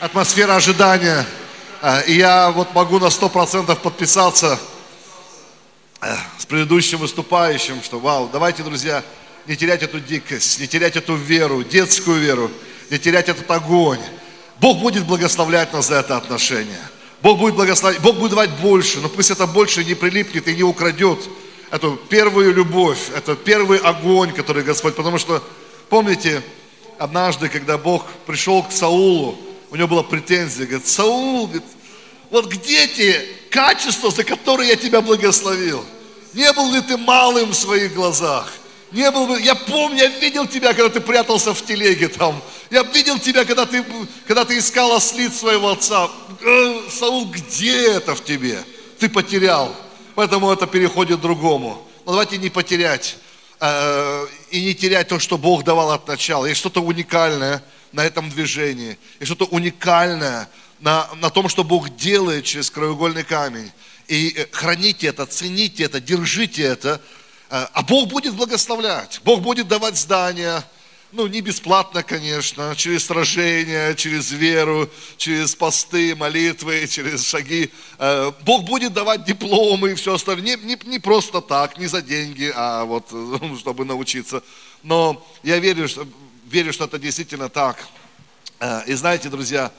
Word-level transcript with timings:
атмосфера 0.00 0.56
ожидания. 0.56 1.26
Э, 1.82 2.02
и 2.06 2.14
я 2.14 2.50
вот 2.50 2.74
могу 2.74 2.98
на 2.98 3.10
сто 3.10 3.28
процентов 3.28 3.78
подписаться 3.80 4.58
э, 6.00 6.16
с 6.38 6.46
предыдущим 6.46 6.98
выступающим, 6.98 7.82
что 7.82 8.00
вау, 8.00 8.28
давайте, 8.32 8.62
друзья, 8.62 9.04
не 9.46 9.56
терять 9.56 9.82
эту 9.82 10.00
дикость, 10.00 10.58
не 10.58 10.66
терять 10.66 10.96
эту 10.96 11.14
веру, 11.14 11.62
детскую 11.62 12.18
веру, 12.18 12.50
не 12.90 12.98
терять 12.98 13.28
этот 13.28 13.48
огонь. 13.50 14.00
Бог 14.58 14.78
будет 14.78 15.06
благословлять 15.06 15.72
нас 15.72 15.88
за 15.88 15.96
это 15.96 16.16
отношение. 16.16 16.80
Бог 17.22 17.38
будет 17.38 17.54
благословлять, 17.54 18.00
Бог 18.00 18.16
будет 18.16 18.30
давать 18.30 18.50
больше, 18.60 19.00
но 19.00 19.08
пусть 19.08 19.30
это 19.30 19.46
больше 19.46 19.84
не 19.84 19.94
прилипнет 19.94 20.48
и 20.48 20.54
не 20.54 20.62
украдет 20.62 21.28
эту 21.70 21.96
первую 22.08 22.54
любовь, 22.54 23.10
это 23.14 23.36
первый 23.36 23.78
огонь, 23.78 24.32
который 24.32 24.64
Господь, 24.64 24.96
потому 24.96 25.18
что, 25.18 25.42
помните, 25.88 26.42
однажды, 26.98 27.48
когда 27.48 27.78
Бог 27.78 28.06
пришел 28.26 28.62
к 28.62 28.72
Саулу, 28.72 29.38
у 29.70 29.76
него 29.76 29.88
была 29.88 30.02
претензия, 30.02 30.66
говорит, 30.66 30.86
Саул, 30.86 31.46
говорит, 31.46 31.64
вот 32.30 32.46
где 32.46 32.86
те 32.88 33.26
качества, 33.50 34.10
за 34.10 34.24
которые 34.24 34.70
я 34.70 34.76
тебя 34.76 35.00
благословил? 35.00 35.84
Не 36.32 36.52
был 36.52 36.72
ли 36.72 36.80
ты 36.80 36.96
малым 36.96 37.50
в 37.50 37.54
своих 37.54 37.94
глазах? 37.94 38.52
Не 38.92 39.10
был 39.10 39.26
бы, 39.26 39.40
я 39.40 39.54
помню, 39.54 39.98
я 39.98 40.08
видел 40.08 40.46
тебя, 40.46 40.74
когда 40.74 40.88
ты 40.88 41.00
прятался 41.00 41.54
в 41.54 41.64
телеге 41.64 42.08
там. 42.08 42.40
Я 42.70 42.82
видел 42.82 43.18
тебя, 43.18 43.44
когда 43.44 43.64
ты, 43.64 43.84
когда 44.26 44.44
ты 44.44 44.58
искал 44.58 44.92
ослиц 44.92 45.38
своего 45.38 45.70
отца. 45.70 46.10
Э, 46.40 46.80
Саул, 46.90 47.26
где 47.26 47.92
это 47.94 48.16
в 48.16 48.24
тебе? 48.24 48.62
Ты 48.98 49.08
потерял. 49.08 49.74
Поэтому 50.16 50.50
это 50.50 50.66
переходит 50.66 51.18
к 51.18 51.22
другому. 51.22 51.86
Но 52.04 52.12
давайте 52.12 52.38
не 52.38 52.48
потерять 52.48 53.16
э, 53.60 54.26
и 54.50 54.64
не 54.64 54.74
терять 54.74 55.08
то, 55.08 55.20
что 55.20 55.38
Бог 55.38 55.62
давал 55.62 55.92
от 55.92 56.08
начала. 56.08 56.46
Есть 56.46 56.60
что-то 56.60 56.80
уникальное 56.80 57.62
на 57.92 58.04
этом 58.04 58.30
движении. 58.30 58.98
Есть 59.18 59.32
что-то 59.32 59.46
уникальное 59.46 60.48
на, 60.80 61.08
на 61.16 61.30
том, 61.30 61.48
что 61.48 61.64
Бог 61.64 61.96
делает 61.96 62.44
через 62.44 62.70
краеугольный 62.70 63.24
камень. 63.24 63.70
И 64.08 64.34
э, 64.36 64.46
храните 64.50 65.08
это, 65.08 65.26
цените 65.26 65.84
это, 65.84 66.00
держите 66.00 66.62
это, 66.62 67.00
Э, 67.50 67.66
а 67.72 67.82
Бог 67.82 68.08
будет 68.08 68.34
благословлять, 68.34 69.20
Бог 69.24 69.42
будет 69.42 69.66
давать 69.66 69.96
здания, 69.96 70.64
ну, 71.10 71.26
не 71.26 71.40
бесплатно, 71.40 72.04
конечно, 72.04 72.74
через 72.76 73.06
сражения, 73.06 73.94
через 73.94 74.30
веру, 74.30 74.88
через 75.16 75.56
посты, 75.56 76.14
молитвы, 76.14 76.86
через 76.88 77.26
шаги. 77.26 77.72
Э, 77.98 78.30
Бог 78.42 78.64
будет 78.64 78.92
давать 78.92 79.24
дипломы 79.24 79.90
и 79.90 79.94
все 79.94 80.14
остальное. 80.14 80.56
Не, 80.56 80.64
не, 80.64 80.78
не 80.84 81.00
просто 81.00 81.40
так, 81.40 81.76
не 81.76 81.88
за 81.88 82.02
деньги, 82.02 82.52
а 82.54 82.84
вот 82.84 83.08
чтобы 83.58 83.84
научиться. 83.84 84.44
Но 84.84 85.26
я 85.42 85.58
верю, 85.58 85.88
что, 85.88 86.06
верю, 86.50 86.72
что 86.72 86.84
это 86.84 86.98
действительно 86.98 87.48
так. 87.48 87.86
Э, 88.58 88.82
и 88.86 88.94
знаете, 88.94 89.28
друзья, 89.28 89.72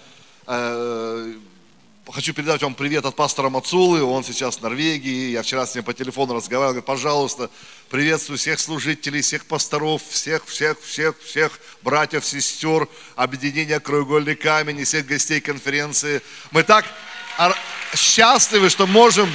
Хочу 2.10 2.34
передать 2.34 2.62
вам 2.62 2.74
привет 2.74 3.06
от 3.06 3.16
пастора 3.16 3.50
Мацулы, 3.50 4.04
он 4.04 4.24
сейчас 4.24 4.58
в 4.58 4.62
Норвегии, 4.62 5.30
я 5.30 5.44
вчера 5.44 5.66
с 5.66 5.76
ним 5.76 5.84
по 5.84 5.94
телефону 5.94 6.34
разговаривал, 6.34 6.74
говорит, 6.74 6.86
пожалуйста, 6.86 7.50
приветствую 7.90 8.38
всех 8.38 8.60
служителей, 8.60 9.22
всех 9.22 9.46
пасторов, 9.46 10.02
всех, 10.10 10.46
всех, 10.46 10.82
всех, 10.82 11.16
всех 11.22 11.60
братьев, 11.84 12.26
сестер, 12.26 12.90
объединения 13.16 13.80
«Краеугольный 13.80 14.36
камень» 14.36 14.80
и 14.80 14.84
всех 14.84 15.06
гостей 15.06 15.40
конференции. 15.40 16.22
Мы 16.50 16.64
так 16.64 16.86
счастливы, 17.96 18.70
что 18.70 18.88
можем 18.88 19.30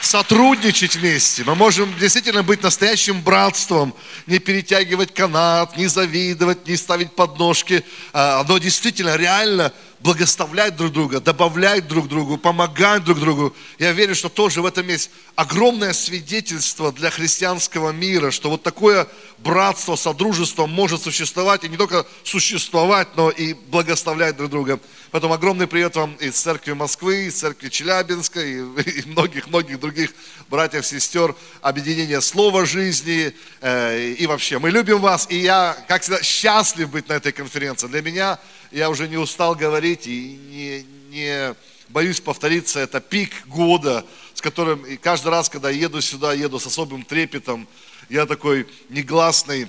сотрудничать 0.00 0.96
вместе. 0.96 1.44
Мы 1.44 1.54
можем 1.54 1.92
действительно 1.98 2.42
быть 2.42 2.62
настоящим 2.62 3.20
братством, 3.22 3.94
не 4.26 4.38
перетягивать 4.38 5.14
канат, 5.14 5.76
не 5.76 5.86
завидовать, 5.86 6.66
не 6.66 6.76
ставить 6.76 7.12
подножки. 7.12 7.84
А, 8.12 8.40
оно 8.40 8.58
действительно 8.58 9.16
реально 9.16 9.72
благословлять 10.00 10.76
друг 10.76 10.92
друга, 10.92 11.20
добавлять 11.20 11.88
друг 11.88 12.08
другу, 12.08 12.36
помогать 12.36 13.04
друг 13.04 13.18
другу. 13.18 13.56
Я 13.78 13.92
верю, 13.92 14.14
что 14.14 14.28
тоже 14.28 14.62
в 14.62 14.66
этом 14.66 14.86
есть 14.86 15.10
огромное 15.34 15.92
свидетельство 15.92 16.92
для 16.92 17.10
христианского 17.10 17.90
мира, 17.90 18.30
что 18.30 18.50
вот 18.50 18.62
такое 18.62 19.08
братство, 19.38 19.96
содружество 19.96 20.66
может 20.66 21.02
существовать, 21.02 21.64
и 21.64 21.68
не 21.68 21.76
только 21.76 22.06
существовать, 22.24 23.08
но 23.16 23.30
и 23.30 23.54
благословлять 23.54 24.36
друг 24.36 24.50
друга. 24.50 24.78
Поэтому 25.16 25.32
огромный 25.32 25.66
привет 25.66 25.96
вам 25.96 26.14
из 26.16 26.34
церкви 26.34 26.72
Москвы, 26.74 27.28
из 27.28 27.36
церкви 27.36 27.70
Челябинска 27.70 28.38
и 28.38 28.60
многих-многих 29.06 29.80
других 29.80 30.12
братьев, 30.50 30.84
сестер, 30.84 31.34
объединения 31.62 32.20
Слова 32.20 32.66
жизни 32.66 33.32
э, 33.62 34.10
и 34.10 34.26
вообще. 34.26 34.58
Мы 34.58 34.68
любим 34.68 34.98
вас, 34.98 35.26
и 35.30 35.38
я, 35.38 35.74
как 35.88 36.02
всегда, 36.02 36.22
счастлив 36.22 36.90
быть 36.90 37.08
на 37.08 37.14
этой 37.14 37.32
конференции. 37.32 37.86
Для 37.86 38.02
меня 38.02 38.38
я 38.70 38.90
уже 38.90 39.08
не 39.08 39.16
устал 39.16 39.54
говорить 39.54 40.06
и 40.06 40.38
не, 40.50 40.86
не 41.16 41.54
боюсь 41.88 42.20
повториться, 42.20 42.80
это 42.80 43.00
пик 43.00 43.46
года, 43.46 44.04
с 44.34 44.42
которым 44.42 44.84
и 44.84 44.98
каждый 44.98 45.28
раз, 45.28 45.48
когда 45.48 45.70
еду 45.70 46.02
сюда, 46.02 46.34
еду 46.34 46.58
с 46.58 46.66
особым 46.66 47.04
трепетом, 47.04 47.66
я 48.10 48.26
такой 48.26 48.68
негласный 48.90 49.66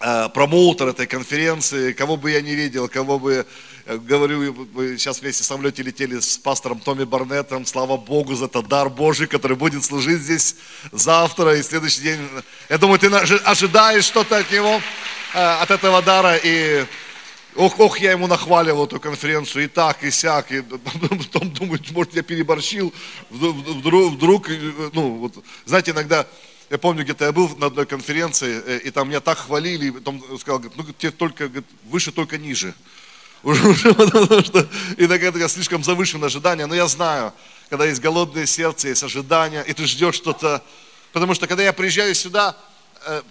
э, 0.00 0.28
промоутер 0.30 0.88
этой 0.88 1.06
конференции, 1.06 1.92
кого 1.92 2.16
бы 2.16 2.30
я 2.30 2.40
не 2.40 2.54
видел, 2.54 2.88
кого 2.88 3.18
бы, 3.18 3.46
говорю, 3.86 4.68
мы 4.72 4.98
сейчас 4.98 5.20
вместе 5.20 5.42
в 5.42 5.46
самолете 5.46 5.82
летели 5.82 6.18
с 6.18 6.38
пастором 6.38 6.80
Томми 6.80 7.04
Барнеттом, 7.04 7.66
слава 7.66 7.96
Богу 7.96 8.34
за 8.34 8.46
этот 8.46 8.68
дар 8.68 8.88
Божий, 8.88 9.26
который 9.26 9.56
будет 9.56 9.84
служить 9.84 10.22
здесь 10.22 10.56
завтра 10.92 11.56
и 11.56 11.62
следующий 11.62 12.02
день. 12.02 12.20
Я 12.68 12.78
думаю, 12.78 12.98
ты 12.98 13.08
ожидаешь 13.08 14.04
что-то 14.04 14.38
от 14.38 14.50
него, 14.50 14.80
э, 15.34 15.38
от 15.38 15.70
этого 15.70 16.02
дара, 16.02 16.36
и 16.36 16.84
Ох, 17.56 17.80
ох, 17.80 17.98
я 17.98 18.12
ему 18.12 18.28
нахваливал 18.28 18.86
эту 18.86 19.00
конференцию, 19.00 19.64
и 19.64 19.66
так, 19.66 20.04
и 20.04 20.10
сяк, 20.12 20.52
и 20.52 20.62
потом 20.62 21.50
думаю, 21.50 21.80
может, 21.90 22.14
я 22.14 22.22
переборщил, 22.22 22.94
вдруг, 23.28 24.12
вдруг, 24.12 24.48
ну, 24.92 25.16
вот, 25.16 25.44
знаете, 25.64 25.90
иногда, 25.90 26.26
я 26.70 26.78
помню, 26.78 27.02
где-то 27.02 27.24
я 27.24 27.32
был 27.32 27.48
на 27.56 27.66
одной 27.66 27.86
конференции, 27.86 28.62
э, 28.64 28.78
и 28.84 28.90
там 28.90 29.08
меня 29.08 29.20
так 29.20 29.38
хвалили, 29.38 29.86
и 29.86 29.90
потом 29.90 30.22
сказал, 30.38 30.62
ну, 30.76 30.84
тебе 30.96 31.10
только, 31.10 31.50
выше, 31.84 32.12
только 32.12 32.38
ниже. 32.38 32.72
Уже, 33.42 33.68
уже 33.68 33.94
потому 33.94 34.42
что 34.42 34.66
иногда 34.96 35.38
я 35.38 35.48
слишком 35.48 35.82
завышенное 35.82 36.26
ожидание, 36.26 36.66
но 36.66 36.74
я 36.74 36.86
знаю, 36.86 37.32
когда 37.68 37.86
есть 37.86 38.00
голодное 38.00 38.46
сердце, 38.46 38.88
есть 38.88 39.02
ожидание, 39.02 39.64
и 39.66 39.72
ты 39.72 39.86
ждешь 39.86 40.16
что-то, 40.16 40.62
потому 41.12 41.34
что 41.34 41.46
когда 41.46 41.62
я 41.62 41.72
приезжаю 41.72 42.14
сюда, 42.14 42.56
э, 43.06 43.22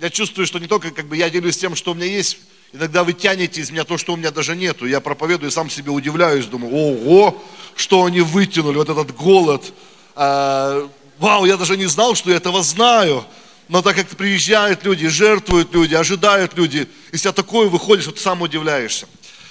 я 0.00 0.10
чувствую, 0.10 0.46
что 0.46 0.58
не 0.58 0.66
только 0.66 0.90
как 0.90 1.06
бы 1.06 1.16
я 1.16 1.30
делюсь 1.30 1.56
тем, 1.56 1.76
что 1.76 1.92
у 1.92 1.94
меня 1.94 2.06
есть, 2.06 2.38
Иногда 2.74 3.04
вы 3.04 3.12
тянете 3.12 3.60
из 3.60 3.70
меня 3.70 3.84
то, 3.84 3.96
что 3.96 4.14
у 4.14 4.16
меня 4.16 4.32
даже 4.32 4.56
нету. 4.56 4.84
Я 4.84 4.98
проповедую, 4.98 5.52
сам 5.52 5.70
себе 5.70 5.92
удивляюсь, 5.92 6.46
думаю, 6.46 6.74
ого, 6.74 7.40
что 7.76 8.04
они 8.04 8.20
вытянули, 8.20 8.78
вот 8.78 8.88
этот 8.88 9.14
голод. 9.14 9.72
А, 10.16 10.90
вау, 11.20 11.44
я 11.44 11.56
даже 11.56 11.76
не 11.76 11.86
знал, 11.86 12.16
что 12.16 12.30
я 12.30 12.36
этого 12.38 12.64
знаю. 12.64 13.24
Но 13.68 13.82
так 13.82 13.96
как 13.96 14.08
приезжают 14.08 14.84
люди, 14.84 15.08
жертвуют 15.08 15.72
люди, 15.72 15.94
ожидают 15.94 16.54
люди, 16.54 16.88
из 17.12 17.22
тебя 17.22 17.32
такое 17.32 17.68
выходит, 17.68 18.04
что 18.04 18.12
ты 18.12 18.20
сам 18.20 18.42
удивляешься. 18.42 19.08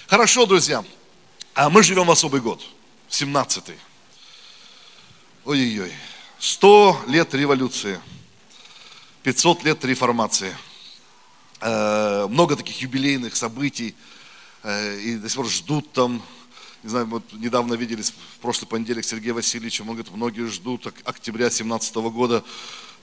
Хорошо, 0.07 0.46
друзья, 0.46 0.84
а 1.56 1.69
мы 1.69 1.84
живем 1.84 2.06
в 2.06 2.12
особый 2.12 2.41
год, 2.41 2.62
17-й. 3.09 3.78
Ой-ой-ой, 5.46 5.91
100 6.40 7.06
лет 7.07 7.34
революции, 7.34 8.00
500 9.24 9.63
лет 9.63 9.84
реформации– 9.85 10.56
Э, 11.66 12.28
много 12.30 12.57
таких 12.57 12.81
юбилейных 12.81 13.38
событий, 13.38 13.95
э, 14.63 15.00
и 15.00 15.16
до 15.16 15.30
сих 15.30 15.38
пор 15.38 15.47
ждут 15.47 15.94
там, 15.94 16.22
не 16.84 16.90
знаю, 16.90 17.06
вот 17.06 17.24
недавно 17.31 17.75
виделись 17.75 18.12
в 18.12 18.41
прошлый 18.41 18.68
понедельник 18.68 19.06
с 19.06 19.07
Сергеем 19.07 19.35
Васильевичем, 19.35 19.88
он 19.88 19.95
говорит, 19.95 20.12
многие 20.13 20.45
ждут 20.47 20.85
октября 21.06 21.50
17 21.50 21.95
года, 22.12 22.44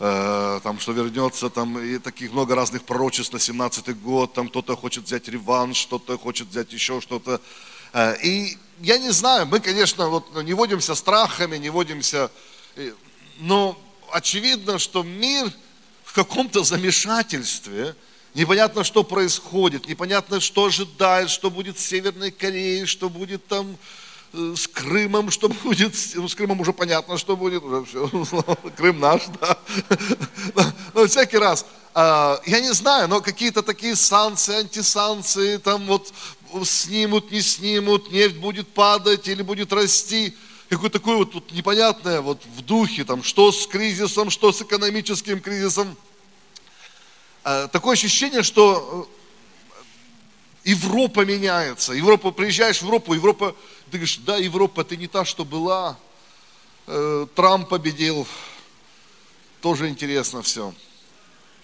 э, 0.01 0.61
там, 0.63 0.81
что 0.81 0.93
вернется, 0.93 1.51
там, 1.51 1.79
и 1.79 1.99
таких 1.99 2.33
много 2.33 2.57
разных 2.57 2.83
пророчеств 2.83 3.33
на 3.33 3.39
17 3.39 4.03
год, 4.03 4.33
там 4.33 4.49
кто-то 4.49 4.77
хочет 4.77 5.05
взять 5.05 5.29
реванш, 5.29 5.87
кто-то 5.87 6.19
хочет 6.19 6.49
взять 6.49 6.73
еще 6.73 7.01
что-то. 7.01 7.41
И 8.23 8.57
я 8.81 8.99
не 8.99 9.11
знаю, 9.11 9.47
мы, 9.47 9.61
конечно, 9.61 10.09
вот 10.09 10.43
не 10.45 10.55
водимся 10.55 10.95
страхами, 10.95 11.57
не 11.57 11.71
водимся, 11.71 12.31
но 13.39 13.77
очевидно, 14.13 14.79
что 14.79 15.03
мир 15.03 15.53
в 16.05 16.13
каком-то 16.13 16.65
замешательстве– 16.65 17.95
Непонятно, 18.35 18.85
что 18.85 19.03
происходит, 19.03 19.89
непонятно, 19.89 20.39
что 20.39 20.67
ожидает, 20.67 21.31
что 21.31 21.51
будет 21.51 21.79
с 21.79 21.87
Северной 21.87 22.31
Кореей, 22.31 22.87
что 22.87 23.09
будет 23.09 23.45
там 23.49 23.73
э, 23.73 23.77
с 24.33 24.69
Крымом, 24.69 25.31
что 25.31 25.49
будет, 25.49 25.95
ну, 26.15 26.29
с 26.29 26.35
Крымом 26.35 26.61
уже 26.61 26.73
понятно, 26.73 27.19
что 27.19 27.37
будет, 27.37 27.63
уже 27.63 27.85
все, 27.85 28.09
Крым 28.77 29.01
наш, 29.01 29.23
да. 29.41 29.59
Но 30.95 31.07
всякий 31.07 31.39
раз, 31.39 31.67
а, 31.95 32.41
я 32.47 32.61
не 32.61 32.73
знаю, 32.73 33.09
но 33.09 33.21
какие-то 33.21 33.63
такие 33.63 33.97
санкции, 33.97 34.61
антисанкции, 34.61 35.57
там 35.57 35.87
вот 35.87 36.13
снимут, 36.65 37.33
не 37.33 37.41
снимут, 37.41 38.13
нефть 38.13 38.37
будет 38.37 38.69
падать 38.69 39.27
или 39.27 39.43
будет 39.43 39.73
расти, 39.73 40.37
какое-то 40.69 40.99
такое 40.99 41.17
вот, 41.17 41.35
вот 41.35 41.51
непонятное 41.53 42.21
вот 42.21 42.43
в 42.57 42.63
духе, 42.63 43.05
там, 43.05 43.23
что 43.23 43.51
с 43.51 43.67
кризисом, 43.67 44.31
что 44.31 44.53
с 44.53 44.63
экономическим 44.63 45.41
кризисом– 45.41 45.97
Э, 47.45 47.69
такое 47.73 47.95
ощущение, 47.95 48.43
что 48.43 49.09
Европа 50.65 51.25
меняется. 51.25 51.95
Европа, 51.95 52.31
приезжаешь 52.33 52.79
в 52.79 52.83
Европу, 52.83 53.15
Европа, 53.15 53.57
ты 53.91 53.99
говоришь, 53.99 54.19
да, 54.19 54.37
Европа, 54.37 54.85
ты 54.85 54.97
не 54.97 55.09
та, 55.09 55.25
что 55.25 55.45
была. 55.45 55.97
Э, 56.87 57.27
Трамп 57.35 57.69
победил. 57.69 58.27
Тоже 59.61 59.89
интересно 59.89 60.43
все. 60.43 60.73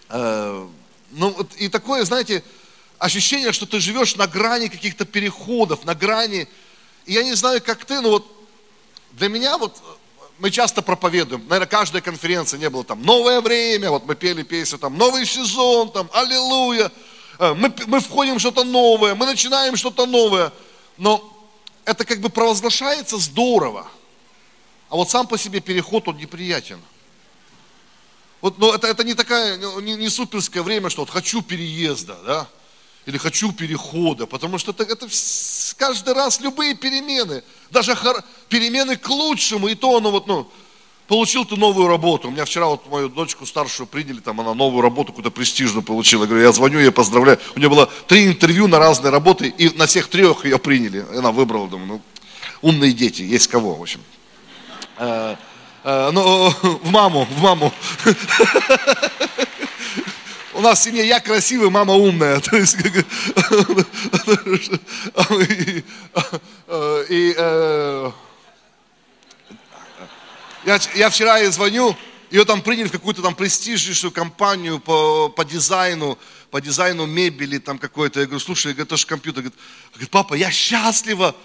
Э, 0.09 0.67
ну, 1.13 1.49
и 1.57 1.69
такое, 1.69 2.05
знаете, 2.05 2.43
ощущение, 2.99 3.53
что 3.53 3.65
ты 3.65 3.79
живешь 3.79 4.17
на 4.17 4.27
грани 4.27 4.67
каких-то 4.67 5.05
переходов, 5.05 5.85
на 5.85 5.95
грани. 5.95 6.49
И 7.07 7.13
я 7.13 7.23
не 7.23 7.35
знаю, 7.35 7.63
как 7.63 7.85
ты, 7.85 8.01
но 8.01 8.11
вот 8.11 8.27
для 9.13 9.29
меня 9.29 9.57
вот 9.57 9.81
мы 10.39 10.51
часто 10.51 10.83
проповедуем, 10.83 11.43
наверное, 11.49 11.69
каждая 11.69 12.03
конференция 12.03 12.59
не 12.59 12.69
было 12.69 12.85
там 12.85 13.03
новое 13.03 13.41
время, 13.41 13.91
вот 13.91 14.05
мы 14.05 14.17
пели 14.17 14.43
песню 14.43 14.79
там 14.79 14.99
новый 14.99 15.25
сезон, 15.25 15.91
там 15.93 16.11
аллилуйя, 16.13 16.91
э, 17.39 17.55
мы, 17.55 17.73
мы 17.87 18.01
входим 18.01 18.37
в 18.37 18.41
что-то 18.41 18.65
новое, 18.65 19.15
мы 19.15 19.27
начинаем 19.27 19.77
что-то 19.77 20.07
новое, 20.07 20.53
но 20.99 21.36
это 21.87 22.05
как 22.05 22.21
бы 22.21 22.29
провозглашается 22.29 23.17
здорово, 23.17 23.87
а 24.91 24.97
вот 24.97 25.09
сам 25.09 25.27
по 25.27 25.39
себе 25.39 25.61
переход, 25.61 26.09
он 26.09 26.17
неприятен. 26.19 26.81
Вот, 28.41 28.59
но 28.59 28.75
это, 28.75 28.89
это 28.89 29.03
не 29.03 29.15
такая, 29.15 29.57
ну, 29.57 29.81
не, 29.81 29.95
не 29.95 30.09
суперское 30.09 30.63
время, 30.63 30.91
что 30.91 31.03
вот 31.03 31.11
хочу 31.11 31.43
переезда, 31.43 32.17
да, 32.27 32.49
или 33.07 33.17
хочу 33.19 33.53
перехода, 33.53 34.27
потому 34.27 34.59
что 34.59 34.73
это, 34.73 34.83
это 34.83 35.09
каждый 35.77 36.13
раз 36.13 36.41
любые 36.41 36.75
перемены, 36.75 37.43
даже 37.71 37.95
хор, 37.95 38.23
перемены 38.49 38.97
к 38.97 39.09
лучшему, 39.09 39.69
и 39.69 39.75
то 39.75 39.97
оно 39.97 40.11
вот, 40.11 40.27
ну, 40.27 40.51
получил 41.07 41.45
ты 41.45 41.57
новую 41.57 41.89
работу. 41.89 42.29
У 42.29 42.31
меня 42.31 42.45
вчера 42.45 42.67
вот 42.67 42.89
мою 42.91 43.09
дочку 43.09 43.47
старшую 43.47 43.87
приняли, 43.87 44.21
там 44.21 44.41
она 44.41 44.55
новую 44.55 44.83
работу 44.83 45.13
какую-то 45.13 45.31
престижную 45.31 45.83
получила. 45.83 46.23
Я 46.23 46.29
говорю, 46.29 46.45
я 46.45 46.53
звоню, 46.53 46.79
я 46.79 46.93
поздравляю. 46.93 47.39
У 47.55 47.59
нее 47.59 47.69
было 47.69 47.91
три 48.07 48.27
интервью 48.27 48.67
на 48.69 48.79
разные 48.79 49.11
работы, 49.11 49.49
и 49.49 49.77
на 49.77 49.87
всех 49.87 50.09
трех 50.09 50.45
ее 50.45 50.59
приняли. 50.59 51.05
Она 51.17 51.33
выбрала, 51.33 51.69
думаю, 51.69 51.87
ну, 51.89 52.03
умные 52.63 52.93
дети, 52.93 53.23
есть 53.23 53.49
кого, 53.49 53.75
в 53.75 53.83
общем. 53.83 54.01
Э, 54.99 55.37
ну, 55.85 56.51
в 56.83 56.91
маму, 56.91 57.27
в 57.31 57.43
маму. 57.43 57.73
у 60.55 60.61
нас 60.61 60.81
в 60.81 60.83
семье 60.83 61.07
я 61.07 61.21
красивый, 61.21 61.71
мама 61.71 61.95
умная. 61.95 62.41
То 62.41 62.57
есть, 62.57 62.77
и, 65.49 65.85
и, 67.09 67.35
э, 67.37 68.11
я, 70.67 70.81
я 70.97 71.11
вчера 71.11 71.39
ей 71.39 71.51
звоню, 71.51 71.97
ее 72.31 72.45
там 72.45 72.61
приняли 72.61 72.89
в 72.89 72.93
какую-то 72.93 73.23
там 73.23 73.35
престижнейшую 73.35 74.11
компанию 74.11 74.81
по, 74.81 75.29
по 75.29 75.45
дизайну, 75.45 76.19
по 76.51 76.61
дизайну 76.61 77.07
мебели 77.07 77.59
там 77.59 77.79
какой-то. 77.79 78.21
Я 78.21 78.27
говорю, 78.27 78.41
слушай, 78.41 78.75
это 78.77 78.97
же 78.97 79.07
компьютер. 79.07 79.45
Говорит, 79.93 80.11
папа, 80.11 80.35
я 80.35 80.51
счастлива, 80.51 81.37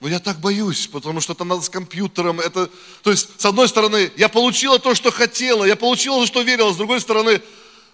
но 0.00 0.08
я 0.08 0.18
так 0.18 0.40
боюсь, 0.40 0.86
потому 0.88 1.22
что 1.22 1.32
это 1.32 1.44
надо 1.44 1.62
с 1.62 1.70
компьютером. 1.70 2.38
Это, 2.38 2.68
то 3.02 3.10
есть, 3.10 3.40
с 3.40 3.46
одной 3.46 3.66
стороны, 3.68 4.12
я 4.16 4.28
получила 4.28 4.78
то, 4.78 4.94
что 4.94 5.10
хотела, 5.10 5.64
я 5.64 5.74
получила 5.74 6.20
то, 6.20 6.26
что 6.26 6.42
верила, 6.42 6.70
с 6.70 6.76
другой 6.76 7.00
стороны, 7.00 7.40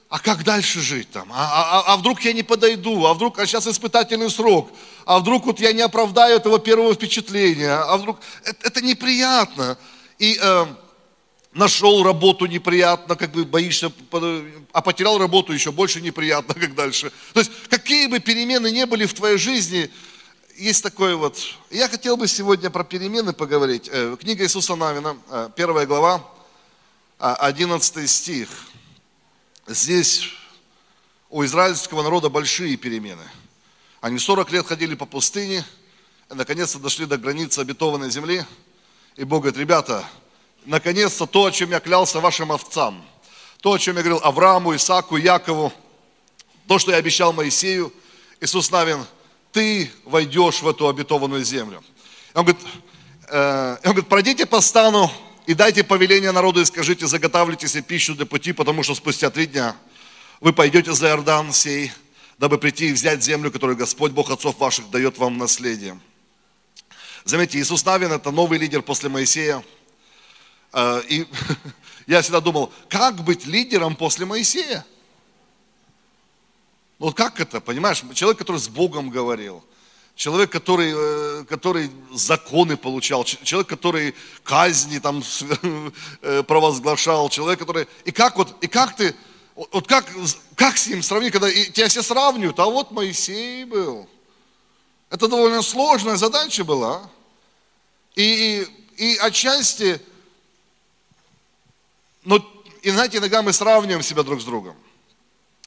а 0.09 0.19
как 0.19 0.43
дальше 0.43 0.81
жить 0.81 1.11
там? 1.11 1.33
А, 1.33 1.45
а, 1.45 1.79
а, 1.79 1.93
а 1.93 1.97
вдруг 1.97 2.21
я 2.23 2.33
не 2.33 2.43
подойду? 2.43 3.07
А 3.07 3.15
вдруг, 3.15 3.39
а 3.39 3.47
сейчас 3.47 3.69
испытательный 3.69 4.31
срок? 4.31 4.71
А 5.07 5.21
вдруг 5.21 5.47
вот 5.47 5.61
я 5.61 5.73
не 5.73 5.81
оправдаю 5.81 6.37
этого 6.37 6.59
первого 6.59 6.93
впечатления? 6.93 7.73
А 7.73 7.97
вдруг, 7.97 8.19
это, 8.45 8.67
это 8.67 8.81
неприятно. 8.83 9.79
И 10.19 10.39
э, 10.41 10.67
нашел 11.55 12.03
работу 12.03 12.47
неприятно, 12.47 13.17
как 13.17 13.33
бы 13.33 13.45
боишься, 13.45 13.93
а 14.73 14.81
потерял 14.83 15.19
работу 15.19 15.53
еще 15.53 15.73
больше 15.73 16.01
неприятно, 16.01 16.55
как 16.61 16.75
дальше. 16.75 17.13
То 17.33 17.41
есть, 17.41 17.51
какие 17.69 18.07
бы 18.07 18.21
перемены 18.21 18.71
не 18.71 18.87
были 18.87 19.07
в 19.07 19.15
твоей 19.15 19.39
жизни, 19.39 19.91
есть 20.57 20.83
такое 20.83 21.17
вот. 21.17 21.39
Я 21.71 21.89
хотел 21.89 22.17
бы 22.17 22.29
сегодня 22.29 22.71
про 22.71 22.85
перемены 22.85 23.33
поговорить. 23.33 23.89
Э, 23.91 24.17
книга 24.21 24.45
Иисуса 24.45 24.75
Навина, 24.75 25.17
э, 25.31 25.51
первая 25.57 25.87
глава, 25.87 26.25
11 27.19 27.97
э, 27.97 28.07
стих. 28.07 28.49
Здесь 29.67 30.29
у 31.31 31.45
израильского 31.45 32.03
народа 32.03 32.29
большие 32.29 32.77
перемены. 32.77 33.23
Они 34.01 34.19
40 34.19 34.51
лет 34.51 34.67
ходили 34.67 34.95
по 34.95 35.07
пустыне, 35.07 35.65
наконец-то 36.29 36.79
дошли 36.79 37.07
до 37.07 37.17
границы 37.17 37.61
обетованной 37.61 38.11
земли. 38.11 38.45
И 39.17 39.25
Бог 39.25 39.43
говорит, 39.43 39.59
ребята, 39.59 40.05
наконец-то 40.65 41.27
то, 41.27 41.45
о 41.45 41.51
чем 41.51 41.71
я 41.71 41.81
клялся 41.81 42.19
вашим 42.21 42.51
овцам, 42.51 43.05
то, 43.61 43.73
о 43.73 43.79
чем 43.79 43.97
я 43.97 44.03
говорил 44.03 44.21
Аврааму, 44.25 44.75
Исааку, 44.75 45.17
Якову, 45.17 45.73
то, 46.67 46.79
что 46.79 46.93
я 46.93 46.97
обещал 46.97 47.33
Моисею, 47.33 47.93
Иисус 48.41 48.71
Навин, 48.71 49.05
ты 49.53 49.91
войдешь 50.05 50.63
в 50.63 50.69
эту 50.69 50.89
обетованную 50.89 51.45
землю. 51.45 51.83
И 52.35 52.39
он 52.39 52.47
говорит, 52.47 52.63
э, 53.29 53.77
он 53.85 53.91
говорит, 53.91 54.09
пройдите 54.09 54.47
по 54.47 54.63
стану 54.63 55.11
и 55.47 55.53
дайте 55.53 55.85
повеление 55.85 56.33
народу 56.33 56.63
и 56.63 56.65
скажите, 56.65 57.07
заготавливайте 57.07 57.69
себе 57.69 57.83
пищу 57.83 58.15
для 58.15 58.25
пути, 58.25 58.53
потому 58.53 58.83
что 58.83 58.95
спустя 58.95 59.29
три 59.29 59.47
дня 59.47 59.77
вы 60.41 60.55
пойдете 60.55 60.93
за 60.93 61.09
Иордан 61.09 61.53
сей, 61.53 61.93
дабы 62.39 62.57
прийти 62.57 62.89
и 62.89 62.93
взять 62.93 63.23
землю, 63.23 63.53
которую 63.53 63.77
Господь, 63.77 64.13
Бог 64.13 64.31
отцов 64.31 64.59
ваших, 64.59 64.89
дает 64.91 65.19
вам 65.19 65.35
в 65.35 65.39
наследие. 65.39 65.99
Заметьте, 67.25 67.59
Иисус 67.59 67.85
Навин– 67.85 68.13
это 68.13 68.31
новый 68.31 68.59
лидер 68.59 68.83
после 68.83 69.09
Моисея. 69.09 69.65
А, 70.73 71.01
и 71.09 71.27
я 72.07 72.23
всегда 72.23 72.41
думал, 72.41 72.73
как 72.89 73.23
быть 73.23 73.47
лидером 73.47 73.97
после 73.97 74.27
Моисея? 74.27 74.85
Вот 76.99 77.17
как 77.17 77.41
это, 77.41 77.61
понимаешь? 77.61 78.03
Человек, 78.15 78.39
который 78.39 78.59
с 78.59 78.69
Богом 78.69 79.11
говорил– 79.11 79.65
человек, 80.15 80.51
который, 80.51 80.93
э, 80.95 81.45
который 81.49 81.91
законы 82.13 82.77
получал, 82.77 83.25
человек, 83.25 83.69
который 83.69 84.15
казни 84.45 84.99
там 84.99 85.23
э, 86.23 86.43
провозглашал, 86.43 87.29
человек, 87.29 87.59
который... 87.59 87.87
И 88.05 88.13
как 88.13 88.37
вот, 88.37 88.55
и 88.63 88.67
как 88.67 88.97
ты, 88.97 89.15
вот 89.55 89.87
как, 89.87 90.07
как 90.55 90.77
с 90.77 90.87
ним 90.87 91.03
сравнить, 91.03 91.33
когда 91.33 91.51
тебя 91.51 91.89
все 91.89 92.03
сравнивают, 92.03 92.59
а 92.59 92.67
вот 92.67 92.91
Моисей 92.91 93.65
был. 93.65 94.09
Это 95.13 95.29
довольно 95.29 95.61
сложная 95.61 96.17
задача 96.17 96.65
была. 96.65 97.03
И, 98.15 98.67
и, 98.97 99.13
и 99.13 99.17
отчасти, 99.19 100.01
но, 102.25 102.39
и 102.81 102.91
знаете, 102.91 103.19
иногда 103.19 103.43
мы 103.43 103.53
сравниваем 103.53 104.03
себя 104.03 104.23
друг 104.23 104.41
с 104.41 104.45
другом. 104.45 104.75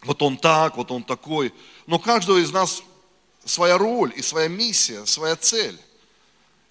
Вот 0.01 0.24
он 0.24 0.38
так, 0.38 0.77
вот 0.77 0.89
он 0.89 1.03
такой. 1.03 1.53
Но 1.86 2.00
каждого 2.00 2.39
из 2.39 2.51
нас 2.51 2.81
своя 3.45 3.77
роль 3.77 4.12
и 4.15 4.24
своя 4.24 4.47
миссия, 4.47 5.06
своя 5.06 5.36
цель. 5.36 5.80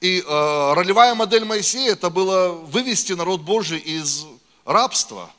И 0.00 0.18
э, 0.20 0.72
ролевая 0.74 1.14
модель 1.14 1.44
Моисея 1.44 1.92
это 1.92 2.10
было 2.10 2.48
вывести 2.48 3.12
народ 3.12 3.42
Божий 3.42 3.78
из 3.78 4.26
рабства. 4.64 5.30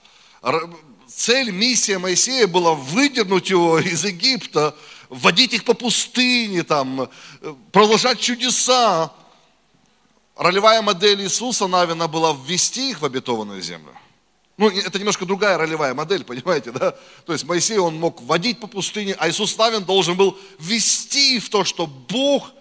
Цель, 1.09 1.51
миссия 1.51 1.98
Моисея 1.98 2.48
была 2.48 2.75
выдернуть 2.75 3.50
его 3.50 3.77
из 3.79 4.05
Египта, 4.05 4.74
вводить 5.09 5.53
их 5.53 5.63
по 5.63 5.74
пустыне, 5.74 6.63
там, 6.63 7.09
продолжать 7.71 8.19
чудеса. 8.19 9.12
Ролевая 10.35 10.81
модель 10.81 11.21
Иисуса 11.21 11.67
Навина 11.67 12.07
была 12.07 12.35
ввести 12.45 12.91
их 12.91 13.01
в 13.01 13.05
обетованную 13.05 13.62
землю. 13.62 13.95
Ну, 14.57 14.69
это 14.69 14.97
немножко 14.97 15.25
другая 15.25 15.57
ролевая 15.57 15.93
модель, 15.93 16.24
понимаете, 16.25 16.71
да? 16.71 16.95
То 17.25 17.33
есть 17.33 17.45
Моисей, 17.45 17.77
он 17.77 18.00
мог 18.00 18.21
водить 18.21 18.59
по 18.59 18.67
пустыне, 18.67 19.15
а 19.19 19.29
Иисус 19.29 19.57
Навин 19.57 19.83
должен 19.83 20.15
был 20.15 20.38
вести 20.59 21.39
в 21.39 21.50
то, 21.50 21.63
что 21.63 21.88
Бог 21.88 22.51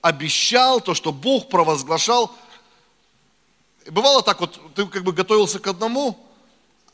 обещал, 0.00 0.80
то, 0.80 0.94
что 0.94 1.12
Бог 1.12 1.48
провозглашал. 1.48 2.34
И 3.86 3.90
бывало 3.90 4.22
так 4.22 4.40
вот, 4.40 4.60
ты 4.74 4.86
как 4.86 5.04
бы 5.04 5.12
готовился 5.12 5.58
к 5.58 5.66
одному, 5.66 6.18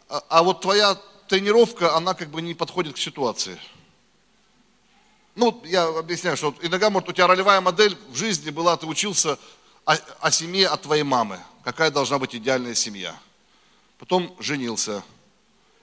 а, 0.09 0.23
а 0.29 0.43
вот 0.43 0.61
твоя 0.61 0.99
тренировка, 1.29 1.95
она 1.97 2.15
как 2.15 2.31
бы 2.31 2.41
не 2.41 2.55
подходит 2.55 2.95
к 2.95 2.99
ситуации. 2.99 3.59
Ну, 5.37 5.63
я 5.65 5.87
объясняю, 5.87 6.37
что 6.37 6.55
иногда, 6.63 6.91
может, 6.91 7.09
у 7.09 7.13
тебя 7.13 7.29
ролевая 7.29 7.61
модель 7.61 7.97
в 8.09 8.17
жизни 8.17 8.51
была, 8.51 8.77
ты 8.77 8.87
учился 8.87 9.39
о, 9.85 9.97
о 10.21 10.31
семье 10.31 10.69
от 10.69 10.83
твоей 10.83 11.05
мамы. 11.05 11.39
Какая 11.63 11.91
должна 11.91 12.19
быть 12.19 12.35
идеальная 12.35 12.75
семья– 12.75 13.15
Потом 13.99 14.35
женился. 14.39 15.03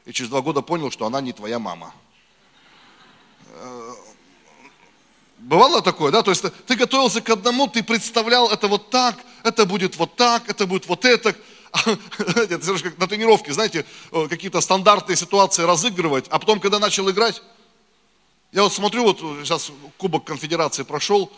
И 0.05 0.13
через 0.13 0.29
два 0.29 0.41
года 0.41 0.61
понял, 0.61 0.91
что 0.91 1.05
она 1.05 1.21
не 1.21 1.33
твоя 1.33 1.59
мама. 1.59 1.93
Э, 3.47 3.93
бывало 5.39 5.81
такое, 5.81 6.11
да? 6.11 6.21
То 6.21 6.31
есть 6.31 6.43
ты 6.67 6.75
готовился 6.75 7.21
к 7.21 7.29
одному, 7.29 7.67
ты 7.67 7.83
представлял 7.83 8.51
это 8.51 8.67
вот 8.67 8.89
так, 8.89 9.17
это 9.43 9.65
будет 9.65 9.95
вот 9.97 10.15
так, 10.15 10.47
это 10.49 10.67
будет 10.67 10.87
вот 10.87 11.05
это. 11.05 11.35
Это 12.35 12.77
как 12.83 12.99
на 12.99 13.07
тренировке, 13.07 13.51
знаете, 13.51 13.83
э, 14.11 14.27
какие-то 14.29 14.61
стандартные 14.61 15.15
ситуации 15.15 15.63
разыгрывать, 15.63 16.27
а 16.29 16.37
потом, 16.37 16.59
когда 16.59 16.77
начал 16.77 17.09
играть, 17.09 17.41
я 18.53 18.63
вот 18.63 18.71
смотрю, 18.71 19.03
вот 19.03 19.19
сейчас 19.19 19.71
Кубок 19.97 20.25
Конфедерации 20.25 20.83
прошел, 20.83 21.31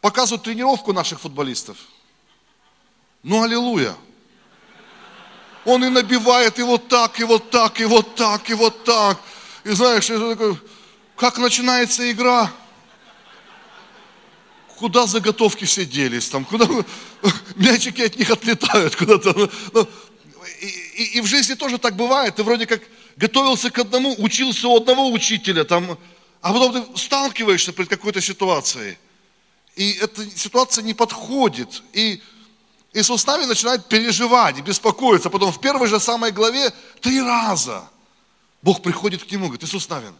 показывают 0.00 0.42
тренировку 0.42 0.92
наших 0.92 1.20
футболистов. 1.20 1.78
Ну, 3.22 3.42
аллилуйя. 3.42 3.94
Он 5.64 5.82
и 5.84 5.88
набивает 5.88 6.58
и 6.58 6.62
вот 6.62 6.88
так, 6.88 7.18
и 7.20 7.24
вот 7.24 7.50
так, 7.50 7.80
и 7.80 7.84
вот 7.84 8.16
так, 8.16 8.50
и 8.50 8.54
вот 8.54 8.84
так. 8.84 9.18
И 9.62 9.70
знаешь, 9.70 10.10
это 10.10 10.30
такое, 10.30 10.58
как 11.16 11.38
начинается 11.38 12.10
игра? 12.10 12.52
куда 14.76 15.06
заготовки 15.06 15.64
все 15.64 15.86
делись, 15.86 16.28
там, 16.28 16.44
куда 16.44 16.66
мячики 17.54 18.02
от 18.02 18.16
них 18.16 18.28
отлетают 18.28 18.96
куда-то. 18.96 19.50
Ну, 19.72 19.88
и, 20.60 20.66
и, 20.66 21.04
и 21.18 21.20
в 21.20 21.26
жизни 21.26 21.54
тоже 21.54 21.78
так 21.78 21.96
бывает. 21.96 22.34
Ты 22.34 22.42
вроде 22.42 22.66
как 22.66 22.82
готовился 23.16 23.70
к 23.70 23.78
одному, 23.78 24.14
учился 24.18 24.68
у 24.68 24.76
одного 24.76 25.10
учителя, 25.10 25.64
там, 25.64 25.96
а 26.44 26.52
потом 26.52 26.72
ты 26.74 26.98
сталкиваешься 26.98 27.72
перед 27.72 27.88
какой-то 27.88 28.20
ситуацией. 28.20 28.98
И 29.76 29.92
эта 29.92 30.28
ситуация 30.36 30.84
не 30.84 30.92
подходит. 30.92 31.82
И 31.94 32.22
Иисус 32.92 33.26
нами 33.26 33.46
начинает 33.46 33.88
переживать, 33.88 34.60
беспокоиться. 34.60 35.30
Потом 35.30 35.50
в 35.50 35.58
первой 35.58 35.88
же 35.88 35.98
самой 35.98 36.32
главе 36.32 36.70
три 37.00 37.22
раза 37.22 37.88
Бог 38.60 38.82
приходит 38.82 39.24
к 39.24 39.30
нему, 39.30 39.46
говорит, 39.46 39.64
Иисус 39.64 39.88
Навин, 39.88 40.14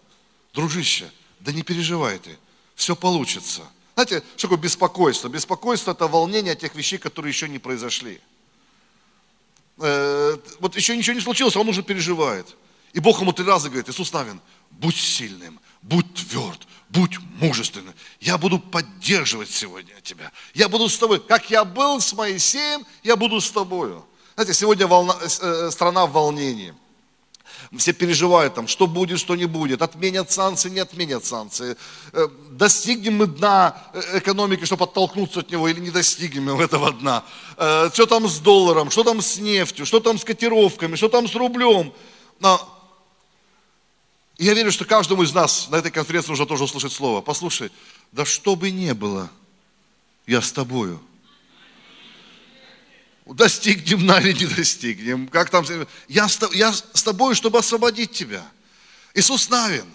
дружище, 0.54 1.10
да 1.40 1.52
не 1.52 1.62
переживай 1.62 2.18
ты, 2.18 2.38
все 2.74 2.96
получится. 2.96 3.60
Знаете, 3.94 4.22
что 4.38 4.48
такое 4.48 4.62
беспокойство? 4.62 5.28
Беспокойство– 5.28 5.90
это 5.92 6.08
волнение 6.08 6.56
тех 6.56 6.74
вещей, 6.74 6.96
которые 6.96 7.32
еще 7.32 7.50
не 7.50 7.58
произошли. 7.58 8.18
Э, 9.76 10.38
вот 10.58 10.74
еще 10.74 10.96
ничего 10.96 11.16
не 11.16 11.20
случилось, 11.20 11.54
а 11.54 11.60
он 11.60 11.68
уже 11.68 11.82
переживает. 11.82 12.56
И 12.94 13.00
Бог 13.00 13.20
ему 13.20 13.34
три 13.34 13.44
раза 13.44 13.68
говорит, 13.68 13.90
Иисус 13.90 14.10
Навин, 14.10 14.40
будь 14.70 14.96
сильным, 14.96 15.60
будь 15.84 16.12
тверд, 16.14 16.66
будь 16.88 17.18
мужественным. 17.40 17.94
Я 18.20 18.38
буду 18.38 18.58
поддерживать 18.58 19.50
сегодня 19.50 19.94
тебя. 20.02 20.32
Я 20.54 20.68
буду 20.68 20.88
с 20.88 20.98
тобой. 20.98 21.20
Как 21.20 21.50
я 21.50 21.64
был 21.64 22.00
с 22.00 22.12
Моисеем, 22.12 22.84
я 23.02 23.16
буду 23.16 23.40
с 23.40 23.50
тобою. 23.50 24.04
Знаете, 24.34 24.54
сегодня 24.54 24.86
волна, 24.86 25.16
э, 25.20 25.70
страна 25.70 26.06
в 26.06 26.12
волнении. 26.12 26.74
Все 27.76 27.92
переживают 27.92 28.54
там, 28.54 28.68
что 28.68 28.86
будет, 28.86 29.18
что 29.18 29.36
не 29.36 29.46
будет, 29.46 29.82
отменят 29.82 30.30
санкции, 30.30 30.70
не 30.70 30.80
отменят 30.80 31.24
санкции. 31.24 31.76
Э, 32.12 32.28
достигнем 32.50 33.16
мы 33.16 33.26
дна 33.26 33.76
э, 33.92 34.18
экономики, 34.18 34.64
чтобы 34.64 34.84
оттолкнуться 34.84 35.40
от 35.40 35.50
него, 35.50 35.68
или 35.68 35.80
не 35.80 35.90
достигнем 35.90 36.44
мы 36.44 36.62
этого 36.62 36.92
дна. 36.92 37.24
Э, 37.56 37.90
что 37.92 38.06
там 38.06 38.28
с 38.28 38.38
долларом, 38.38 38.90
что 38.90 39.04
там 39.04 39.20
с 39.20 39.38
нефтью, 39.38 39.86
что 39.86 40.00
там 40.00 40.18
с 40.18 40.24
котировками, 40.24 40.96
что 40.96 41.08
там 41.08 41.28
с 41.28 41.34
рублем. 41.34 41.92
Я 44.38 44.54
верю, 44.54 44.72
что 44.72 44.84
каждому 44.84 45.22
из 45.22 45.32
нас 45.32 45.68
на 45.68 45.76
этой 45.76 45.90
конференции 45.90 46.30
нужно 46.30 46.46
тоже 46.46 46.64
услышать 46.64 46.92
слово. 46.92 47.20
Послушай, 47.20 47.70
да 48.10 48.24
что 48.24 48.56
бы 48.56 48.70
ни 48.70 48.90
было, 48.92 49.30
я 50.26 50.42
с 50.42 50.50
тобою. 50.50 51.00
Достигнем 53.26 54.04
на 54.06 54.20
или 54.20 54.32
не 54.32 54.46
достигнем. 54.46 55.28
Как 55.28 55.50
там? 55.50 55.64
Я 56.08 56.28
с, 56.28 56.38
я 56.52 56.72
с 56.72 57.02
тобой, 57.02 57.34
чтобы 57.34 57.58
освободить 57.58 58.12
тебя. 58.12 58.44
Иисус 59.14 59.48
Навин. 59.48 59.86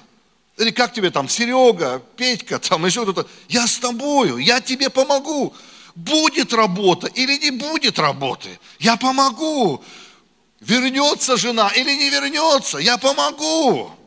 Или 0.57 0.71
как 0.71 0.93
тебе 0.93 1.09
там, 1.09 1.29
Серега, 1.29 2.01
Петька, 2.17 2.59
там 2.59 2.85
еще 2.85 3.03
кто-то. 3.03 3.29
Я 3.47 3.67
с 3.67 3.77
тобою, 3.77 4.37
я 4.37 4.59
тебе 4.59 4.89
помогу. 4.89 5.53
Будет 5.95 6.53
работа 6.53 7.07
или 7.07 7.37
не 7.37 7.51
будет 7.51 7.99
работы. 7.99 8.59
Я 8.79 8.95
помогу. 8.95 9.83
Вернется 10.59 11.37
жена 11.37 11.69
или 11.69 11.93
не 11.93 12.09
вернется. 12.09 12.77
Я 12.77 12.97
помогу. 12.97 13.98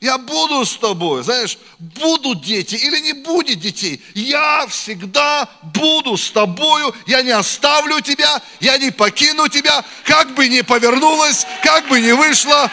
Я 0.00 0.16
буду 0.16 0.64
с 0.64 0.78
тобой, 0.78 1.22
знаешь, 1.22 1.58
будут 1.78 2.40
дети 2.42 2.74
или 2.74 3.00
не 3.00 3.12
будет 3.12 3.60
детей, 3.60 4.02
я 4.14 4.66
всегда 4.66 5.46
буду 5.74 6.16
с 6.16 6.30
тобою, 6.30 6.94
я 7.06 7.20
не 7.20 7.32
оставлю 7.32 8.00
тебя, 8.00 8.40
я 8.60 8.78
не 8.78 8.90
покину 8.90 9.48
тебя, 9.48 9.84
как 10.04 10.34
бы 10.34 10.48
ни 10.48 10.62
повернулась, 10.62 11.46
как 11.62 11.86
бы 11.88 12.00
ни 12.00 12.12
вышло. 12.12 12.70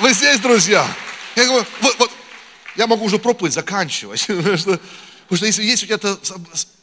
Вы 0.00 0.12
здесь, 0.12 0.38
друзья? 0.38 0.86
Я 1.34 1.44
говорю, 1.44 1.66
вот, 1.80 1.98
вот, 1.98 2.10
я 2.76 2.86
могу 2.86 3.04
уже 3.06 3.18
проповедь 3.18 3.52
заканчивать, 3.52 4.26
потому 4.28 4.56
что, 4.56 4.80
если 5.28 5.64
есть 5.64 5.82
у 5.82 5.86
тебя 5.86 5.96
это, 5.96 6.16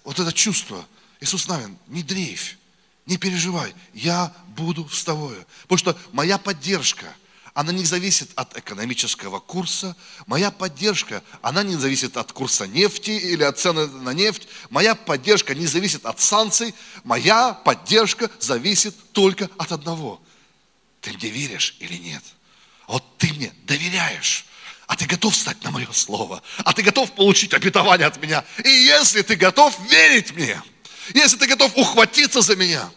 вот 0.04 0.20
это 0.20 0.34
чувство, 0.34 0.86
Иисус 1.22 1.48
Навин, 1.48 1.78
не 1.88 2.04
дрейфь, 2.04 2.58
не 3.06 3.16
переживай, 3.16 3.74
я 3.94 4.34
буду 4.50 4.90
с 4.90 5.02
тобой. 5.06 5.38
Потому 5.62 5.78
что 5.78 5.98
моя 6.12 6.38
поддержка– 6.38 7.06
она 7.54 7.74
не 7.74 7.84
зависит 7.84 8.32
от 8.36 8.58
экономического 8.58 9.40
курса. 9.40 9.96
Моя 10.26 10.52
поддержка, 10.52 11.22
она 11.42 11.64
не 11.64 11.76
зависит 11.76 12.16
от 12.16 12.32
курса 12.32 12.66
нефти 12.66 13.12
или 13.12 13.44
от 13.44 13.60
цены 13.60 13.88
на 13.88 14.14
нефть. 14.14 14.48
Моя 14.70 14.96
поддержка 14.96 15.54
не 15.54 15.68
зависит 15.68 16.06
от 16.06 16.22
санкций. 16.22 16.74
Моя 17.04 17.54
поддержка 17.54 18.30
зависит 18.40 18.96
только 19.12 19.50
от 19.58 19.72
одного. 19.74 20.22
Ты 21.02 21.12
мне 21.12 21.30
веришь 21.30 21.76
или 21.80 21.98
нет? 21.98 22.24
Вот 22.88 23.04
ты 23.18 23.34
мне 23.34 23.52
доверяешь. 23.64 24.46
А 24.88 24.96
ты 24.96 25.06
готов 25.06 25.36
стать 25.36 25.62
на 25.64 25.72
мое 25.72 25.92
слово. 25.92 26.42
А 26.64 26.72
ты 26.74 26.84
готов 26.84 27.12
получить 27.14 27.54
обетование 27.54 28.08
от 28.08 28.22
меня. 28.22 28.46
И 28.64 28.70
если 28.70 29.24
ты 29.24 29.36
готов 29.36 29.78
верить 29.90 30.32
мне, 30.34 30.62
если 31.14 31.38
ты 31.38 31.48
готов 31.48 31.76
ухватиться 31.76 32.42
за 32.42 32.56
меня, 32.56 32.90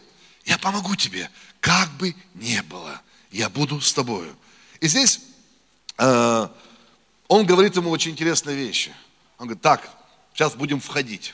я 0.45 0.59
помогу 0.59 0.95
тебе, 0.95 1.29
как 1.61 1.91
бы 1.93 2.15
ни 2.35 2.61
было. 2.61 3.01
Я 3.33 3.49
буду 3.49 3.81
с 3.81 3.93
тобою. 3.93 4.37
И 4.85 4.87
здесь 4.87 5.19
э, 5.97 6.49
он 7.27 7.47
говорит 7.47 7.75
ему 7.75 7.89
очень 7.89 8.11
интересные 8.11 8.55
вещи. 8.55 8.93
Он 9.39 9.47
говорит, 9.47 9.63
так, 9.63 9.89
сейчас 10.35 10.53
будем 10.55 10.79
входить. 10.79 11.33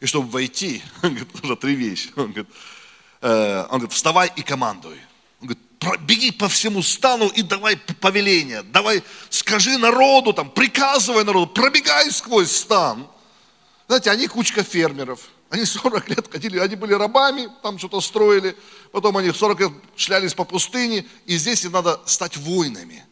И 0.00 0.06
чтобы 0.06 0.30
войти, 0.30 0.82
он 1.02 1.10
говорит, 1.10 1.34
нужно 1.34 1.56
три 1.56 1.74
вещи. 1.74 2.10
Он 2.16 2.28
говорит, 2.28 2.48
э, 3.20 3.60
он 3.64 3.80
говорит, 3.80 3.92
вставай 3.92 4.32
и 4.34 4.40
командуй. 4.40 4.98
Он 5.42 5.48
говорит, 5.48 6.06
беги 6.06 6.30
по 6.30 6.48
всему 6.48 6.80
стану 6.80 7.28
и 7.28 7.42
давай 7.42 7.76
повеление, 7.76 8.62
давай 8.62 9.02
скажи 9.28 9.76
народу, 9.76 10.32
там, 10.32 10.48
приказывай 10.48 11.22
народу, 11.22 11.52
пробегай 11.52 12.10
сквозь 12.10 12.50
стан. 12.50 13.06
Знаете, 13.88 14.10
они 14.10 14.26
кучка 14.26 14.62
фермеров, 14.62 15.20
они 15.50 15.64
40 15.64 16.08
лет 16.08 16.30
ходили, 16.30 16.58
они 16.58 16.76
были 16.76 16.92
рабами, 16.92 17.48
там 17.62 17.78
что-то 17.78 18.00
строили, 18.00 18.56
потом 18.92 19.16
они 19.16 19.32
40 19.32 19.60
лет 19.60 19.72
шлялись 19.96 20.34
по 20.34 20.44
пустыне, 20.44 21.06
и 21.26 21.36
здесь 21.36 21.64
им 21.64 21.72
надо 21.72 22.00
стать 22.04 22.36
воинами. 22.36 23.04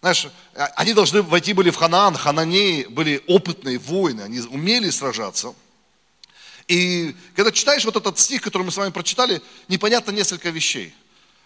Знаешь, 0.00 0.28
а, 0.54 0.66
они 0.76 0.94
должны 0.94 1.22
войти 1.22 1.52
были 1.52 1.70
в 1.70 1.76
Ханаан, 1.76 2.16
хананеи 2.16 2.84
были 2.84 3.22
опытные 3.26 3.78
воины, 3.78 4.22
они 4.22 4.40
умели 4.40 4.90
сражаться. 4.90 5.54
И 6.68 7.14
когда 7.34 7.50
читаешь 7.50 7.84
вот 7.84 7.96
этот 7.96 8.18
стих, 8.18 8.42
который 8.42 8.62
мы 8.62 8.70
с 8.70 8.76
вами 8.76 8.90
прочитали, 8.90 9.42
непонятно 9.68 10.12
несколько 10.12 10.50
вещей. 10.50 10.94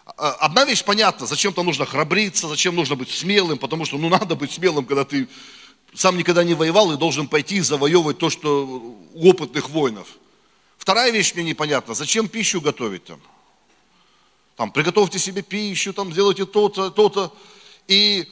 А, 0.05 0.33
одна 0.33 0.65
вещь 0.65 0.85
понятна, 0.85 1.27
зачем-то 1.27 1.63
нужно 1.63 1.87
храбриться, 1.87 2.47
зачем 2.47 2.77
нужно 2.77 2.95
быть 2.95 3.11
смелым, 3.11 3.59
потому 3.59 3.85
что 3.85 3.99
ну 3.99 4.09
надо 4.09 4.35
быть 4.35 4.53
смелым, 4.53 4.85
когда 4.85 5.05
ты 5.05 5.29
сам 5.95 6.17
никогда 6.17 6.45
не 6.45 6.55
воевал 6.55 6.93
и 6.93 6.97
должен 6.97 7.29
пойти 7.29 7.57
и 7.57 7.61
завоевывать 7.61 8.19
то, 8.19 8.31
что 8.31 8.67
у 9.15 9.29
опытных 9.29 9.71
воинов. 9.71 10.09
Вторая 10.79 11.11
вещь 11.11 11.35
мне 11.35 11.45
непонятна, 11.45 11.95
зачем 11.95 12.29
пищу 12.29 12.61
готовить 12.61 13.05
там? 13.05 13.21
Там, 14.57 14.71
приготовьте 14.71 15.19
себе 15.19 15.43
пищу, 15.43 15.93
там, 15.93 16.13
сделайте 16.13 16.45
то-то, 16.45 16.91
то-то. 16.91 17.33
И 17.89 18.29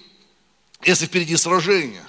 если 0.82 1.06
впереди 1.06 1.36
сражение. 1.36 2.04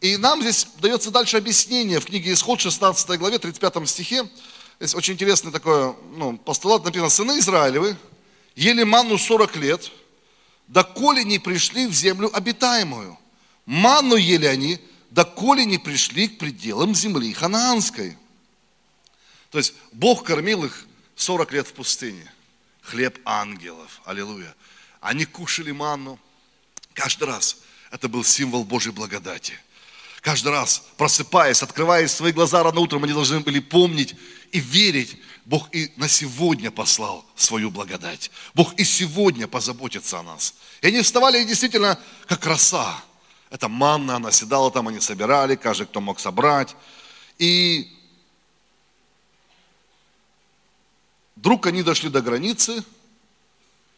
И 0.00 0.16
нам 0.16 0.40
здесь 0.40 0.66
дается 0.78 1.10
дальше 1.10 1.36
объяснение 1.36 2.00
в 2.00 2.06
книге 2.06 2.32
Исход, 2.32 2.60
16 2.60 3.18
главе, 3.18 3.38
35 3.38 3.88
стихе. 3.88 4.28
Здесь 4.78 4.94
очень 4.94 5.14
интересный 5.14 5.52
такой 5.52 5.94
ну, 6.12 6.38
постулат 6.38 6.84
написано, 6.84 7.10
сыны 7.10 7.38
Израилевы 7.38 7.96
ели 8.54 8.82
манну 8.82 9.18
40 9.18 9.56
лет, 9.56 9.90
доколе 10.68 11.24
не 11.24 11.38
пришли 11.38 11.86
в 11.86 11.92
землю 11.92 12.30
обитаемую. 12.34 13.18
Манну 13.70 14.16
ели 14.16 14.46
они, 14.46 14.80
доколе 15.10 15.64
не 15.64 15.78
пришли 15.78 16.26
к 16.26 16.38
пределам 16.38 16.92
земли 16.92 17.32
ханаанской. 17.32 18.18
То 19.52 19.58
есть 19.58 19.74
Бог 19.92 20.24
кормил 20.24 20.64
их 20.64 20.88
40 21.14 21.52
лет 21.52 21.68
в 21.68 21.72
пустыне. 21.74 22.28
Хлеб 22.82 23.20
ангелов. 23.24 24.00
Аллилуйя. 24.04 24.56
Они 25.00 25.24
кушали 25.24 25.70
манну. 25.70 26.18
Каждый 26.94 27.28
раз 27.28 27.58
это 27.92 28.08
был 28.08 28.24
символ 28.24 28.64
Божьей 28.64 28.90
благодати. 28.90 29.54
Каждый 30.20 30.50
раз, 30.50 30.82
просыпаясь, 30.96 31.62
открывая 31.62 32.08
свои 32.08 32.32
глаза 32.32 32.64
рано 32.64 32.80
утром, 32.80 33.04
они 33.04 33.12
должны 33.12 33.38
были 33.38 33.60
помнить 33.60 34.16
и 34.50 34.58
верить, 34.58 35.16
Бог 35.44 35.72
и 35.72 35.92
на 35.94 36.08
сегодня 36.08 36.72
послал 36.72 37.24
свою 37.36 37.70
благодать. 37.70 38.32
Бог 38.52 38.74
и 38.74 38.82
сегодня 38.82 39.46
позаботится 39.46 40.18
о 40.18 40.24
нас. 40.24 40.54
И 40.80 40.88
они 40.88 41.02
вставали 41.02 41.40
и 41.40 41.44
действительно 41.44 42.00
как 42.26 42.44
роса. 42.46 43.04
Это 43.50 43.68
манна, 43.68 44.16
она 44.16 44.30
седала 44.30 44.70
там, 44.70 44.88
они 44.88 45.00
собирали, 45.00 45.56
каждый, 45.56 45.86
кто 45.86 46.00
мог 46.00 46.20
собрать. 46.20 46.76
И 47.38 47.96
Вдруг 51.40 51.64
они 51.64 51.82
дошли 51.82 52.10
до 52.10 52.20
границы, 52.20 52.84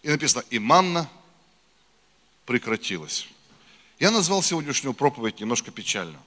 и 0.02 0.08
написано, 0.08 0.44
и 0.50 0.60
манна 0.60 1.10
прекратилась. 2.46 3.26
Я 3.98 4.12
назвал 4.12 4.44
сегодняшнюю 4.44 4.94
проповедь 4.94 5.40
немножко 5.40 5.72
печально. 5.72 6.22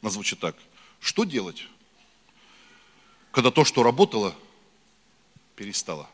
Она 0.00 0.10
звучит 0.10 0.40
так. 0.40 0.56
Что 0.98 1.24
делать, 1.24 1.68
когда 3.32 3.50
то, 3.50 3.66
что 3.66 3.82
работало, 3.82 4.34
перестало? 5.56 6.08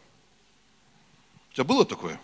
У 1.53 1.55
тебя 1.55 1.63
было 1.63 1.85
такое? 1.85 2.21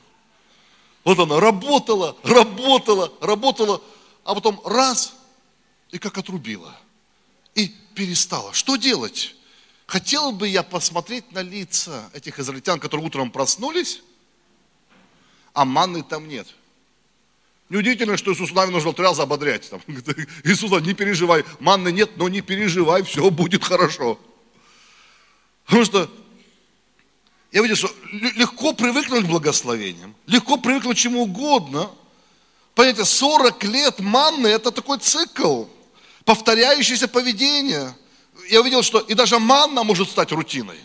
Вот 1.06 1.20
она 1.20 1.38
работала, 1.38 2.16
работала, 2.24 3.12
работала, 3.20 3.80
а 4.24 4.34
потом 4.34 4.60
раз, 4.64 5.14
и 5.92 5.98
как 5.98 6.18
отрубила. 6.18 6.76
и 7.54 7.72
перестало. 7.94 8.52
Что 8.52 8.74
делать? 8.74 9.36
Хотел 9.86 10.32
бы 10.32 10.48
я 10.48 10.64
посмотреть 10.64 11.30
на 11.30 11.42
лица 11.42 12.10
этих 12.12 12.40
израильтян, 12.40 12.80
которые 12.80 13.06
утром 13.06 13.30
проснулись, 13.30 14.02
а 15.54 15.64
манны 15.64 16.02
там 16.02 16.26
нет. 16.26 16.48
Неудивительно, 17.68 18.16
что 18.16 18.32
Иисус 18.32 18.50
Навин 18.50 18.72
нужно 18.72 18.92
раза 18.92 19.22
ободрять. 19.22 19.70
Там, 19.70 19.80
Иисус, 20.42 20.72
не 20.82 20.92
переживай, 20.92 21.44
манны 21.60 21.92
нет, 21.92 22.16
но 22.16 22.28
не 22.28 22.40
переживай, 22.40 23.04
все 23.04 23.30
будет 23.30 23.62
хорошо. 23.62 24.18
Потому 25.66 25.84
что 25.84 26.10
я 27.56 27.62
видел, 27.62 27.76
что 27.76 27.90
легко 28.12 28.74
привыкнуть 28.74 29.24
к 29.24 29.28
благословениям, 29.28 30.14
легко 30.26 30.58
привыкнуть 30.58 30.98
к 30.98 31.00
чему 31.00 31.22
угодно. 31.22 31.90
Понимаете, 32.74 33.06
40 33.06 33.64
лет 33.64 33.98
манны– 33.98 34.46
это 34.48 34.70
такой 34.70 34.98
цикл, 34.98 35.64
повторяющееся 36.26 37.08
поведение. 37.08 37.96
Я 38.50 38.60
увидел, 38.60 38.82
что 38.82 38.98
и 38.98 39.14
даже 39.14 39.38
манна 39.38 39.84
может 39.84 40.10
стать 40.10 40.32
рутиной. 40.32 40.76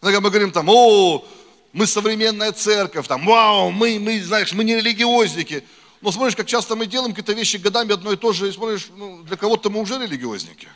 Когда 0.00 0.20
мы 0.20 0.30
говорим 0.30 0.52
там, 0.52 0.68
о, 0.68 1.26
мы 1.72 1.88
современная 1.88 2.52
церковь, 2.52 3.08
там, 3.08 3.26
вау, 3.26 3.72
мы, 3.72 3.98
мы, 3.98 4.22
знаешь, 4.22 4.52
мы 4.52 4.62
не 4.62 4.76
религиозники. 4.76 5.64
Но 6.02 6.12
смотришь, 6.12 6.36
как 6.36 6.46
часто 6.46 6.76
мы 6.76 6.86
делаем 6.86 7.10
какие-то 7.10 7.32
вещи 7.32 7.56
годами 7.56 7.94
одно 7.94 8.12
и 8.12 8.16
то 8.16 8.32
же, 8.32 8.48
и 8.48 8.52
смотришь, 8.52 8.90
ну, 8.96 9.24
для 9.24 9.36
кого-то 9.36 9.70
мы 9.70 9.80
уже 9.80 9.98
религиозники. 9.98 10.68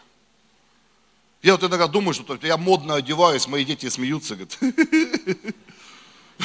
Я 1.44 1.52
вот 1.52 1.62
иногда 1.62 1.86
думаю, 1.88 2.14
что 2.14 2.38
я 2.40 2.56
модно 2.56 2.94
одеваюсь, 2.94 3.46
мои 3.46 3.66
дети 3.66 3.90
смеются, 3.90 4.34
говорят, 4.34 4.58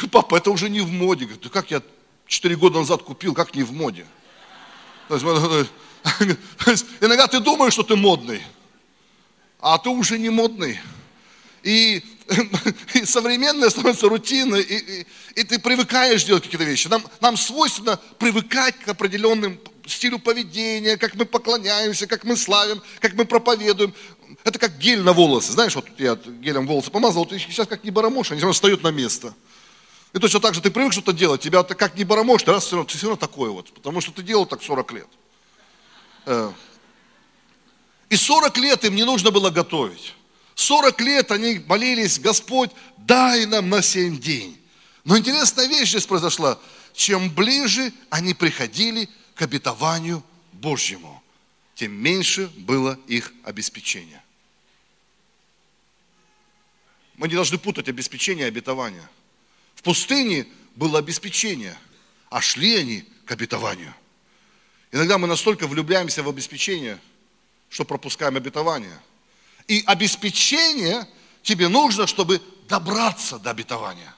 папа, 0.12 0.36
это 0.36 0.52
уже 0.52 0.70
не 0.70 0.82
в 0.82 0.92
моде. 0.92 1.24
Говорит, 1.24 1.42
да 1.42 1.50
как 1.50 1.72
я 1.72 1.82
четыре 2.28 2.58
года 2.58 2.80
назад 2.80 3.04
купил, 3.04 3.34
как 3.34 3.56
не 3.56 3.64
в 3.64 3.72
моде? 3.72 4.06
То 5.08 5.16
есть, 5.16 5.26
иногда 7.00 7.28
ты 7.28 7.40
думаешь, 7.40 7.72
что 7.72 7.84
ты 7.84 7.96
модный, 7.96 8.44
а 9.62 9.78
ты 9.78 9.88
уже 9.88 10.20
не 10.20 10.30
модный. 10.30 10.78
И, 11.64 12.04
и 12.94 13.06
современное 13.06 13.70
становится 13.70 14.10
рутиной, 14.10 14.62
и, 14.64 14.76
и, 14.76 15.08
и 15.36 15.44
ты 15.46 15.60
привыкаешь 15.60 16.26
делать 16.26 16.44
какие-то 16.44 16.66
вещи. 16.66 16.90
Нам, 16.90 17.06
нам 17.22 17.38
свойственно 17.38 18.02
привыкать 18.18 18.78
к 18.80 18.90
определенным 18.90 19.62
стилю 19.90 20.20
поведения, 20.20 20.98
как 20.98 21.16
мы 21.16 21.26
поклоняемся, 21.26 22.08
как 22.08 22.24
мы 22.24 22.36
славим, 22.36 22.82
как 23.00 23.14
мы 23.14 23.26
проповедуем. 23.26 23.94
Это 24.44 24.58
как 24.58 24.78
гель 24.78 25.02
на 25.02 25.14
волосы. 25.14 25.52
Знаешь, 25.52 25.76
вот 25.76 25.86
я 25.98 26.16
гелем 26.16 26.66
волосы 26.66 26.92
помазал, 26.92 27.26
вот 27.26 27.32
сейчас 27.40 27.68
как 27.68 27.84
не 27.84 27.92
барамош, 27.92 28.32
они 28.32 28.40
все 28.40 28.46
равно 28.46 28.54
встают 28.54 28.84
на 28.84 28.90
место. 28.90 29.34
И 30.14 30.20
точно 30.20 30.40
так 30.40 30.56
же 30.56 30.62
ты 30.62 30.72
привык 30.72 30.92
что-то 30.94 31.14
делать, 31.14 31.42
тебя 31.42 31.64
как 31.64 31.96
не 31.96 32.04
барамош, 32.04 32.44
ты, 32.44 32.52
раз, 32.52 32.66
все 32.66 32.78
равно, 32.78 32.90
ты 32.90 32.98
все 32.98 33.08
равно 33.08 33.18
такой 33.18 33.50
вот, 33.50 33.72
потому 33.74 34.02
что 34.02 34.12
ты 34.12 34.24
делал 34.24 34.46
так 34.46 34.64
40 34.64 34.92
лет. 34.94 35.08
Э. 36.26 36.52
И 38.10 38.16
40 38.16 38.58
лет 38.58 38.86
им 38.86 38.96
не 38.96 39.04
нужно 39.04 39.30
было 39.30 39.50
готовить. 39.50 40.16
40 40.56 41.00
лет 41.02 41.32
они 41.32 41.62
молились, 41.68 42.20
Господь, 42.20 42.72
дай 42.98 43.46
нам 43.46 43.70
на 43.70 43.82
7 43.82 44.20
день. 44.20 44.60
Но 45.04 45.18
интересная 45.18 45.68
вещь 45.68 45.90
здесь 45.90 46.06
произошла. 46.06 46.60
Чем 46.94 47.30
ближе 47.30 47.94
они 48.10 48.34
приходили 48.34 49.10
к 49.36 49.42
обетованию 49.42 50.24
Божьему, 50.52 51.24
тем 51.76 51.94
меньше 51.94 52.52
было 52.58 53.00
их 53.08 53.32
обеспечение. 53.44 54.19
Мы 57.20 57.28
не 57.28 57.36
должны 57.36 57.58
путать 57.58 57.90
обеспечение 57.90 58.46
и 58.46 58.48
обетование. 58.48 59.06
В 59.76 59.84
пустыне 59.84 60.48
было 60.76 61.00
обеспечение, 61.00 61.78
а 62.30 62.40
шли 62.40 62.78
они 62.78 63.04
к 63.26 63.32
обетованию. 63.34 63.94
Иногда 64.94 65.18
мы 65.18 65.28
настолько 65.28 65.68
влюбляемся 65.68 66.24
в 66.24 66.30
обеспечение, 66.30 66.98
что 67.68 67.84
пропускаем 67.84 68.38
обетование. 68.38 68.98
И 69.68 69.84
обеспечение 69.86 71.06
тебе 71.44 71.68
нужно, 71.68 72.08
чтобы 72.08 72.42
добраться 72.70 73.38
до 73.38 73.50
обетования. 73.50 74.16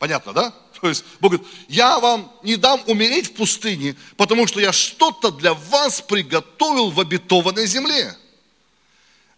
Понятно, 0.00 0.32
да? 0.32 0.50
То 0.80 0.88
есть 0.88 1.04
Бог 1.20 1.30
говорит, 1.30 1.48
я 1.68 2.00
вам 2.00 2.32
не 2.42 2.56
дам 2.56 2.82
умереть 2.88 3.28
в 3.28 3.34
пустыне, 3.34 3.94
потому 4.16 4.48
что 4.48 4.58
я 4.58 4.72
что-то 4.72 5.30
для 5.30 5.54
вас 5.54 6.00
приготовил 6.00 6.90
в 6.90 6.98
обетованной 6.98 7.68
земле. 7.68 8.16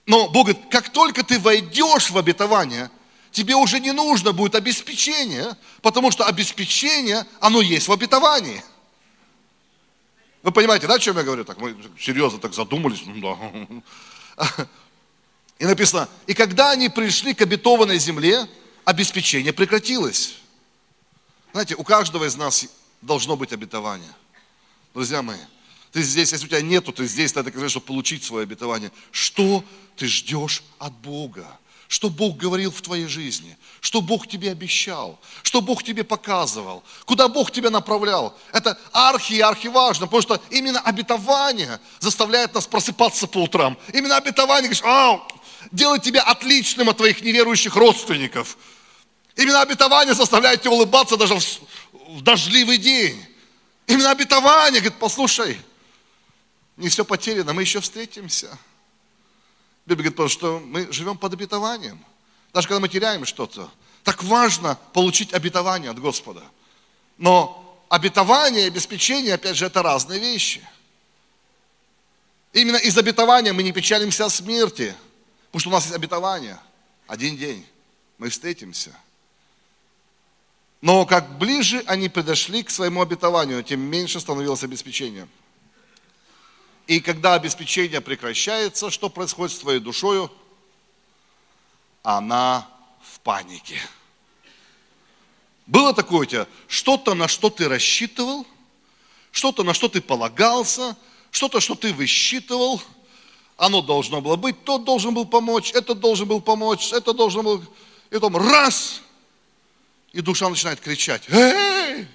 Но 0.06 0.28
Бог 0.28 0.48
говорит, 0.48 0.70
как 0.70 0.88
только 0.90 1.22
ты 1.22 1.38
войдешь 1.38 2.10
в 2.10 2.18
обетование, 2.18 2.90
тебе 3.30 3.54
уже 3.54 3.80
не 3.80 3.92
нужно 3.92 4.32
будет 4.32 4.54
обеспечение, 4.54 5.56
потому 5.80 6.10
что 6.10 6.26
обеспечение, 6.26 7.24
оно 7.40 7.60
есть 7.60 7.88
в 7.88 7.92
обетовании. 7.92 8.62
Вы 10.42 10.50
понимаете, 10.50 10.88
да, 10.88 10.94
о 10.94 10.98
чем 10.98 11.16
я 11.16 11.22
говорю? 11.22 11.44
Так 11.44 11.58
мы 11.58 11.76
серьезно 11.98 12.40
так 12.40 12.52
задумались. 12.52 13.02
Ну, 13.06 13.38
да. 14.36 14.56
И 15.58 15.64
написано, 15.64 16.08
и 16.26 16.34
когда 16.34 16.72
они 16.72 16.88
пришли 16.88 17.34
к 17.34 17.42
обетованной 17.42 17.96
земле, 17.98 18.48
обеспечение 18.84 19.52
прекратилось. 19.52 20.34
Знаете, 21.52 21.76
у 21.76 21.84
каждого 21.84 22.24
из 22.24 22.34
нас 22.34 22.66
должно 23.00 23.36
быть 23.36 23.52
обетование. 23.52 24.12
Друзья 24.92 25.22
мои, 25.22 25.38
ты 25.92 26.02
здесь, 26.02 26.32
если 26.32 26.46
у 26.46 26.48
тебя 26.48 26.62
нету, 26.62 26.92
ты 26.92 27.06
здесь, 27.06 27.34
надо 27.34 27.50
сказать, 27.50 27.70
чтобы 27.70 27.86
получить 27.86 28.24
свое 28.24 28.44
обетование. 28.44 28.90
Что 29.10 29.64
ты 29.96 30.06
ждешь 30.06 30.62
от 30.78 30.92
Бога? 30.94 31.46
Что 31.86 32.08
Бог 32.08 32.38
говорил 32.38 32.70
в 32.70 32.80
твоей 32.80 33.06
жизни? 33.06 33.56
Что 33.80 34.00
Бог 34.00 34.26
тебе 34.26 34.50
обещал? 34.50 35.20
Что 35.42 35.60
Бог 35.60 35.84
тебе 35.84 36.04
показывал? 36.04 36.82
Куда 37.04 37.28
Бог 37.28 37.50
тебя 37.50 37.68
направлял? 37.68 38.36
Это 38.52 38.78
архи 38.92 39.34
и 39.34 39.40
архи 39.40 39.66
важно, 39.66 40.06
потому 40.06 40.22
что 40.22 40.42
именно 40.50 40.80
обетование 40.80 41.78
заставляет 42.00 42.54
нас 42.54 42.66
просыпаться 42.66 43.26
по 43.26 43.38
утрам. 43.38 43.76
Именно 43.92 44.16
обетование, 44.16 44.70
говоришь, 44.70 44.82
а, 44.84 45.20
делает 45.70 46.02
тебя 46.02 46.22
отличным 46.22 46.88
от 46.88 46.96
твоих 46.96 47.22
неверующих 47.22 47.76
родственников– 47.76 48.56
Именно 49.36 49.62
обетование 49.62 50.14
заставляет 50.14 50.60
тебя 50.60 50.72
улыбаться 50.72 51.16
даже 51.16 51.34
в, 51.34 51.60
в 52.08 52.22
дождливый 52.22 52.78
день. 52.78 53.24
Именно 53.86 54.10
обетование, 54.10 54.80
говорит, 54.80 54.98
послушай, 54.98 55.58
не 56.76 56.88
все 56.88 57.04
потеряно, 57.04 57.52
мы 57.52 57.62
еще 57.62 57.80
встретимся. 57.80 58.58
Библия 59.86 60.10
говорит, 60.10 60.16
потому 60.16 60.28
что 60.28 60.60
мы 60.60 60.90
живем 60.92 61.18
под 61.18 61.34
обетованием. 61.34 62.02
Даже 62.52 62.68
когда 62.68 62.80
мы 62.80 62.88
теряем 62.88 63.24
что-то, 63.24 63.70
так 64.04 64.22
важно 64.22 64.78
получить 64.92 65.32
обетование 65.32 65.90
от 65.90 65.98
Господа. 65.98 66.42
Но 67.18 67.84
обетование 67.88 68.64
и 68.64 68.68
обеспечение, 68.68 69.34
опять 69.34 69.56
же, 69.56 69.66
это 69.66 69.82
разные 69.82 70.20
вещи. 70.20 70.66
Именно 72.52 72.76
из 72.76 72.96
обетования 72.98 73.52
мы 73.52 73.62
не 73.62 73.72
печалимся 73.72 74.26
о 74.26 74.30
смерти, 74.30 74.94
потому 75.46 75.60
что 75.60 75.68
у 75.70 75.72
нас 75.72 75.84
есть 75.84 75.96
обетование. 75.96 76.58
Один 77.06 77.36
день 77.36 77.66
мы 78.18 78.28
встретимся– 78.28 78.94
но 80.82 81.06
как 81.06 81.38
ближе 81.38 81.84
они 81.86 82.08
подошли 82.08 82.64
к 82.64 82.70
своему 82.70 83.00
обетованию, 83.00 83.62
тем 83.62 83.80
меньше 83.80 84.18
становилось 84.18 84.64
обеспечение. 84.64 85.28
И 86.86 87.00
когда 87.00 87.34
обеспечение 87.34 88.00
прекращается, 88.00 88.90
что 88.90 89.08
происходит 89.08 89.54
с 89.54 89.60
твоей 89.60 89.80
душою? 89.80 90.30
Она 92.02 92.68
в 93.02 93.20
панике. 93.20 93.80
Было 95.66 95.94
такое 95.94 96.20
у 96.20 96.24
тебя, 96.24 96.46
что-то, 96.66 97.14
на 97.14 97.28
что 97.28 97.48
ты 97.48 97.68
рассчитывал, 97.68 98.46
что-то, 99.30 99.62
на 99.62 99.74
что 99.74 99.88
ты 99.88 100.00
полагался, 100.00 100.96
что-то, 101.30 101.60
что 101.60 101.74
ты 101.74 101.92
высчитывал, 101.94 102.82
оно 103.56 103.80
должно 103.80 104.20
было 104.20 104.36
быть, 104.36 104.64
тот 104.64 104.84
должен 104.84 105.14
был 105.14 105.24
помочь, 105.24 105.72
этот 105.72 106.00
должен 106.00 106.26
был 106.26 106.40
помочь, 106.40 106.92
это 106.92 107.12
должен 107.12 107.44
был... 107.44 107.64
И 108.10 108.14
потом 108.14 108.36
раз, 108.36 109.00
и 110.12 110.20
душа 110.20 110.48
начинает 110.48 110.80
кричать, 110.80 111.22
эй, 111.30 112.06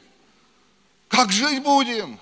как 1.08 1.32
жить 1.32 1.64
будем? 1.64 2.20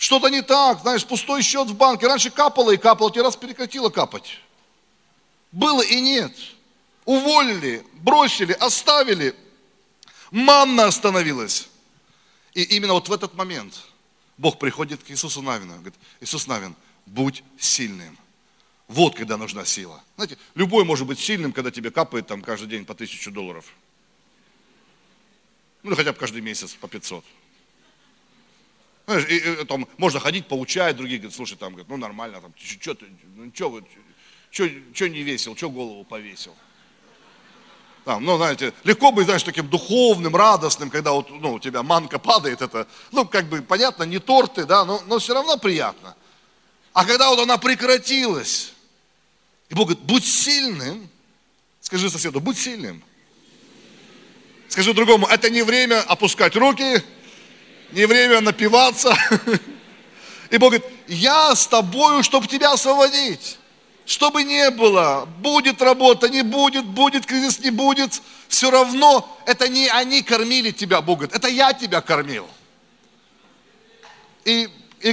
Что-то 0.00 0.30
не 0.30 0.40
так, 0.40 0.80
знаешь, 0.80 1.04
пустой 1.04 1.42
счет 1.42 1.68
в 1.68 1.74
банке. 1.74 2.06
Раньше 2.06 2.30
капало 2.30 2.70
и 2.70 2.78
капало, 2.78 3.10
тебе 3.10 3.20
раз 3.20 3.36
прекратило 3.36 3.90
капать. 3.90 4.38
Было 5.52 5.82
и 5.82 6.00
нет. 6.00 6.34
Уволили, 7.04 7.84
бросили, 8.00 8.52
оставили. 8.52 9.36
Манна 10.30 10.86
остановилась. 10.86 11.68
И 12.54 12.62
именно 12.62 12.94
вот 12.94 13.10
в 13.10 13.12
этот 13.12 13.34
момент 13.34 13.78
Бог 14.38 14.58
приходит 14.58 15.02
к 15.02 15.10
Иисусу 15.10 15.42
Навину. 15.42 15.74
Говорит, 15.74 15.94
Иисус 16.22 16.46
Навин, 16.46 16.74
будь 17.04 17.44
сильным. 17.58 18.16
Вот 18.88 19.16
когда 19.16 19.36
нужна 19.36 19.66
сила. 19.66 20.02
Знаете, 20.16 20.38
любой 20.54 20.84
может 20.84 21.06
быть 21.06 21.18
сильным, 21.18 21.52
когда 21.52 21.70
тебе 21.70 21.90
капает 21.90 22.26
там 22.26 22.40
каждый 22.40 22.68
день 22.68 22.86
по 22.86 22.94
тысячу 22.94 23.30
долларов. 23.30 23.66
Ну, 25.82 25.94
хотя 25.94 26.14
бы 26.14 26.18
каждый 26.18 26.40
месяц 26.40 26.72
по 26.72 26.88
500. 26.88 27.22
Знаешь, 29.10 29.26
и, 29.28 29.38
и, 29.38 29.64
там, 29.64 29.88
можно 29.96 30.20
ходить, 30.20 30.46
поучать, 30.46 30.96
другие 30.96 31.18
говорят, 31.18 31.34
слушай, 31.34 31.56
там, 31.56 31.70
говорят, 31.72 31.88
ну 31.88 31.96
нормально, 31.96 32.40
там, 32.40 32.54
что 32.56 32.94
ты, 32.94 33.06
ну, 33.34 33.50
что 33.52 33.68
вы, 33.68 33.84
что 34.52 35.08
не 35.08 35.22
весил, 35.24 35.56
что 35.56 35.68
голову 35.68 36.04
повесил. 36.04 36.54
Там, 38.04 38.24
ну, 38.24 38.36
знаете, 38.36 38.72
легко 38.84 39.10
быть, 39.10 39.24
знаешь, 39.24 39.42
таким 39.42 39.66
духовным, 39.66 40.36
радостным, 40.36 40.90
когда 40.90 41.10
вот, 41.10 41.28
ну, 41.28 41.54
у 41.54 41.58
тебя 41.58 41.82
манка 41.82 42.20
падает, 42.20 42.62
это, 42.62 42.86
ну, 43.10 43.26
как 43.26 43.48
бы, 43.48 43.62
понятно, 43.62 44.04
не 44.04 44.20
торты, 44.20 44.64
да, 44.64 44.84
но, 44.84 45.02
но 45.08 45.18
все 45.18 45.34
равно 45.34 45.58
приятно. 45.58 46.14
А 46.92 47.04
когда 47.04 47.30
вот 47.30 47.40
она 47.40 47.58
прекратилась, 47.58 48.74
и 49.70 49.74
Бог 49.74 49.88
говорит, 49.88 50.04
будь 50.04 50.24
сильным, 50.24 51.10
скажи 51.80 52.08
соседу, 52.10 52.38
будь 52.38 52.58
сильным. 52.58 53.02
Скажи 54.68 54.94
другому, 54.94 55.26
это 55.26 55.50
не 55.50 55.62
время 55.62 56.00
опускать 56.00 56.54
руки, 56.54 57.02
не 57.92 58.06
время 58.06 58.40
напиваться. 58.40 59.16
И 60.50 60.58
Бог 60.58 60.72
говорит, 60.72 60.86
я 61.06 61.54
с 61.54 61.66
тобою, 61.66 62.22
чтобы 62.22 62.46
тебя 62.46 62.72
освободить. 62.72 63.58
Чтобы 64.04 64.42
не 64.42 64.70
было, 64.70 65.28
будет 65.38 65.80
работа, 65.80 66.28
не 66.28 66.42
будет, 66.42 66.84
будет 66.84 67.26
кризис, 67.26 67.60
не 67.60 67.70
будет, 67.70 68.20
все 68.48 68.70
равно 68.70 69.38
это 69.46 69.68
не 69.68 69.88
они 69.88 70.22
кормили 70.22 70.72
тебя, 70.72 71.00
Бог 71.00 71.18
говорит, 71.18 71.36
это 71.36 71.46
я 71.46 71.72
тебя 71.72 72.00
кормил. 72.00 72.48
И, 74.44 74.68
и 75.00 75.12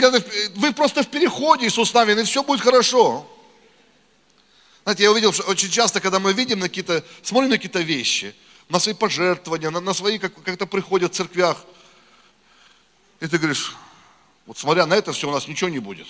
вы 0.55 0.73
просто 0.73 1.03
в 1.03 1.07
переходе, 1.07 1.67
Иисус 1.67 1.91
с 1.91 1.95
и 1.95 2.23
все 2.23 2.41
будет 2.41 2.61
хорошо. 2.61 3.27
Знаете, 4.83 5.03
я 5.03 5.11
увидел, 5.11 5.33
что 5.33 5.43
очень 5.43 5.69
часто, 5.69 5.99
когда 5.99 6.19
мы 6.19 6.33
видим 6.33 6.59
на 6.59 6.67
какие-то, 6.67 7.03
смотрим 7.21 7.49
на 7.49 7.57
какие-то 7.57 7.81
вещи, 7.81 8.33
на 8.69 8.79
свои 8.79 8.95
пожертвования, 8.95 9.69
на, 9.69 9.81
на 9.81 9.93
свои, 9.93 10.17
как, 10.17 10.33
как-то 10.41 10.65
приходят 10.65 11.13
в 11.13 11.15
церквях, 11.15 11.57
и 13.19 13.27
ты 13.27 13.37
говоришь, 13.37 13.75
вот 14.45 14.57
смотря 14.57 14.85
на 14.85 14.93
это 14.93 15.11
все, 15.11 15.27
у 15.27 15.31
нас 15.31 15.47
ничего 15.47 15.69
не 15.69 15.79
будет. 15.79 16.07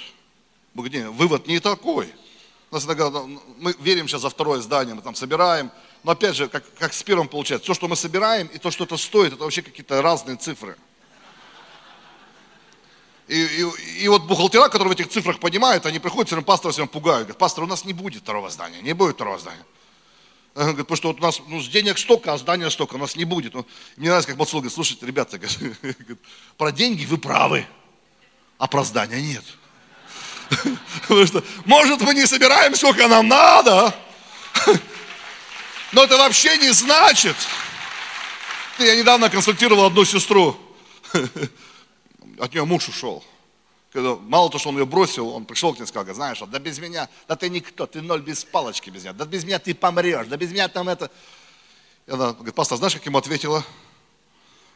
Вывод 0.73 1.47
не 1.47 1.59
такой. 1.59 2.13
У 2.69 2.75
нас 2.75 2.85
иногда, 2.85 3.09
ну, 3.09 3.41
мы 3.57 3.73
верим 3.79 4.07
сейчас 4.07 4.21
за 4.21 4.29
второе 4.29 4.59
здание, 4.59 4.93
мы 4.93 5.01
там 5.01 5.15
собираем, 5.15 5.71
но 6.03 6.11
опять 6.11 6.35
же, 6.35 6.47
как, 6.49 6.63
как 6.75 6.93
с 6.93 7.01
первым 7.01 7.27
получается, 7.27 7.65
то, 7.65 7.73
что 7.73 7.87
мы 7.87 7.95
собираем, 7.95 8.47
и 8.47 8.57
то, 8.57 8.71
что 8.71 8.83
это 8.83 8.97
стоит, 8.97 9.33
это 9.33 9.43
вообще 9.43 9.61
какие-то 9.61 10.01
разные 10.01 10.35
цифры. 10.35 10.77
И, 13.27 13.41
и, 13.41 14.03
и 14.03 14.07
вот 14.07 14.23
бухгалтера, 14.23 14.69
которые 14.69 14.89
в 14.89 14.99
этих 14.99 15.09
цифрах 15.09 15.39
понимают, 15.39 15.85
они 15.85 15.99
приходят, 15.99 16.27
все 16.27 16.41
пастора 16.41 16.71
всем 16.71 16.87
пугают. 16.87 17.23
Говорят, 17.23 17.37
пастор, 17.37 17.63
у 17.63 17.67
нас 17.67 17.85
не 17.85 17.93
будет 17.93 18.23
второго 18.23 18.49
здания, 18.49 18.81
не 18.81 18.93
будет 18.93 19.15
второго 19.15 19.39
здания. 19.39 19.65
Говорит, 20.57 20.87
потому 20.87 20.97
что 20.97 21.07
вот 21.09 21.19
у 21.19 21.21
нас 21.21 21.39
ну, 21.47 21.61
денег 21.61 21.99
столько, 21.99 22.33
а 22.33 22.37
здания 22.39 22.67
столько, 22.71 22.95
у 22.95 22.97
нас 22.97 23.15
не 23.15 23.25
будет. 23.25 23.53
Ну, 23.53 23.63
мне 23.95 24.07
нравится, 24.07 24.31
как 24.31 24.39
Мацул 24.39 24.59
говорит, 24.59 24.73
слушайте, 24.73 25.05
ребята, 25.05 25.37
говорит, 25.37 26.19
про 26.57 26.71
деньги 26.71 27.05
вы 27.05 27.19
правы, 27.19 27.67
а 28.57 28.65
про 28.65 28.83
здания 28.83 29.21
нет. 29.21 29.43
Потому 31.01 31.27
что, 31.27 31.43
может, 31.65 32.01
мы 32.01 32.15
не 32.15 32.25
собираем, 32.25 32.73
сколько 32.73 33.07
нам 33.07 33.27
надо, 33.27 33.95
но 35.91 36.05
это 36.05 36.17
вообще 36.17 36.57
не 36.57 36.71
значит. 36.71 37.35
Я 38.79 38.95
недавно 38.95 39.29
консультировал 39.29 39.85
одну 39.85 40.05
сестру, 40.05 40.59
от 42.39 42.51
нее 42.51 42.65
муж 42.65 42.89
ушел. 42.89 43.23
Когда, 43.91 44.15
мало 44.15 44.49
того, 44.49 44.59
что 44.59 44.69
он 44.69 44.77
ее 44.77 44.85
бросил, 44.85 45.29
он 45.29 45.45
пришел 45.45 45.73
к 45.73 45.77
ней 45.77 45.85
и 45.85 45.87
сказал, 45.87 46.13
знаешь, 46.13 46.39
да 46.39 46.59
без 46.59 46.77
меня, 46.79 47.09
да 47.27 47.35
ты 47.35 47.49
никто, 47.49 47.87
ты 47.87 48.01
ноль 48.01 48.21
без 48.21 48.43
палочки 48.43 48.89
без 48.89 49.03
меня, 49.03 49.13
да 49.13 49.25
без 49.25 49.45
меня 49.45 49.59
ты 49.59 49.73
помрешь, 49.73 50.27
да 50.27 50.35
без 50.35 50.51
меня 50.51 50.67
там 50.67 50.89
это. 50.89 51.09
И 52.05 52.11
она 52.11 52.33
говорит, 52.33 52.53
пастор, 52.53 52.77
знаешь, 52.77 52.93
как 52.93 53.05
ему 53.05 53.17
ответила? 53.17 53.65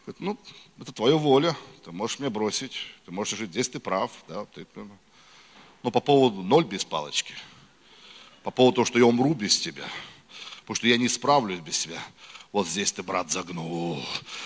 Говорит, 0.05 0.19
ну, 0.21 0.37
это 0.79 0.91
твоя 0.93 1.15
воля, 1.15 1.55
ты 1.83 1.91
можешь 1.91 2.19
меня 2.19 2.29
бросить, 2.29 2.73
ты 3.05 3.11
можешь 3.11 3.37
жить 3.37 3.51
здесь, 3.51 3.69
ты 3.69 3.79
прав, 3.79 4.11
да, 4.27 4.45
ты, 4.45 4.65
но 5.83 5.91
по 5.91 5.99
поводу 5.99 6.41
ноль 6.41 6.63
без 6.63 6.85
палочки, 6.85 7.33
по 8.43 8.51
поводу 8.51 8.75
того, 8.75 8.85
что 8.85 8.97
я 8.97 9.05
умру 9.05 9.33
без 9.33 9.59
тебя, 9.59 9.85
потому 10.61 10.75
что 10.75 10.87
я 10.87 10.97
не 10.97 11.09
справлюсь 11.09 11.59
без 11.59 11.77
тебя, 11.79 12.01
вот 12.51 12.67
здесь 12.67 12.91
ты, 12.91 13.01
брат, 13.01 13.31
загнул. 13.31 14.03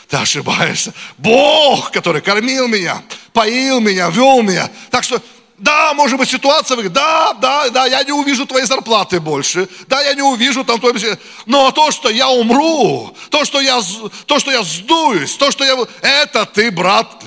Ты 0.08 0.18
ошибаешься. 0.18 0.94
Бог, 1.18 1.92
который 1.92 2.22
кормил 2.22 2.68
меня, 2.68 3.02
поил 3.34 3.80
меня, 3.80 4.10
вел 4.10 4.44
меня. 4.44 4.70
Так 4.92 5.04
что, 5.04 5.20
да, 5.58 5.94
может 5.96 6.20
быть, 6.20 6.30
ситуация, 6.30 6.78
да, 6.90 7.34
да, 7.34 7.70
да, 7.70 7.88
я 7.88 8.04
не 8.04 8.12
увижу 8.12 8.46
твоей 8.46 8.68
зарплаты 8.68 9.20
больше, 9.20 9.68
да, 9.88 10.02
я 10.02 10.14
не 10.14 10.22
увижу 10.22 10.64
там 10.64 10.80
твоей... 10.80 11.18
Но 11.48 11.72
то, 11.72 11.90
что 11.90 12.10
я 12.10 12.30
умру, 12.30 13.16
то, 13.32 13.44
что 13.44 13.60
я, 13.60 13.82
то, 14.28 14.38
что 14.38 14.52
я 14.52 14.62
сдуюсь, 14.62 15.36
то, 15.36 15.50
что 15.50 15.64
я... 15.64 15.76
Это 16.02 16.46
ты, 16.46 16.70
брат. 16.70 17.24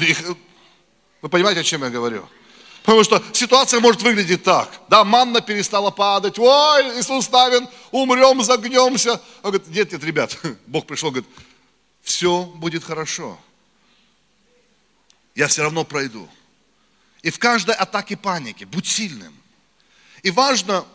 Вы 1.23 1.29
понимаете, 1.29 1.61
о 1.61 1.65
чем 1.65 1.83
я 1.83 1.91
говорю? 1.91 2.29
Потому 2.89 3.05
что 3.05 3.23
ситуация 3.35 3.81
может 3.81 4.01
выглядеть 4.01 4.45
так. 4.45 4.81
Да, 4.89 5.05
манна 5.05 5.43
перестала 5.43 5.91
падать. 5.91 6.39
Ой, 6.39 6.99
Иисус 6.99 7.31
Навин, 7.31 7.69
умрем, 7.91 8.43
загнемся. 8.43 9.21
Он 9.43 9.51
говорит, 9.51 9.69
нет, 9.69 9.93
нет, 9.93 10.03
ребят, 10.03 10.39
Бог 10.67 10.87
пришел, 10.87 11.11
говорит, 11.11 11.29
все 12.01 12.45
будет 12.45 12.83
хорошо. 12.83 13.39
Я 15.35 15.49
все 15.49 15.65
равно 15.65 15.85
пройду. 15.85 16.27
И 17.21 17.29
в 17.29 17.39
каждой 17.39 17.75
атаке 17.75 18.17
паники 18.17 18.65
будь 18.65 18.87
сильным. 18.87 19.35
И 20.23 20.31
важно, 20.31 20.87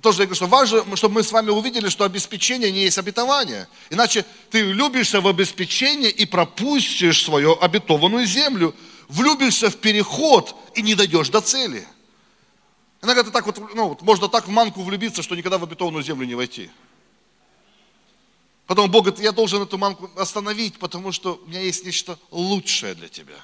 тоже 0.00 0.22
я 0.22 0.24
говорю, 0.24 0.36
что 0.36 0.46
важно, 0.46 0.96
чтобы 0.96 1.16
мы 1.16 1.22
с 1.22 1.30
вами 1.30 1.50
увидели, 1.50 1.90
что 1.90 2.04
обеспечение 2.04 2.72
не 2.72 2.84
есть 2.84 2.96
обетование. 2.96 3.68
Иначе 3.90 4.24
ты 4.48 4.62
любишься 4.62 5.20
в 5.20 5.28
обеспечение 5.28 6.10
и 6.10 6.24
пропустишь 6.24 7.22
свою 7.22 7.54
обетованную 7.60 8.24
землю– 8.24 8.74
влюбишься 9.08 9.70
в 9.70 9.76
переход 9.76 10.54
и 10.74 10.82
не 10.82 10.94
дойдешь 10.94 11.28
до 11.28 11.40
цели. 11.40 11.86
Иногда 13.02 13.22
ты 13.22 13.30
так 13.30 13.44
вот, 13.46 13.58
ну, 13.74 13.98
можно 14.00 14.28
так 14.28 14.46
в 14.46 14.50
манку 14.50 14.82
влюбиться, 14.82 15.22
что 15.22 15.34
никогда 15.34 15.58
в 15.58 15.64
обетованную 15.64 16.02
землю 16.02 16.26
не 16.26 16.34
войти. 16.34 16.70
Потом 18.66 18.90
Бог 18.90 19.04
говорит, 19.04 19.22
я 19.22 19.32
должен 19.32 19.62
эту 19.62 19.76
манку 19.76 20.10
остановить, 20.16 20.78
потому 20.78 21.12
что 21.12 21.40
у 21.44 21.48
меня 21.48 21.60
есть 21.60 21.84
нечто 21.84 22.18
лучшее 22.30 22.94
для 22.94 23.08
тебя. 23.08 23.36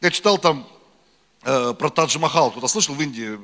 Я 0.00 0.10
читал 0.10 0.38
там 0.38 0.66
э, 1.42 1.74
про 1.78 1.90
Тадж-Махал. 1.90 2.50
Кто-то 2.50 2.68
слышал 2.68 2.94
в 2.94 3.02
Индии? 3.02 3.38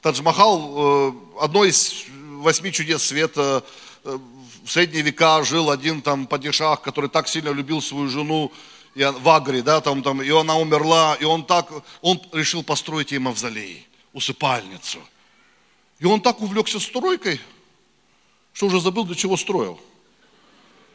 Тадж-Махал, 0.00 0.74
э, 0.76 1.12
одно 1.40 1.64
из 1.64 2.04
восьми 2.38 2.70
чудес 2.70 3.02
света. 3.02 3.64
Э, 4.04 4.16
в 4.64 4.70
средние 4.70 5.02
века 5.02 5.42
жил 5.42 5.70
один 5.70 6.02
там 6.02 6.28
падишах, 6.28 6.82
который 6.82 7.10
так 7.10 7.26
сильно 7.26 7.48
любил 7.48 7.82
свою 7.82 8.08
жену, 8.08 8.52
и 8.96 9.04
в 9.04 9.28
Агре, 9.28 9.60
да, 9.60 9.82
там, 9.82 10.02
там, 10.02 10.22
и 10.22 10.30
она 10.30 10.56
умерла, 10.56 11.18
и 11.20 11.24
он 11.24 11.44
так, 11.44 11.70
он 12.00 12.18
решил 12.32 12.62
построить 12.62 13.12
ей 13.12 13.18
мавзолей, 13.18 13.86
усыпальницу. 14.14 14.98
И 15.98 16.06
он 16.06 16.22
так 16.22 16.40
увлекся 16.40 16.80
стройкой, 16.80 17.38
что 18.54 18.66
уже 18.68 18.80
забыл, 18.80 19.04
для 19.04 19.14
чего 19.14 19.36
строил. 19.36 19.78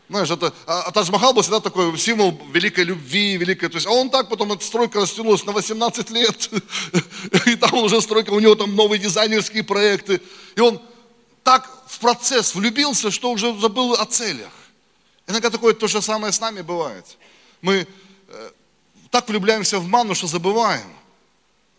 Знаешь, 0.10 0.32
это, 0.32 0.52
а, 0.66 0.82
а 0.82 0.92
Тадж-Махал 0.92 1.34
был 1.34 1.44
всегда 1.44 1.60
такой 1.60 1.96
символ 1.96 2.42
великой 2.52 2.86
любви, 2.86 3.38
великой, 3.38 3.70
то 3.70 3.76
есть, 3.76 3.86
а 3.86 3.92
он 3.92 4.10
так 4.10 4.30
потом, 4.30 4.52
эта 4.52 4.66
стройка 4.66 5.02
растянулась 5.02 5.46
на 5.46 5.52
18 5.52 6.10
лет, 6.10 6.50
и 7.46 7.56
там 7.56 7.76
уже 7.76 8.02
стройка, 8.02 8.32
у 8.32 8.40
него 8.40 8.56
там 8.56 8.76
новые 8.76 8.98
дизайнерские 8.98 9.64
проекты, 9.64 10.22
и 10.56 10.60
он 10.60 10.82
так 11.44 11.70
в 11.86 12.00
процесс 12.00 12.56
влюбился, 12.56 13.12
что 13.12 13.30
уже 13.30 13.56
забыл 13.60 13.94
о 13.94 14.06
целях. 14.06 14.52
Иногда 15.28 15.52
такое 15.52 15.76
то 15.76 15.88
же 15.88 16.02
самое 16.02 16.34
с 16.34 16.40
нами 16.40 16.62
бывает 16.62 17.06
мы 17.62 17.88
э, 18.28 18.52
так 19.10 19.28
влюбляемся 19.30 19.80
в 19.80 19.88
ману, 19.88 20.16
что 20.16 20.28
забываем. 20.28 20.88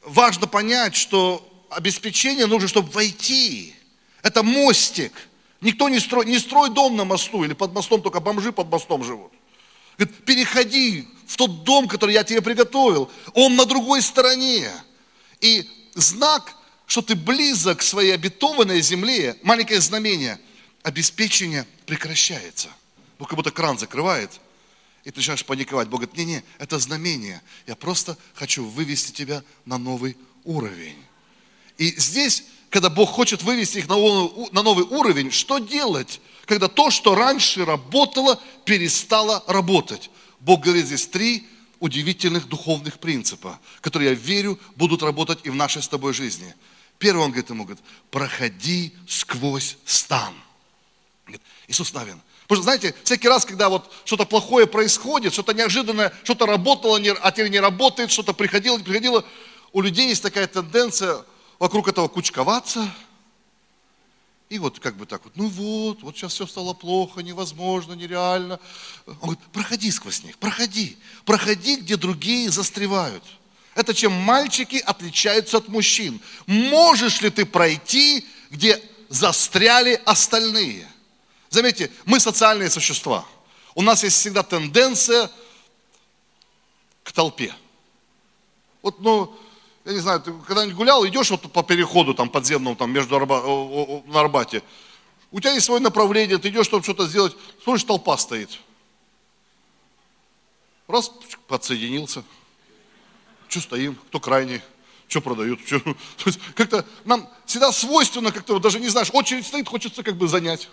Важно 0.04 0.46
понять, 0.46 0.94
что 0.94 1.48
обеспечение 1.70 2.46
нужно, 2.46 2.68
чтобы 2.68 2.90
войти. 2.90 3.74
Это 4.22 4.42
мостик. 4.42 5.12
Никто 5.60 5.88
не 5.88 6.00
строит, 6.00 6.28
не 6.28 6.38
строй 6.38 6.70
дом 6.70 6.96
на 6.96 7.04
мосту 7.04 7.44
или 7.44 7.52
под 7.52 7.72
мостом, 7.72 8.02
только 8.02 8.20
бомжи 8.20 8.52
под 8.52 8.68
мостом 8.68 9.04
живут. 9.04 9.32
Говорит, 9.96 10.24
переходи 10.24 11.08
в 11.26 11.36
тот 11.36 11.64
дом, 11.64 11.86
который 11.88 12.14
я 12.14 12.24
тебе 12.24 12.42
приготовил. 12.42 13.10
Он 13.34 13.54
на 13.56 13.64
другой 13.64 14.02
стороне. 14.02 14.70
И 15.40 15.68
знак, 15.94 16.54
что 16.86 17.02
ты 17.02 17.14
близок 17.14 17.78
к 17.78 17.82
своей 17.82 18.12
обетованной 18.12 18.80
земле, 18.80 19.36
маленькое 19.42 19.80
знамение, 19.80 20.40
обеспечение 20.82 21.66
прекращается. 21.86 22.68
Ну, 23.18 23.26
как 23.26 23.36
будто 23.36 23.50
кран 23.50 23.78
закрывает– 23.78 24.30
и 25.04 25.10
ты 25.10 25.18
начинаешь 25.18 25.44
паниковать. 25.44 25.88
Бог 25.88 26.00
говорит, 26.00 26.16
не-не, 26.16 26.44
это 26.58 26.78
знамение. 26.78 27.42
Я 27.66 27.74
просто 27.74 28.16
хочу 28.34 28.64
вывести 28.64 29.12
тебя 29.12 29.42
на 29.64 29.78
новый 29.78 30.16
уровень. 30.44 30.96
И 31.76 31.88
здесь, 31.98 32.44
когда 32.70 32.88
Бог 32.88 33.10
хочет 33.10 33.42
вывести 33.42 33.78
их 33.78 33.88
на 33.88 33.96
новый 33.96 34.84
уровень, 34.84 35.30
что 35.30 35.58
делать? 35.58 36.20
Когда 36.46 36.68
то, 36.68 36.90
что 36.90 37.14
раньше 37.14 37.64
работало, 37.64 38.40
перестало 38.64 39.42
работать. 39.48 40.10
Бог 40.40 40.62
говорит 40.62 40.86
здесь 40.86 41.06
три 41.06 41.48
удивительных 41.80 42.46
духовных 42.46 43.00
принципа, 43.00 43.58
которые, 43.80 44.10
я 44.10 44.14
верю, 44.14 44.58
будут 44.76 45.02
работать 45.02 45.40
и 45.42 45.50
в 45.50 45.54
нашей 45.56 45.82
с 45.82 45.88
тобой 45.88 46.12
жизни. 46.12 46.54
Первый, 46.98 47.24
он 47.24 47.30
говорит 47.30 47.50
ему, 47.50 47.64
говорит, 47.64 47.82
проходи 48.10 48.94
сквозь 49.08 49.76
стан. 49.84 50.34
Иисус 51.66 51.92
Навин– 51.92 52.20
Потому 52.52 52.64
что, 52.64 52.78
знаете, 52.78 52.94
всякий 53.02 53.28
раз, 53.28 53.46
когда 53.46 53.70
вот 53.70 53.90
что-то 54.04 54.26
плохое 54.26 54.66
происходит, 54.66 55.32
что-то 55.32 55.54
неожиданное, 55.54 56.12
что-то 56.22 56.44
работало, 56.44 57.00
а 57.22 57.32
теперь 57.32 57.48
не 57.48 57.60
работает, 57.60 58.10
что-то 58.10 58.34
приходило, 58.34 58.76
не 58.76 58.84
приходило, 58.84 59.24
у 59.72 59.80
людей 59.80 60.08
есть 60.08 60.22
такая 60.22 60.46
тенденция 60.46 61.24
вокруг 61.58 61.88
этого 61.88 62.08
кучковаться. 62.08 62.86
И 64.50 64.58
вот 64.58 64.80
как 64.80 64.98
бы 64.98 65.06
так 65.06 65.24
вот, 65.24 65.34
ну 65.34 65.48
вот, 65.48 66.02
вот 66.02 66.14
сейчас 66.14 66.34
все 66.34 66.46
стало 66.46 66.74
плохо, 66.74 67.22
невозможно, 67.22 67.94
нереально. 67.94 68.60
Он 69.06 69.14
говорит, 69.30 69.40
проходи 69.50 69.90
сквозь 69.90 70.22
них, 70.22 70.36
проходи. 70.36 70.98
Проходи, 71.24 71.76
где 71.76 71.96
другие 71.96 72.50
застревают. 72.50 73.24
Это 73.74 73.94
чем 73.94 74.12
мальчики 74.12 74.76
отличаются 74.76 75.56
от 75.56 75.68
мужчин. 75.68 76.20
Можешь 76.46 77.22
ли 77.22 77.30
ты 77.30 77.46
пройти, 77.46 78.26
где 78.50 78.78
застряли 79.08 79.98
остальные? 80.04 80.86
Заметьте, 81.52 81.90
мы 82.06 82.18
социальные 82.18 82.70
существа. 82.70 83.26
У 83.74 83.82
нас 83.82 84.02
есть 84.02 84.16
всегда 84.16 84.42
тенденция 84.42 85.30
к 87.04 87.12
толпе. 87.12 87.54
Вот, 88.80 89.00
ну, 89.00 89.38
я 89.84 89.92
не 89.92 89.98
знаю, 89.98 90.22
ты 90.22 90.32
когда-нибудь 90.32 90.74
гулял, 90.74 91.06
идешь 91.06 91.30
вот 91.30 91.52
по 91.52 91.62
переходу 91.62 92.14
там 92.14 92.30
подземному, 92.30 92.74
там 92.74 92.90
между 92.90 93.16
Арба, 93.16 93.42
на 94.06 94.20
Арбате, 94.20 94.62
у 95.30 95.40
тебя 95.40 95.52
есть 95.52 95.66
свое 95.66 95.82
направление, 95.82 96.38
ты 96.38 96.48
идешь, 96.48 96.64
чтобы 96.64 96.84
что-то 96.84 97.06
сделать, 97.06 97.36
смотришь, 97.62 97.84
толпа 97.84 98.16
стоит. 98.16 98.58
Раз, 100.88 101.12
подсоединился. 101.48 102.24
Что 103.48 103.60
стоим, 103.60 103.96
кто 104.08 104.20
крайний, 104.20 104.62
что 105.06 105.20
продают, 105.20 105.60
что... 105.66 105.82
Как-то 106.54 106.86
нам 107.04 107.28
всегда 107.44 107.72
свойственно, 107.72 108.32
как-то 108.32 108.58
даже 108.58 108.80
не 108.80 108.88
знаешь, 108.88 109.10
очередь 109.12 109.46
стоит, 109.46 109.68
хочется 109.68 110.02
как 110.02 110.16
бы 110.16 110.28
занять. 110.28 110.70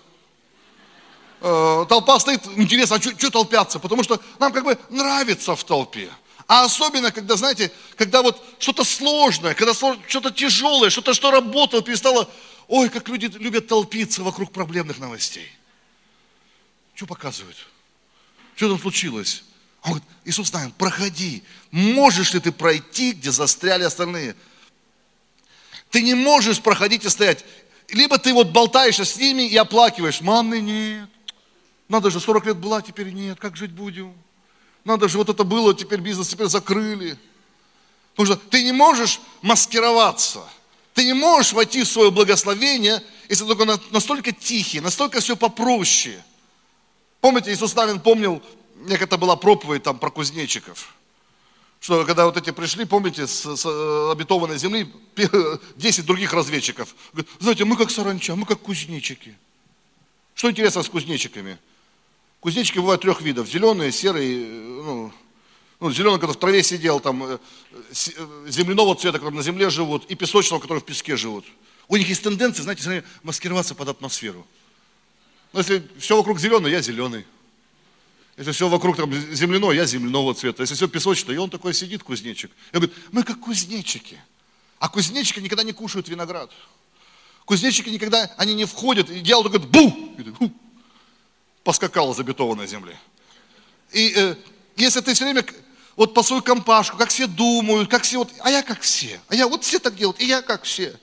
Э, 1.41 1.86
толпа 1.88 2.19
стоит, 2.19 2.45
интересно, 2.58 2.97
а 2.97 3.02
что 3.02 3.30
толпятся? 3.30 3.80
Потому 3.80 4.04
что 4.04 4.21
нам 4.39 4.52
как 4.52 4.63
бы 4.63 4.78
нравится 4.89 5.56
в 5.56 5.63
толпе. 5.63 6.10
А 6.47 6.65
особенно, 6.65 7.12
когда, 7.12 7.36
знаете, 7.36 7.71
когда 7.95 8.21
вот 8.21 8.43
что-то 8.58 8.84
сложное, 8.84 9.54
когда 9.54 9.73
что-то 9.73 10.32
тяжелое, 10.32 10.89
что-то, 10.89 11.13
что 11.13 11.32
работало, 11.32 11.82
перестало... 11.82 12.30
Ой, 12.67 12.89
как 12.89 13.08
люди 13.08 13.28
любят 13.38 13.67
толпиться 13.67 14.23
вокруг 14.23 14.52
проблемных 14.52 14.99
новостей. 14.99 15.49
Что 16.93 17.06
показывают? 17.06 17.58
Что 18.56 18.69
там 18.69 18.80
случилось? 18.80 19.43
Он 19.84 19.91
говорит, 19.91 20.10
Иисус 20.25 20.49
знает, 20.49 20.73
проходи. 20.73 21.43
Можешь 21.71 22.34
ли 22.34 22.39
ты 22.39 22.52
пройти, 22.52 23.13
где 23.13 23.32
застряли 23.32 23.84
остальные? 23.84 24.36
Ты 25.89 26.02
не 26.02 26.15
можешь 26.15 26.62
проходить 26.62 27.06
и 27.06 27.10
стоять. 27.10 27.45
Либо 27.89 28.17
ты 28.17 28.34
вот 28.34 28.49
болтаешься 28.49 29.06
с 29.06 29.17
ними 29.17 29.43
и 29.43 29.56
оплакиваешь. 29.56 30.21
Мамы 30.21 30.60
нет. 30.60 31.10
Надо 31.89 32.12
же, 32.12 32.19
40 32.19 32.45
лет 32.45 32.58
была, 32.58 32.82
теперь 32.82 33.12
нет. 33.12 33.39
Как 33.39 33.58
жить 33.58 33.71
будем? 33.71 34.13
Надо 34.86 35.10
же, 35.10 35.17
вот 35.17 35.30
это 35.30 35.43
было, 35.43 35.73
теперь 35.73 35.99
бизнес 35.99 36.30
теперь 36.30 36.47
закрыли. 36.47 37.17
Потому 38.15 38.36
что 38.36 38.49
ты 38.49 38.63
не 38.63 38.71
можешь 38.71 39.19
маскироваться. 39.41 40.43
Ты 40.93 41.06
не 41.06 41.13
можешь 41.13 41.54
войти 41.54 41.84
в 41.84 41.88
свое 41.88 42.12
благословение, 42.12 43.02
если 43.28 43.45
только 43.45 43.80
настолько 43.91 44.32
тихий, 44.32 44.80
настолько 44.80 45.19
все 45.19 45.36
попроще. 45.36 46.23
Помните, 47.21 47.52
Иисус 47.52 47.75
Навин 47.75 47.99
помнил, 47.99 48.41
это 48.88 49.17
была 49.17 49.36
проповедь 49.36 49.84
там 49.84 49.97
про 49.97 50.10
кузнечиков. 50.10 50.95
Что 51.80 52.04
когда 52.06 52.25
вот 52.25 52.36
эти 52.38 52.52
пришли, 52.52 52.86
помните, 52.86 53.25
с, 53.25 53.56
с 53.56 53.65
э, 53.65 54.12
обетованной 54.12 54.58
земли, 54.58 54.91
10 55.78 56.06
других 56.06 56.34
разведчиков. 56.34 56.93
Говорят, 57.13 57.32
знаете, 57.39 57.65
мы 57.65 57.78
как 57.78 57.89
саранча, 57.89 58.36
мы 58.36 58.45
как 58.45 58.60
кузнечики. 58.60 59.38
Что 60.36 60.52
интересно 60.52 60.84
с 60.84 60.89
кузнечиками? 60.89 61.58
Кузнечики 62.39 62.80
бывают 62.80 63.02
трех 63.02 63.21
видов. 63.21 63.49
Зеленые, 63.49 63.91
серые, 63.91 64.45
ну, 64.47 65.12
ну, 65.80 65.91
зеленый, 65.91 66.19
который 66.19 66.34
в 66.34 66.39
траве 66.39 66.63
сидел, 66.63 66.99
там, 66.99 67.23
э, 67.23 67.38
э, 67.91 68.45
земляного 68.47 68.95
цвета, 68.95 69.19
который 69.19 69.36
на 69.36 69.43
земле 69.43 69.69
живут, 69.69 70.06
и 70.06 70.15
песочного, 70.15 70.60
который 70.60 70.80
в 70.80 70.86
песке 70.86 71.15
живут. 71.15 71.45
У 71.88 71.97
них 71.97 72.08
есть 72.08 72.23
тенденция, 72.23 72.63
знаете, 72.63 73.04
маскироваться 73.23 73.75
под 73.75 73.89
атмосферу. 73.89 74.45
Но 75.54 75.60
если 75.60 75.86
все 75.97 76.15
вокруг 76.15 76.39
зеленое, 76.39 76.73
я 76.73 76.82
зеленый. 76.82 77.25
Если 78.38 78.52
все 78.52 78.69
вокруг 78.69 78.95
там 78.95 79.12
земляное, 79.34 79.71
я 79.71 79.86
земляного 79.86 80.34
цвета. 80.34 80.63
Если 80.63 80.75
все 80.75 80.88
песочное, 80.88 81.36
и 81.36 81.38
он 81.38 81.49
такой 81.49 81.73
сидит, 81.73 82.04
кузнечик. 82.04 82.52
Я 82.71 82.80
говорю, 82.80 82.95
мы 83.12 83.23
как 83.23 83.39
кузнечики. 83.39 84.17
А 84.80 84.88
кузнечики 84.88 85.39
никогда 85.39 85.63
не 85.63 85.73
кушают 85.73 86.08
виноград. 86.08 86.52
Кузнечики 87.43 87.89
никогда, 87.89 88.32
они 88.38 88.54
не 88.54 88.65
входят, 88.65 89.10
и 89.10 89.19
дьявол 89.19 89.45
такой, 89.45 89.60
бу! 89.60 90.15
И 90.17 90.23
так, 90.23 90.52
поскакал 91.63 92.13
за 92.13 92.24
бетонной 92.24 92.67
земли. 92.67 92.95
И 93.91 94.13
э, 94.15 94.36
если 94.76 95.02
ты 95.02 95.13
все 95.13 95.26
время 95.26 95.45
вот 95.95 96.13
по 96.13 96.24
свою 96.24 96.41
компашку, 96.41 96.98
как 96.98 97.10
все 97.10 97.28
думают, 97.28 97.89
как 97.89 98.04
все 98.04 98.19
вот, 98.19 98.32
а 98.39 98.50
я 98.50 98.63
как 98.63 98.82
все, 98.82 99.19
а 99.28 99.36
я 99.36 99.48
вот 99.48 99.63
все 99.63 99.80
так 99.80 99.95
делают, 99.95 100.22
и 100.22 100.26
я 100.26 100.41
как 100.41 100.63
все. 100.63 100.98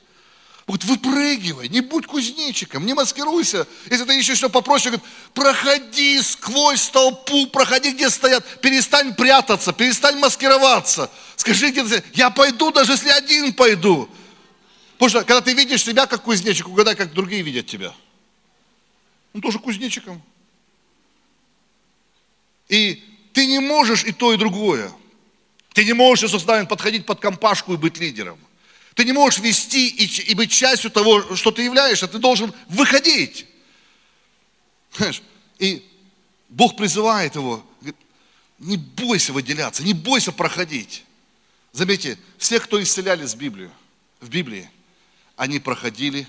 Вот 0.67 0.83
выпрыгивай, 0.83 1.69
не 1.69 1.81
будь 1.81 2.07
кузнечиком, 2.07 2.87
не 2.87 2.95
маскируйся. 2.95 3.69
Если 3.89 4.05
ты 4.05 4.19
ищешь 4.19 4.39
все 4.39 4.51
попроще, 4.51 4.97
говорит, 4.97 5.13
проходи 5.33 6.21
сквозь 6.23 6.89
толпу, 6.89 7.47
проходи, 7.47 7.93
где 7.93 8.11
стоят, 8.11 8.45
перестань 8.61 9.15
прятаться, 9.15 9.73
перестань 9.73 10.19
маскироваться. 10.19 11.09
Скажи, 11.37 11.71
где 11.71 11.85
ты, 11.85 12.03
я 12.15 12.31
пойду, 12.31 12.73
даже 12.73 12.93
если 12.93 13.11
один 13.11 13.53
пойду. 13.53 14.09
Потому 14.95 15.11
что, 15.11 15.19
когда 15.21 15.41
ты 15.41 15.55
видишь 15.55 15.85
себя 15.85 16.07
как 16.07 16.23
кузнечик, 16.23 16.67
угадай, 16.67 16.97
как 16.97 17.13
другие 17.13 17.43
видят 17.43 17.67
тебя. 17.67 17.95
Он 19.35 19.41
тоже 19.43 19.61
кузнечиком. 19.61 20.21
И 22.69 23.03
ты 23.33 23.47
не 23.47 23.61
можешь 23.61 24.05
и 24.05 24.13
то, 24.13 24.33
и 24.33 24.37
другое. 24.37 24.93
Ты 25.73 25.85
не 25.85 25.93
можешь, 25.93 26.25
Иисус 26.25 26.43
подходить 26.45 27.05
под 27.05 27.21
компашку 27.21 27.75
и 27.75 27.77
быть 27.77 27.99
лидером. 27.99 28.39
Ты 28.95 29.05
не 29.05 29.13
можешь 29.13 29.41
вести 29.41 29.89
и, 29.89 30.31
и 30.31 30.35
быть 30.35 30.51
частью 30.51 30.91
того, 30.91 31.37
что 31.37 31.51
ты 31.51 31.63
являешься. 31.63 32.09
Ты 32.09 32.19
должен 32.19 32.53
выходить. 32.69 33.47
И 35.59 35.87
Бог 36.49 36.77
призывает 36.77 37.35
его, 37.35 37.65
говорит, 37.81 37.97
не 38.59 38.79
бойся 38.79 39.33
выделяться, 39.35 39.83
не 39.83 39.93
бойся 39.93 40.33
проходить. 40.33 41.05
Заметьте, 41.73 42.19
все, 42.39 42.59
кто 42.59 42.83
исцелялись 42.83 43.35
в 43.35 43.37
Библию, 43.37 43.71
в 44.21 44.31
Библии, 44.31 44.71
они 45.37 45.59
проходили 45.61 46.27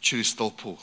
через 0.00 0.32
толпу. 0.34 0.78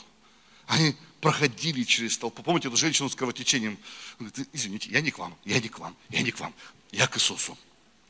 Они 0.66 0.94
проходили 1.22 1.84
через 1.84 2.18
толпу. 2.18 2.42
Помните 2.42 2.66
эту 2.66 2.76
женщину 2.76 3.08
с 3.08 3.14
кровотечением? 3.14 3.78
Говорит, 4.18 4.48
извините, 4.52 4.90
я 4.90 5.00
не 5.00 5.12
к 5.12 5.18
вам, 5.18 5.34
я 5.44 5.60
не 5.60 5.68
к 5.68 5.78
вам, 5.78 5.96
я 6.10 6.20
не 6.20 6.32
к 6.32 6.40
вам, 6.40 6.52
я 6.90 7.06
к 7.06 7.16
Иисусу. 7.16 7.56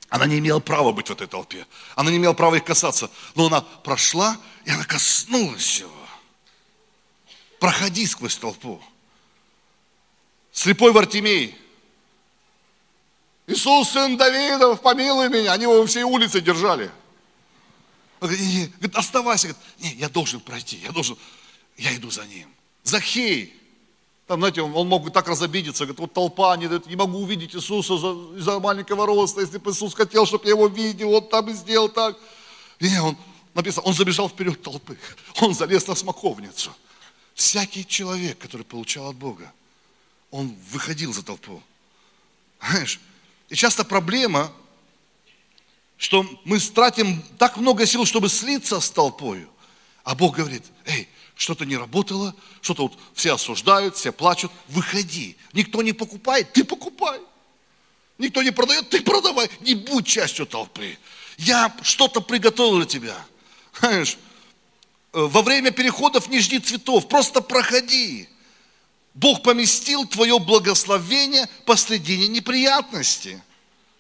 Она 0.09 0.27
не 0.27 0.39
имела 0.39 0.61
права 0.61 0.93
быть 0.93 1.09
в 1.09 1.13
этой 1.13 1.27
толпе. 1.27 1.67
Она 1.95 2.11
не 2.11 2.17
имела 2.17 2.33
права 2.33 2.57
их 2.57 2.65
касаться. 2.65 3.11
Но 3.35 3.47
она 3.47 3.61
прошла, 3.61 4.39
и 4.65 4.71
она 4.71 4.85
коснулась 4.85 5.79
его. 5.79 6.09
Проходи 7.61 8.07
сквозь 8.07 8.37
толпу. 8.37 8.83
Слепой 10.51 10.93
Вартимей. 10.93 11.57
Иисус, 13.47 13.91
сын 13.91 14.17
Давидов, 14.17 14.81
помилуй 14.81 15.29
меня. 15.29 15.53
Они 15.53 15.65
его 15.65 15.81
во 15.81 15.87
всей 15.87 16.03
улице 16.03 16.41
держали. 16.41 16.91
Он 18.21 18.29
говорит, 18.29 18.97
оставайся. 18.97 19.49
Говорит, 19.49 19.67
не, 19.81 19.95
я 19.95 20.09
должен 20.09 20.41
пройти, 20.41 20.77
я 20.79 20.93
должен, 20.93 21.19
я 21.77 21.95
иду 21.95 22.11
за 22.11 22.25
ним. 22.27 22.49
Захей, 22.83 23.55
там, 24.27 24.41
знаете, 24.41 24.63
он, 24.63 24.75
он 24.75 24.89
мог 24.89 25.13
так 25.13 25.29
разобидеться, 25.29 25.85
говорит, 25.85 26.01
вот 26.01 26.13
толпа, 26.13 26.57
не, 26.57 26.69
не 26.89 26.97
могу 26.97 27.19
увидеть 27.19 27.55
Иисуса 27.55 27.95
из-за, 27.95 28.39
из 28.39 28.61
маленького 28.61 29.07
роста, 29.07 29.41
если 29.41 29.59
бы 29.59 29.71
Иисус 29.71 29.95
хотел, 29.95 30.27
чтобы 30.27 30.45
я 30.45 30.51
его 30.51 30.69
видел, 30.69 31.13
он 31.13 31.29
там 31.29 31.51
и 31.51 31.53
сделал 31.53 31.89
так. 31.89 32.17
И 32.79 32.99
он, 32.99 33.17
написано, 33.55 33.87
он 33.87 33.95
забежал 33.95 34.29
вперед 34.29 34.63
толпы, 34.63 34.99
он 35.41 35.55
залез 35.55 35.87
на 35.87 35.95
смоковницу. 35.95 36.73
Всякий 37.35 37.87
человек, 37.87 38.39
который 38.39 38.65
получал 38.65 39.11
от 39.11 39.17
Бога, 39.17 39.53
он 40.31 40.57
выходил 40.71 41.13
за 41.13 41.23
толпу. 41.23 41.63
Знаешь, 42.61 43.01
и 43.49 43.55
часто 43.55 43.85
проблема, 43.85 44.53
что 45.99 46.27
мы 46.45 46.59
тратим 46.59 47.23
так 47.39 47.57
много 47.57 47.87
сил, 47.87 48.07
чтобы 48.07 48.29
слиться 48.29 48.81
с 48.81 48.91
толпой, 48.91 49.47
а 50.05 50.15
Бог 50.15 50.37
говорит, 50.37 50.65
эй, 50.87 51.09
что-то 51.43 51.65
не 51.65 51.77
работало, 51.77 52.35
что-то 52.61 52.85
вот 52.85 52.99
все 53.15 53.35
осуждают, 53.35 53.97
все 53.97 54.13
плачут, 54.13 54.53
выходи. 54.69 55.37
Никто 55.53 55.83
не 55.83 55.93
покупает, 55.93 56.53
ты 56.53 56.63
покупай. 56.63 57.21
Никто 58.17 58.43
не 58.43 58.53
продает, 58.53 58.89
ты 58.89 59.01
продавай. 59.03 59.51
Не 59.61 59.75
будь 59.75 60.07
частью 60.07 60.47
толпы. 60.47 60.97
Я 61.39 61.75
что-то 61.83 62.21
приготовил 62.21 62.77
для 62.77 62.87
тебя. 62.87 63.17
Знаешь, 63.81 64.19
э, 65.13 65.19
во 65.21 65.43
время 65.43 65.73
переходов 65.73 66.29
не 66.29 66.39
жди 66.39 66.61
цветов, 66.61 67.09
просто 67.09 67.41
проходи. 67.41 68.29
Бог 69.15 69.43
поместил 69.43 70.07
твое 70.07 70.39
благословение 70.39 71.49
посредине 71.67 72.29
неприятности. 72.29 73.43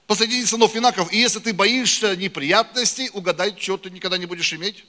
Посредине 0.06 0.46
сынов 0.46 0.76
Инаков. 0.76 1.12
И 1.12 1.18
если 1.18 1.40
ты 1.40 1.52
боишься 1.52 2.14
неприятностей, 2.14 3.10
угадай, 3.12 3.56
что 3.58 3.78
ты 3.78 3.90
никогда 3.90 4.16
не 4.16 4.26
будешь 4.26 4.52
иметь 4.52 4.84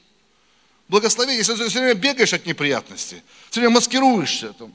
благословение, 0.88 1.38
если 1.38 1.56
ты 1.56 1.70
все 1.70 1.80
время 1.80 1.96
бегаешь 1.96 2.34
от 2.34 2.46
неприятностей, 2.46 3.22
все 3.50 3.62
время 3.62 3.76
маскируешься. 3.76 4.54
Там. 4.54 4.74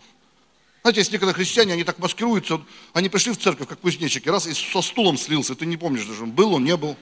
Знаете, 0.83 1.01
есть 1.01 1.13
некоторые 1.13 1.35
христиане, 1.35 1.75
они 1.75 1.85
так 1.85 1.99
маскируются, 1.99 2.61
они 2.93 3.09
пришли 3.09 3.33
в 3.33 3.39
церковь, 3.39 3.69
как 3.69 3.81
кузнечики, 3.81 4.29
раз 4.29 4.47
и 4.47 4.55
со 4.55 4.81
стулом 4.81 5.19
слился, 5.19 5.55
ты 5.55 5.67
не 5.67 5.77
помнишь 5.77 6.07
даже, 6.07 6.25
был 6.25 6.55
он, 6.55 6.65
не 6.65 6.77
был. 6.77 6.97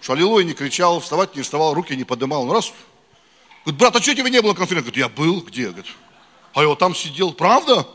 Что 0.00 0.12
аллилуйя 0.12 0.44
не 0.44 0.54
кричал, 0.54 1.00
вставать 1.00 1.34
не 1.34 1.42
вставал, 1.42 1.74
руки 1.74 1.96
не 1.96 2.04
поднимал. 2.04 2.46
Ну 2.46 2.52
раз, 2.52 2.72
говорит, 3.64 3.78
брат, 3.78 3.96
а 3.96 4.02
что 4.02 4.14
тебе 4.14 4.30
не 4.30 4.40
было 4.40 4.54
конференции? 4.54 4.90
Говорит, 4.90 4.96
я 4.96 5.08
был, 5.08 5.40
где? 5.40 5.68
Говорит, 5.68 5.86
а 6.52 6.62
я 6.62 6.68
вот 6.68 6.78
там 6.78 6.94
сидел, 6.94 7.32
правда? 7.32 7.86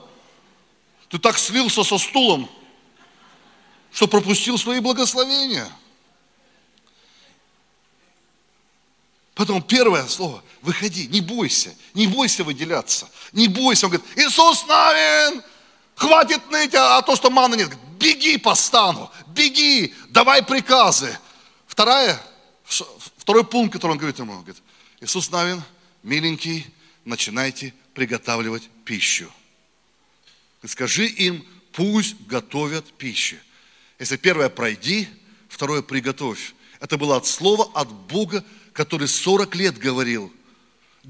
Ты 1.10 1.18
так 1.18 1.38
слился 1.38 1.84
со 1.84 1.98
стулом, 1.98 2.50
что 3.92 4.08
пропустил 4.08 4.58
свои 4.58 4.80
благословения. 4.80 5.68
Потом 9.40 9.62
первое 9.62 10.06
слово, 10.06 10.44
выходи, 10.62 11.08
не 11.08 11.22
бойся, 11.22 11.74
не 11.94 12.08
бойся 12.08 12.44
выделяться, 12.44 13.08
не 13.32 13.48
бойся. 13.48 13.86
Он 13.86 13.94
говорит, 13.94 14.18
Иисус 14.18 14.68
Навин, 14.68 15.42
хватит 15.96 16.52
ныть, 16.52 16.76
а, 16.76 16.98
а 16.98 17.02
то, 17.02 17.16
что 17.16 17.30
маны 17.30 17.56
нет. 17.56 17.70
Беги 17.98 18.38
по 18.38 18.54
стану, 18.54 19.10
беги, 19.28 19.94
давай 20.10 20.44
приказы. 20.44 21.18
Вторая, 21.68 22.22
второй 23.16 23.46
пункт, 23.46 23.72
который 23.72 23.94
он 23.94 23.98
говорит 23.98 24.20
ему, 24.20 24.34
он 24.34 24.40
говорит, 24.40 24.62
Иисус 25.00 25.32
Навин, 25.32 25.64
миленький, 26.04 26.68
начинайте 27.06 27.74
приготавливать 27.94 28.70
пищу. 28.84 29.32
Скажи 30.66 31.06
им, 31.06 31.48
пусть 31.72 32.18
готовят 32.28 32.92
пищу. 32.98 33.38
Если 34.00 34.18
первое 34.18 34.50
пройди, 34.50 35.08
второе 35.48 35.82
приготовь. 35.82 36.54
Это 36.82 36.98
было 36.98 37.16
от 37.16 37.26
слова, 37.26 37.72
от 37.74 37.90
Бога, 37.90 38.44
который 38.80 39.10
40 39.10 39.56
лет 39.56 39.78
говорил, 39.78 40.32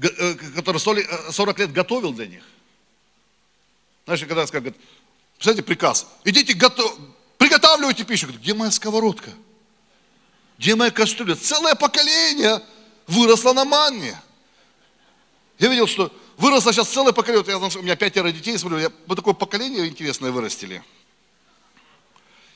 э, 0.02 0.34
который 0.56 0.80
40 0.80 0.98
э, 0.98 1.62
лет 1.62 1.72
готовил 1.72 2.12
для 2.12 2.26
них. 2.26 2.42
Знаешь, 4.06 4.22
когда 4.22 4.44
скажут, 4.44 4.74
представляете, 5.36 5.62
приказ, 5.62 6.08
идите, 6.24 6.54
готов, 6.54 6.98
приготавливайте 7.38 8.02
пищу. 8.02 8.26
Говорит, 8.26 8.42
где 8.42 8.54
моя 8.54 8.72
сковородка? 8.72 9.30
Где 10.58 10.74
моя 10.74 10.90
кастрюля? 10.90 11.36
Целое 11.36 11.76
поколение 11.76 12.60
выросло 13.06 13.52
на 13.52 13.64
манне. 13.64 14.20
Я 15.60 15.68
видел, 15.68 15.86
что 15.86 16.12
выросло 16.38 16.72
сейчас 16.72 16.88
целое 16.88 17.12
поколение. 17.12 17.44
Я, 17.46 17.58
у 17.58 17.82
меня 17.82 17.94
пятеро 17.94 18.32
детей, 18.32 18.58
смотрю, 18.58 18.80
я, 18.80 18.90
вот 19.06 19.14
такое 19.14 19.34
поколение 19.34 19.86
интересное 19.86 20.32
вырастили. 20.32 20.82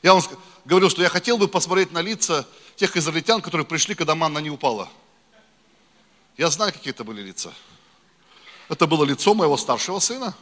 Я 0.02 0.14
вам 0.14 0.24
говорил, 0.64 0.90
что 0.90 1.02
я 1.02 1.08
хотел 1.08 1.38
бы 1.38 1.46
посмотреть 1.46 1.92
на 1.92 2.02
лица 2.02 2.48
тех 2.74 2.96
израильтян, 2.96 3.40
которые 3.40 3.64
пришли, 3.64 3.94
когда 3.94 4.16
манна 4.16 4.40
не 4.40 4.50
упала. 4.50 4.90
Я 6.36 6.50
знаю, 6.50 6.72
какие 6.72 6.92
это 6.92 7.04
были 7.04 7.22
лица. 7.22 7.52
Это 8.68 8.86
было 8.86 9.04
лицо 9.04 9.34
моего 9.34 9.56
старшего 9.56 9.98
сына, 10.00 10.34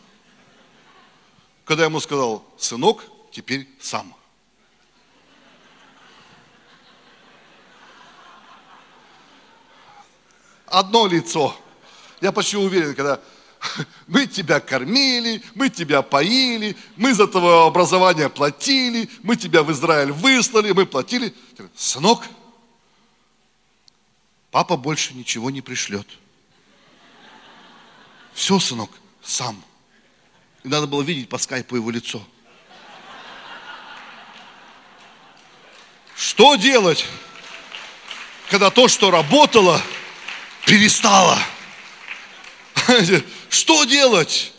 когда 1.65 1.83
я 1.83 1.89
ему 1.89 2.01
сказал, 2.01 2.45
сынок, 2.57 3.05
теперь 3.31 3.69
сам. 3.81 4.15
Одно 10.67 11.07
лицо. 11.07 11.55
Я 12.21 12.33
почти 12.33 12.57
уверен, 12.57 12.95
когда 12.95 13.21
мы 14.07 14.27
тебя 14.27 14.61
кормили, 14.61 15.43
мы 15.55 15.69
тебя 15.69 16.01
поили, 16.03 16.77
мы 16.97 17.13
за 17.13 17.27
твое 17.27 17.67
образование 17.67 18.31
платили, 18.31 19.11
мы 19.23 19.37
тебя 19.37 19.63
в 19.63 19.71
Израиль 19.73 20.13
выслали, 20.13 20.73
мы 20.73 20.87
платили. 20.87 21.35
Сынок, 21.77 22.25
Папа 24.53 24.77
больше 24.77 25.15
ничего 25.15 25.51
не 25.51 25.63
пришлет. 25.63 26.07
Все, 28.35 28.61
сынок, 28.61 28.91
сам. 29.23 29.65
И 30.63 30.69
надо 30.69 30.87
было 30.87 31.01
видеть 31.01 31.31
по 31.31 31.39
скайпу 31.39 31.75
его 31.75 31.91
лицо. 31.91 32.23
Что 36.15 36.55
делать, 36.57 37.07
когда 38.51 38.71
то, 38.71 38.89
что 38.89 39.11
работало, 39.11 39.83
перестало? 40.67 41.39
Что 43.49 43.85
делать, 43.85 44.53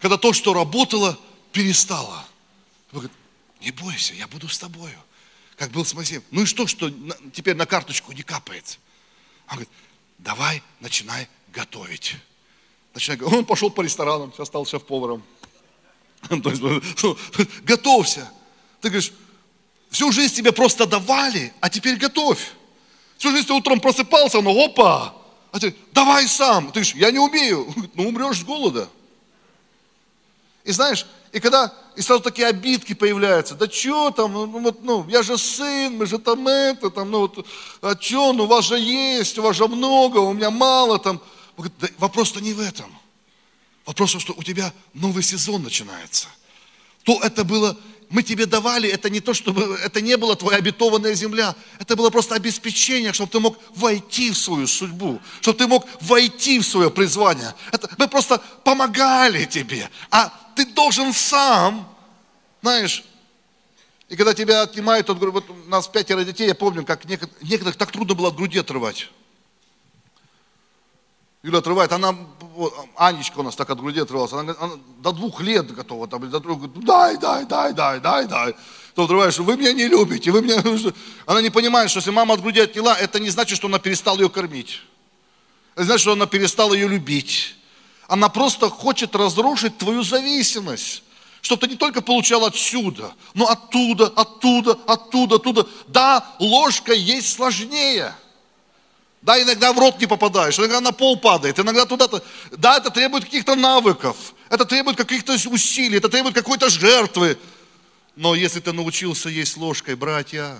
когда 0.00 0.16
то, 0.16 0.32
что 0.32 0.54
работало, 0.54 1.18
перестало? 1.52 2.24
говорит, 2.92 3.12
не 3.60 3.70
бойся, 3.70 4.14
я 4.14 4.26
буду 4.26 4.48
с 4.48 4.58
тобою. 4.58 4.98
Как 5.56 5.70
был 5.70 5.84
с 5.84 5.92
Моисеем. 5.94 6.22
Ну 6.30 6.42
и 6.42 6.46
что, 6.46 6.66
что 6.66 6.90
теперь 7.32 7.56
на 7.56 7.66
карточку 7.66 8.12
не 8.12 8.22
капает? 8.22 8.78
Он 9.48 9.54
говорит, 9.54 9.68
давай, 10.18 10.62
начинай 10.80 11.28
готовить. 11.52 12.16
Начинай, 12.94 13.20
он 13.20 13.44
пошел 13.44 13.70
по 13.70 13.82
ресторанам, 13.82 14.32
сейчас 14.32 14.48
стал 14.48 14.66
шеф-поваром. 14.66 15.22
То 16.28 16.50
есть, 16.50 16.62
ну, 16.62 17.16
готовься. 17.62 18.30
Ты 18.80 18.88
говоришь, 18.88 19.12
всю 19.90 20.12
жизнь 20.12 20.34
тебе 20.34 20.52
просто 20.52 20.86
давали, 20.86 21.52
а 21.60 21.70
теперь 21.70 21.96
готовь. 21.96 22.52
Всю 23.18 23.30
жизнь 23.30 23.46
ты 23.46 23.52
утром 23.52 23.80
просыпался, 23.80 24.40
но 24.40 24.50
опа, 24.50 25.14
а 25.52 25.58
ты, 25.58 25.74
давай 25.92 26.26
сам. 26.28 26.66
Ты 26.66 26.80
говоришь, 26.80 26.94
я 26.94 27.10
не 27.10 27.18
умею. 27.18 27.72
Ну, 27.94 28.08
умрешь 28.08 28.40
с 28.40 28.44
голода. 28.44 28.90
И 30.64 30.72
знаешь, 30.72 31.06
и 31.32 31.40
когда, 31.40 31.72
и 31.96 32.02
сразу 32.02 32.22
такие 32.22 32.48
обидки 32.48 32.94
появляются, 32.94 33.54
да 33.54 33.68
что 33.70 34.10
там, 34.10 34.32
ну, 34.32 34.46
ну, 34.46 34.60
вот, 34.60 34.82
ну, 34.82 35.08
я 35.08 35.22
же 35.22 35.36
сын, 35.38 35.96
мы 35.96 36.06
же 36.06 36.18
там 36.18 36.46
это, 36.46 36.90
там, 36.90 37.10
ну, 37.10 37.20
вот, 37.20 37.46
а 37.82 37.96
что, 38.00 38.32
ну, 38.32 38.44
у 38.44 38.46
вас 38.46 38.66
же 38.66 38.78
есть, 38.78 39.38
у 39.38 39.42
вас 39.42 39.56
же 39.56 39.66
много, 39.66 40.18
у 40.18 40.32
меня 40.32 40.50
мало, 40.50 40.98
там. 40.98 41.20
Да, 41.56 41.88
вопрос-то 41.98 42.40
не 42.40 42.52
в 42.52 42.60
этом. 42.60 42.86
Вопрос 43.86 44.10
в 44.10 44.12
том, 44.14 44.20
что 44.20 44.34
у 44.36 44.42
тебя 44.42 44.72
новый 44.94 45.22
сезон 45.22 45.62
начинается. 45.62 46.28
То 47.04 47.20
это 47.22 47.44
было, 47.44 47.78
мы 48.10 48.22
тебе 48.22 48.46
давали, 48.46 48.88
это 48.88 49.08
не 49.08 49.20
то, 49.20 49.32
чтобы, 49.32 49.78
это 49.82 50.00
не 50.00 50.16
была 50.16 50.34
твоя 50.34 50.58
обетованная 50.58 51.14
земля, 51.14 51.54
это 51.78 51.96
было 51.96 52.10
просто 52.10 52.34
обеспечение, 52.34 53.12
чтобы 53.12 53.30
ты 53.30 53.40
мог 53.40 53.58
войти 53.74 54.30
в 54.32 54.36
свою 54.36 54.66
судьбу, 54.66 55.20
чтобы 55.40 55.58
ты 55.58 55.66
мог 55.66 55.86
войти 56.00 56.58
в 56.58 56.66
свое 56.66 56.90
призвание. 56.90 57.54
Это, 57.72 57.88
мы 57.96 58.08
просто 58.08 58.42
помогали 58.64 59.44
тебе, 59.44 59.88
а 60.10 60.32
ты 60.56 60.64
должен 60.66 61.12
сам, 61.12 61.86
знаешь, 62.62 63.04
и 64.08 64.16
когда 64.16 64.34
тебя 64.34 64.62
отнимают 64.62 65.10
от 65.10 65.18
вот 65.18 65.50
у 65.50 65.68
нас 65.68 65.86
пятеро 65.88 66.24
детей, 66.24 66.48
я 66.48 66.54
помню, 66.54 66.84
как 66.84 67.04
некоторых 67.04 67.76
так 67.76 67.92
трудно 67.92 68.14
было 68.14 68.28
от 68.28 68.36
груди 68.36 68.58
отрывать. 68.58 69.10
Юля 71.42 71.58
отрывает, 71.58 71.92
она, 71.92 72.16
Анечка 72.96 73.38
у 73.38 73.42
нас 73.42 73.54
так 73.54 73.70
от 73.70 73.78
груди 73.78 74.00
отрывалась, 74.00 74.32
она, 74.32 74.56
она 74.58 74.74
до 74.98 75.12
двух 75.12 75.40
лет 75.40 75.72
готова, 75.72 76.08
там, 76.08 76.28
до 76.28 76.40
трех, 76.40 76.58
говорит, 76.58 76.84
дай, 76.84 77.16
дай, 77.18 77.44
дай, 77.44 77.72
дай, 77.72 78.00
дай, 78.00 78.26
дай. 78.26 78.56
То 78.94 79.04
отрываешь, 79.04 79.38
вы 79.38 79.56
меня 79.56 79.72
не 79.72 79.86
любите, 79.86 80.30
вы 80.32 80.42
меня... 80.42 80.60
Она 81.26 81.42
не 81.42 81.50
понимает, 81.50 81.90
что 81.90 81.98
если 81.98 82.10
мама 82.10 82.34
от 82.34 82.40
груди 82.40 82.60
отняла, 82.60 82.96
это 82.96 83.20
не 83.20 83.30
значит, 83.30 83.58
что 83.58 83.68
она 83.68 83.78
перестала 83.78 84.16
ее 84.16 84.30
кормить. 84.30 84.82
Это 85.74 85.84
значит, 85.84 86.00
что 86.00 86.12
она 86.12 86.26
перестала 86.26 86.72
ее 86.74 86.88
любить. 86.88 87.54
Она 88.08 88.28
просто 88.28 88.70
хочет 88.70 89.14
разрушить 89.14 89.78
твою 89.78 90.02
зависимость. 90.02 91.02
Чтобы 91.40 91.60
ты 91.60 91.68
не 91.68 91.76
только 91.76 92.02
получал 92.02 92.44
отсюда, 92.44 93.12
но 93.34 93.46
оттуда, 93.46 94.06
оттуда, 94.06 94.76
оттуда, 94.86 95.36
оттуда. 95.36 95.66
Да, 95.86 96.26
ложка 96.40 96.92
есть 96.92 97.32
сложнее. 97.32 98.12
Да, 99.22 99.40
иногда 99.40 99.72
в 99.72 99.78
рот 99.78 100.00
не 100.00 100.06
попадаешь, 100.06 100.58
иногда 100.58 100.80
на 100.80 100.92
пол 100.92 101.16
падает, 101.16 101.58
иногда 101.58 101.84
туда-то. 101.86 102.22
Да, 102.52 102.78
это 102.78 102.90
требует 102.90 103.24
каких-то 103.24 103.54
навыков, 103.54 104.16
это 104.48 104.64
требует 104.64 104.96
каких-то 104.96 105.34
усилий, 105.50 105.98
это 105.98 106.08
требует 106.08 106.34
какой-то 106.34 106.68
жертвы. 106.68 107.38
Но 108.14 108.34
если 108.34 108.60
ты 108.60 108.72
научился 108.72 109.28
есть 109.28 109.56
ложкой, 109.56 109.94
братья, 109.94 110.56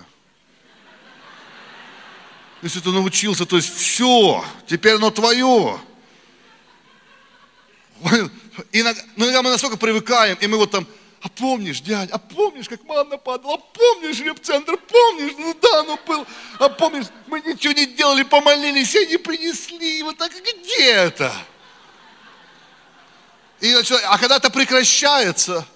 если 2.63 2.81
ты 2.81 2.91
научился, 2.91 3.47
то 3.47 3.57
есть 3.57 3.75
все, 3.75 4.45
теперь 4.67 4.95
оно 4.95 5.11
твое. 5.11 5.81
Иногда, 8.73 9.03
ну, 9.17 9.25
иногда 9.25 9.43
мы 9.43 9.51
настолько 9.51 9.77
привыкаем, 9.77 10.37
и 10.41 10.47
мы 10.47 10.57
вот 10.57 10.71
там, 10.71 10.87
а 11.23 11.29
помнишь, 11.29 11.81
дядя, 11.81 12.15
а 12.15 12.19
помнишь, 12.19 12.69
как 12.69 12.85
манна 12.85 13.17
падала, 13.17 13.55
а 13.55 13.59
помнишь, 13.59 14.21
репцентр, 14.21 14.77
помнишь, 14.77 15.33
ну 15.39 15.57
да, 15.61 15.83
ну 15.83 15.99
был, 16.07 16.27
а 16.59 16.69
помнишь, 16.69 17.07
мы 17.27 17.41
ничего 17.41 17.73
не 17.73 17.87
делали, 17.87 18.23
помолились, 18.23 18.95
и 18.95 19.05
они 19.05 19.17
принесли, 19.17 20.03
вот 20.03 20.17
так, 20.17 20.33
где 20.33 20.85
это? 20.85 21.33
И, 23.61 23.75
а 24.05 24.19
когда 24.19 24.37
это 24.37 24.51
прекращается, 24.51 25.67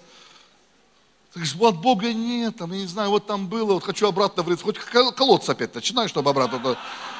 ты 1.33 1.41
говоришь, 1.41 1.55
от 1.61 1.81
Бога 1.81 2.13
нет, 2.13 2.57
там, 2.57 2.73
я 2.73 2.81
не 2.81 2.87
знаю, 2.87 3.11
вот 3.11 3.27
там 3.27 3.47
было, 3.47 3.75
вот 3.75 3.85
хочу 3.85 4.07
обратно 4.07 4.43
в 4.43 4.63
хоть 4.63 4.79
колодца 4.79 5.53
опять 5.53 5.75
начинаешь, 5.75 6.11
чтобы 6.11 6.31
обратно, 6.31 6.77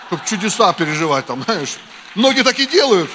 чтобы 0.09 0.23
чудеса 0.27 0.73
переживать 0.73 1.27
там, 1.27 1.43
знаешь. 1.45 1.79
Многие 2.15 2.43
так 2.43 2.59
и 2.59 2.67
делают. 2.67 3.11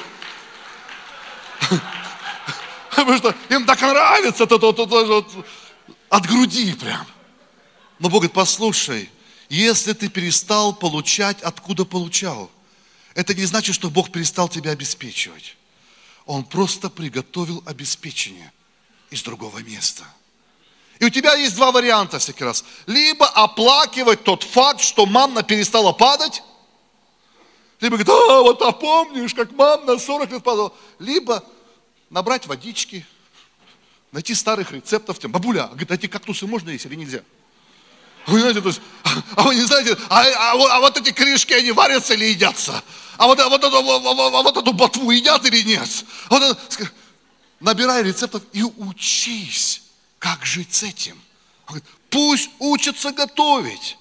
Потому 2.90 3.18
что 3.18 3.36
им 3.50 3.66
так 3.66 3.82
нравится 3.82 4.44
это, 4.44 4.56
это, 4.56 4.70
это, 4.70 4.84
это, 4.84 5.46
от 6.10 6.26
груди 6.26 6.74
прям. 6.74 7.06
Но 8.00 8.10
Бог 8.10 8.22
говорит, 8.22 8.34
послушай, 8.34 9.10
если 9.50 9.94
ты 9.94 10.10
перестал 10.10 10.74
получать, 10.74 11.42
откуда 11.42 11.86
получал, 11.86 12.50
это 13.14 13.34
не 13.34 13.46
значит, 13.46 13.76
что 13.76 13.90
Бог 13.90 14.12
перестал 14.12 14.50
тебя 14.50 14.72
обеспечивать. 14.72 15.56
Он 16.26 16.44
просто 16.44 16.90
приготовил 16.90 17.64
обеспечение 17.66 18.52
из 19.12 19.22
другого 19.24 19.60
места. 19.60 20.04
И 21.00 21.06
у 21.06 21.10
тебя 21.10 21.34
есть 21.36 21.56
два 21.56 21.72
варианта 21.72 22.20
всякий 22.20 22.44
раз. 22.44 22.64
Либо 22.88 23.28
оплакивать 23.28 24.24
тот 24.24 24.44
факт, 24.44 24.82
что 24.82 25.06
манна 25.06 25.44
перестала 25.44 25.92
падать, 25.92 26.42
либо 27.82 27.98
говорит, 27.98 28.10
а, 28.10 28.42
вот 28.42 28.62
а 28.62 28.72
помнишь, 28.72 29.34
как 29.34 29.52
манна 29.52 30.00
40 30.00 30.32
лет 30.32 30.44
падала. 30.44 30.74
Либо 31.00 31.44
набрать 32.10 32.48
водички, 32.48 33.06
найти 34.12 34.34
старых 34.34 34.72
рецептов. 34.72 35.20
Тем. 35.20 35.32
Бабуля, 35.32 35.68
говорит, 35.68 35.92
а 35.92 35.96
эти 35.96 36.08
кактусы 36.08 36.48
можно 36.48 36.70
есть 36.70 36.86
или 36.86 36.96
нельзя? 36.96 37.22
Вы 38.28 38.40
знаете, 38.40 38.62
то 38.62 38.70
есть, 38.70 38.82
а 39.36 39.44
вы 39.44 39.56
не 39.56 39.62
знаете, 39.62 39.98
а, 40.10 40.24
а, 40.24 40.78
а 40.78 40.80
вот 40.80 40.98
эти 40.98 41.12
корешки, 41.12 41.54
они 41.54 41.72
варятся 41.72 42.14
или 42.14 42.26
едятся? 42.26 42.84
А 43.18 43.28
вот, 43.28 43.40
а 43.40 43.50
вот, 43.50 43.64
эту, 43.64 43.78
а 43.78 44.42
вот 44.42 44.58
эту 44.58 44.74
ботву 44.74 45.12
едят 45.12 45.46
или 45.46 45.62
нет? 45.62 45.90
А 46.30 46.40
вот 46.40 46.60
набирай 47.60 48.04
рецептов 48.04 48.44
и 48.52 48.64
учись, 48.64 49.84
как 50.20 50.46
жить 50.46 50.74
с 50.74 50.84
этим. 50.84 51.22
Он 51.68 51.76
говорит, 51.76 51.86
пусть 52.10 52.50
учатся 52.60 53.12
готовить. 53.12 53.98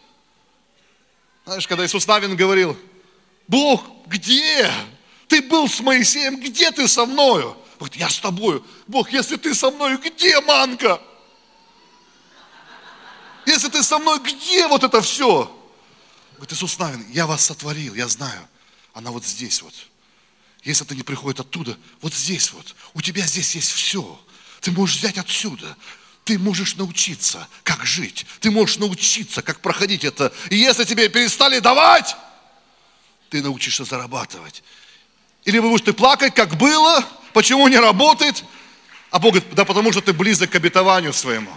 Знаешь, 1.45 1.67
когда 1.67 1.85
Иисус 1.85 2.07
Навин 2.07 2.37
говорил, 2.37 2.77
Бог, 3.47 3.85
где? 4.07 4.71
Ты 5.29 5.43
был 5.43 5.69
с 5.69 5.81
Моисеем, 5.81 6.41
где 6.41 6.71
ты 6.71 6.89
со 6.89 7.05
мною? 7.07 7.57
Говорит, 7.79 7.97
я 7.97 8.09
с 8.09 8.19
тобою. 8.19 8.65
Бог, 8.87 9.13
если 9.13 9.37
ты 9.37 9.55
со 9.55 9.71
мною, 9.71 9.99
где 9.99 10.41
манка? 10.41 11.01
Если 13.47 13.69
ты 13.69 13.83
со 13.83 13.99
мной, 13.99 14.21
где 14.21 14.67
вот 14.67 14.85
это 14.85 15.01
все? 15.03 15.51
Говорит, 16.37 16.53
Иисус 16.53 16.79
Навин, 16.79 17.07
я 17.11 17.27
вас 17.27 17.45
сотворил, 17.45 17.95
я 17.95 18.09
знаю. 18.09 18.49
Она 18.93 19.11
вот 19.11 19.25
здесь 19.25 19.61
вот. 19.63 19.75
Если 20.63 20.87
это 20.87 20.95
не 20.95 21.03
приходит 21.03 21.41
оттуда, 21.41 21.77
вот 22.01 22.15
здесь 22.15 22.53
вот. 22.53 22.75
У 22.95 23.03
тебя 23.03 23.27
здесь 23.27 23.55
есть 23.55 23.71
все. 23.71 24.19
Ты 24.61 24.71
можешь 24.71 24.97
взять 24.97 25.19
отсюда. 25.19 25.77
Ты 26.25 26.39
можешь 26.39 26.77
научиться, 26.77 27.47
как 27.65 27.85
жить. 27.85 28.25
Ты 28.41 28.51
можешь 28.51 28.79
научиться, 28.79 29.43
как 29.43 29.61
проходить 29.61 30.05
это. 30.05 30.33
И 30.49 30.57
если 30.57 30.85
тебе 30.85 31.09
перестали 31.11 31.59
давать, 31.59 32.17
ты 33.29 33.43
научишься 33.43 33.85
зарабатывать. 33.85 34.63
Или 35.45 35.59
вы 35.59 35.69
будете 35.69 35.93
плакать, 35.93 36.35
как 36.35 36.57
было, 36.57 37.05
почему 37.35 37.69
не 37.69 37.77
работает. 37.77 38.43
А 39.11 39.19
Бог 39.19 39.35
говорит, 39.35 39.55
да 39.55 39.67
потому 39.67 39.93
что 39.93 40.01
ты 40.01 40.15
близок 40.15 40.51
к 40.51 40.55
обетованию 40.55 41.13
своему. 41.13 41.51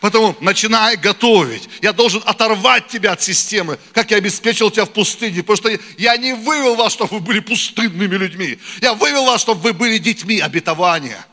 Поэтому 0.00 0.36
начинай 0.40 0.96
готовить. 0.96 1.68
Я 1.82 1.92
должен 1.92 2.22
оторвать 2.24 2.86
тебя 2.86 3.12
от 3.12 3.22
системы, 3.22 3.78
как 3.92 4.10
я 4.12 4.18
обеспечил 4.18 4.70
тебя 4.70 4.84
в 4.84 4.90
пустыне. 4.90 5.42
Потому 5.42 5.56
что 5.56 5.84
я 5.98 6.16
не 6.16 6.34
вывел 6.34 6.76
вас, 6.76 6.92
чтобы 6.92 7.18
вы 7.18 7.20
были 7.20 7.40
пустынными 7.40 8.14
людьми. 8.14 8.58
Я 8.80 8.94
вывел 8.94 9.24
вас, 9.24 9.40
чтобы 9.40 9.60
вы 9.60 9.72
были 9.72 9.98
детьми 9.98 10.38
обетования. 10.38 11.26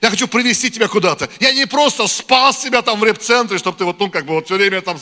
Я 0.00 0.10
хочу 0.10 0.26
привести 0.26 0.70
тебя 0.70 0.88
куда-то. 0.88 1.28
Я 1.38 1.52
не 1.52 1.66
просто 1.66 2.06
спас 2.08 2.58
тебя 2.58 2.82
там 2.82 2.98
в 2.98 3.04
реп-центре, 3.04 3.58
чтобы 3.58 3.78
ты 3.78 3.84
вот, 3.84 4.00
ну, 4.00 4.10
как 4.10 4.26
бы 4.26 4.34
вот 4.34 4.46
все 4.46 4.56
время 4.56 4.80
там... 4.80 4.98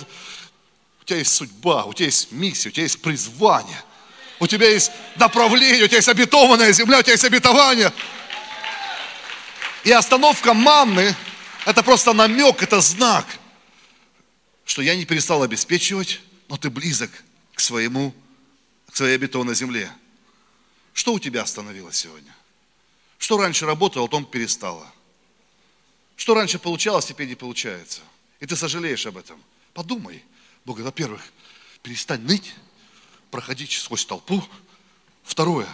У 1.00 1.04
тебя 1.04 1.20
есть 1.20 1.34
судьба, 1.34 1.84
у 1.84 1.94
тебя 1.94 2.06
есть 2.06 2.32
миссия, 2.32 2.68
у 2.68 2.72
тебя 2.72 2.82
есть 2.82 3.00
призвание. 3.00 3.82
У 4.40 4.46
тебя 4.46 4.68
есть 4.68 4.90
направление, 5.16 5.84
у 5.84 5.86
тебя 5.86 5.96
есть 5.96 6.08
обетованная 6.08 6.72
земля, 6.72 6.98
у 6.98 7.02
тебя 7.02 7.12
есть 7.12 7.24
обетование. 7.24 7.92
И 9.88 9.90
остановка 9.90 10.52
манны 10.52 11.16
это 11.64 11.82
просто 11.82 12.12
намек, 12.12 12.62
это 12.62 12.78
знак, 12.82 13.24
что 14.66 14.82
я 14.82 14.94
не 14.94 15.06
перестал 15.06 15.42
обеспечивать, 15.42 16.20
но 16.48 16.58
ты 16.58 16.68
близок 16.68 17.10
к 17.54 17.60
своему, 17.60 18.14
к 18.90 18.96
своей 18.96 19.14
обетованной 19.14 19.54
земле. 19.54 19.90
Что 20.92 21.14
у 21.14 21.18
тебя 21.18 21.40
остановилось 21.40 21.96
сегодня? 21.96 22.36
Что 23.16 23.38
раньше 23.38 23.64
работало, 23.64 24.04
а 24.04 24.08
потом 24.08 24.26
перестало? 24.26 24.86
Что 26.16 26.34
раньше 26.34 26.58
получалось, 26.58 27.06
теперь 27.06 27.26
не 27.26 27.34
получается? 27.34 28.02
И 28.40 28.46
ты 28.46 28.56
сожалеешь 28.56 29.06
об 29.06 29.16
этом. 29.16 29.42
Подумай. 29.72 30.22
Бог, 30.66 30.80
во-первых, 30.80 31.22
перестань 31.82 32.20
ныть, 32.20 32.54
проходить 33.30 33.72
сквозь 33.72 34.04
толпу. 34.04 34.44
Второе, 35.22 35.66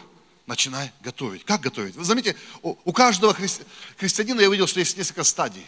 начинай 0.46 0.92
готовить. 1.00 1.44
Как 1.44 1.60
готовить? 1.60 1.96
Вы 1.96 2.04
заметите, 2.04 2.36
у 2.62 2.92
каждого 2.92 3.34
христианина 3.96 4.40
я 4.40 4.48
видел, 4.48 4.66
что 4.66 4.80
есть 4.80 4.96
несколько 4.96 5.24
стадий. 5.24 5.66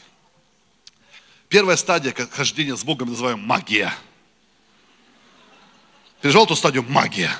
Первая 1.49 1.77
стадия 1.77 2.13
хождения 2.13 2.77
с 2.77 2.85
Богом 2.85 3.09
называем 3.09 3.41
магия. 3.41 3.95
Переживал 6.21 6.47
ту 6.47 6.57
стадию 6.57 6.83
магия 6.83 7.37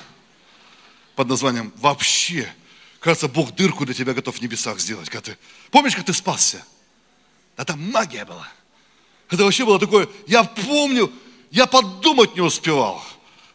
под 1.15 1.27
названием 1.27 1.73
вообще. 1.77 2.51
Кажется, 2.99 3.27
Бог 3.27 3.53
дырку 3.53 3.85
для 3.85 3.93
тебя 3.93 4.13
готов 4.13 4.37
в 4.37 4.41
небесах 4.41 4.79
сделать. 4.79 5.09
Когда 5.09 5.31
ты... 5.31 5.37
Помнишь, 5.71 5.95
как 5.95 6.05
ты 6.05 6.13
спасся? 6.13 6.63
Это 7.57 7.75
магия 7.75 8.23
была. 8.25 8.47
Это 9.29 9.43
вообще 9.43 9.65
было 9.65 9.79
такое, 9.79 10.07
я 10.25 10.43
помню, 10.43 11.11
я 11.51 11.65
подумать 11.65 12.35
не 12.35 12.41
успевал. 12.41 13.03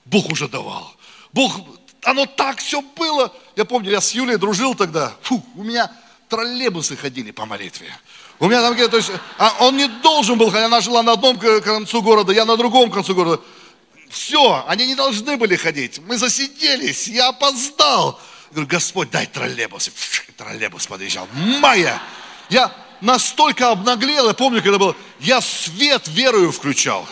Бог 0.04 0.30
уже 0.30 0.48
давал. 0.48 0.94
Бог, 1.32 1.56
оно 2.04 2.26
так 2.26 2.58
все 2.58 2.82
было. 2.82 3.32
Я 3.56 3.64
помню, 3.64 3.90
я 3.90 4.00
с 4.00 4.12
Юлей 4.12 4.36
дружил 4.36 4.74
тогда. 4.74 5.12
Фу, 5.22 5.44
у 5.54 5.62
меня 5.62 5.90
троллейбусы 6.28 6.96
ходили 6.96 7.30
по 7.30 7.46
молитве. 7.46 7.86
У 8.38 8.48
меня 8.48 8.60
там, 8.60 8.76
то 8.90 8.96
есть, 8.96 9.10
а 9.38 9.54
он 9.60 9.76
не 9.76 9.86
должен 9.86 10.36
был, 10.36 10.50
хотя 10.50 10.66
она 10.66 10.80
жила 10.80 11.02
на 11.02 11.12
одном 11.12 11.38
концу 11.38 12.02
города, 12.02 12.32
я 12.32 12.44
на 12.44 12.56
другом 12.56 12.90
концу 12.90 13.14
города. 13.14 13.40
Все, 14.10 14.64
они 14.66 14.86
не 14.86 14.94
должны 14.94 15.36
были 15.36 15.56
ходить. 15.56 16.00
Мы 16.00 16.18
засиделись, 16.18 17.06
я 17.08 17.28
опоздал. 17.28 18.20
Я 18.50 18.54
говорю, 18.54 18.68
Господь, 18.68 19.10
дай 19.10 19.26
троллейбус. 19.26 19.90
Троллейбус 20.36 20.86
подъезжал. 20.86 21.28
Моя. 21.60 22.02
Я 22.50 22.72
настолько 23.00 23.70
обнаглел, 23.70 24.28
я 24.28 24.34
помню, 24.34 24.62
когда 24.62 24.78
был, 24.78 24.96
я 25.20 25.40
свет 25.40 26.08
верою 26.08 26.52
включал. 26.52 27.06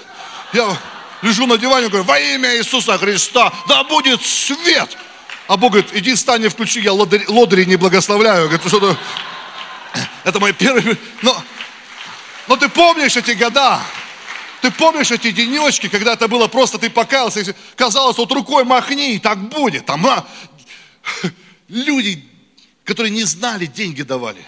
Я 0.52 0.76
лежу 1.22 1.46
на 1.46 1.58
диване, 1.58 1.88
говорю, 1.88 2.04
во 2.04 2.18
имя 2.18 2.56
Иисуса 2.56 2.98
Христа, 2.98 3.52
да 3.68 3.84
будет 3.84 4.22
свет. 4.22 4.96
А 5.46 5.56
Бог 5.56 5.72
говорит, 5.72 5.90
иди 5.94 6.14
встань 6.14 6.44
и 6.44 6.48
включи, 6.48 6.80
я 6.80 6.92
лодыри, 6.92 7.24
лодыри 7.26 7.64
не 7.64 7.76
благословляю. 7.76 8.48
Говорит, 8.48 8.66
что-то 8.66 8.96
это 10.24 10.38
мой 10.38 10.52
первый... 10.52 10.98
Но, 11.22 11.42
но 12.46 12.56
ты 12.56 12.68
помнишь 12.68 13.16
эти 13.16 13.32
года? 13.32 13.80
Ты 14.60 14.70
помнишь 14.70 15.10
эти 15.10 15.30
денечки, 15.32 15.88
когда 15.88 16.12
это 16.12 16.28
было 16.28 16.46
просто, 16.46 16.78
ты 16.78 16.90
покаялся, 16.90 17.40
и 17.40 17.54
казалось, 17.76 18.18
вот 18.18 18.30
рукой 18.30 18.64
махни, 18.64 19.14
и 19.14 19.18
так 19.18 19.38
будет. 19.48 19.86
Там, 19.86 20.06
а, 20.06 20.26
люди, 21.68 22.24
которые 22.84 23.10
не 23.10 23.24
знали, 23.24 23.66
деньги 23.66 24.02
давали. 24.02 24.44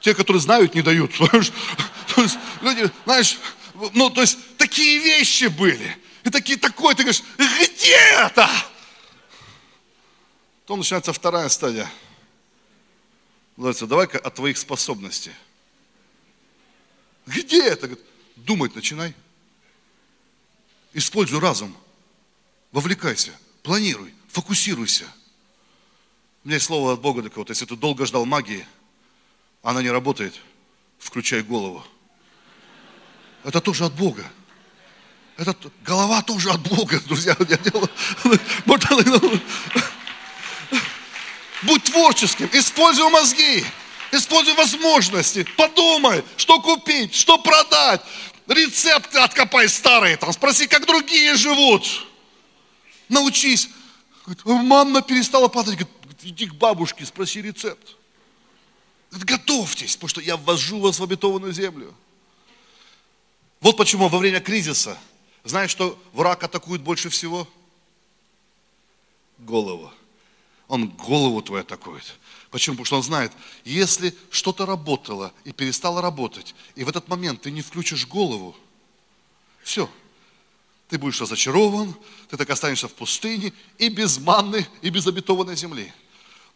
Те, 0.00 0.14
которые 0.14 0.40
знают, 0.40 0.74
не 0.74 0.82
дают. 0.82 1.12
То 2.14 2.22
есть, 2.22 2.38
люди, 2.60 2.90
знаешь, 3.04 3.38
ну, 3.94 4.10
то 4.10 4.20
есть, 4.20 4.38
такие 4.56 4.98
вещи 4.98 5.44
были. 5.44 5.96
И 6.24 6.30
такие, 6.30 6.58
такой, 6.58 6.94
ты 6.94 7.02
говоришь, 7.02 7.22
где 7.36 7.94
это? 7.94 8.48
Потом 10.62 10.80
начинается 10.80 11.12
вторая 11.12 11.48
стадия. 11.48 11.90
Называется, 13.56 13.86
давай-ка 13.86 14.18
о 14.18 14.30
твоих 14.30 14.58
способностях. 14.58 15.32
Где 17.26 17.62
это? 17.64 17.98
Думать 18.36 18.74
начинай. 18.74 19.14
Используй 20.92 21.40
разум. 21.40 21.76
Вовлекайся, 22.72 23.32
планируй, 23.62 24.14
фокусируйся. 24.28 25.06
У 26.44 26.48
меня 26.48 26.56
есть 26.56 26.66
слово 26.66 26.92
от 26.92 27.00
Бога 27.00 27.22
такое, 27.22 27.38
вот, 27.38 27.50
если 27.50 27.64
ты 27.64 27.76
долго 27.76 28.06
ждал 28.06 28.24
магии, 28.24 28.66
она 29.62 29.82
не 29.82 29.90
работает, 29.90 30.34
включай 30.98 31.42
голову. 31.42 31.84
Это 33.48 33.62
тоже 33.62 33.86
от 33.86 33.94
Бога. 33.94 34.30
Это 35.38 35.56
голова 35.82 36.20
тоже 36.20 36.50
от 36.50 36.60
Бога, 36.60 37.00
друзья. 37.06 37.34
Я 37.48 37.56
делаю, 37.56 37.88
Будь 41.62 41.84
творческим, 41.84 42.50
используй 42.52 43.10
мозги, 43.10 43.64
используй 44.12 44.52
возможности, 44.52 45.46
подумай, 45.56 46.22
что 46.36 46.60
купить, 46.60 47.14
что 47.14 47.38
продать. 47.38 48.02
Рецепты 48.46 49.18
откопай 49.18 49.66
старые, 49.70 50.18
там, 50.18 50.30
спроси, 50.34 50.66
как 50.66 50.84
другие 50.86 51.34
живут. 51.36 51.86
Научись. 53.08 53.70
Мама 54.44 55.00
перестала 55.00 55.48
падать. 55.48 55.76
Говорит, 55.76 56.18
иди 56.22 56.46
к 56.46 56.54
бабушке, 56.54 57.06
спроси 57.06 57.40
рецепт. 57.40 57.96
Готовьтесь, 59.10 59.96
потому 59.96 60.08
что 60.08 60.20
я 60.20 60.36
ввожу 60.36 60.80
вас 60.80 60.98
в 60.98 61.02
обетованную 61.02 61.54
землю. 61.54 61.94
Вот 63.60 63.76
почему 63.76 64.08
во 64.08 64.18
время 64.18 64.40
кризиса, 64.40 64.98
знаешь, 65.44 65.70
что 65.70 65.98
враг 66.12 66.42
атакует 66.44 66.82
больше 66.82 67.08
всего? 67.08 67.48
Голову 69.38 69.92
он 70.68 70.88
голову 70.88 71.40
твою 71.42 71.62
атакует. 71.62 72.04
Почему? 72.50 72.76
Потому 72.76 72.84
что 72.84 72.96
он 72.96 73.02
знает, 73.02 73.32
если 73.64 74.14
что-то 74.30 74.66
работало 74.66 75.32
и 75.44 75.52
перестало 75.52 76.00
работать, 76.02 76.54
и 76.76 76.84
в 76.84 76.88
этот 76.88 77.08
момент 77.08 77.42
ты 77.42 77.50
не 77.50 77.62
включишь 77.62 78.06
голову, 78.06 78.54
все, 79.62 79.90
ты 80.88 80.98
будешь 80.98 81.20
разочарован, 81.20 81.94
ты 82.28 82.36
так 82.36 82.48
останешься 82.50 82.88
в 82.88 82.92
пустыне 82.92 83.52
и 83.78 83.88
без 83.88 84.18
манны, 84.18 84.66
и 84.82 84.90
без 84.90 85.06
обетованной 85.06 85.56
земли. 85.56 85.92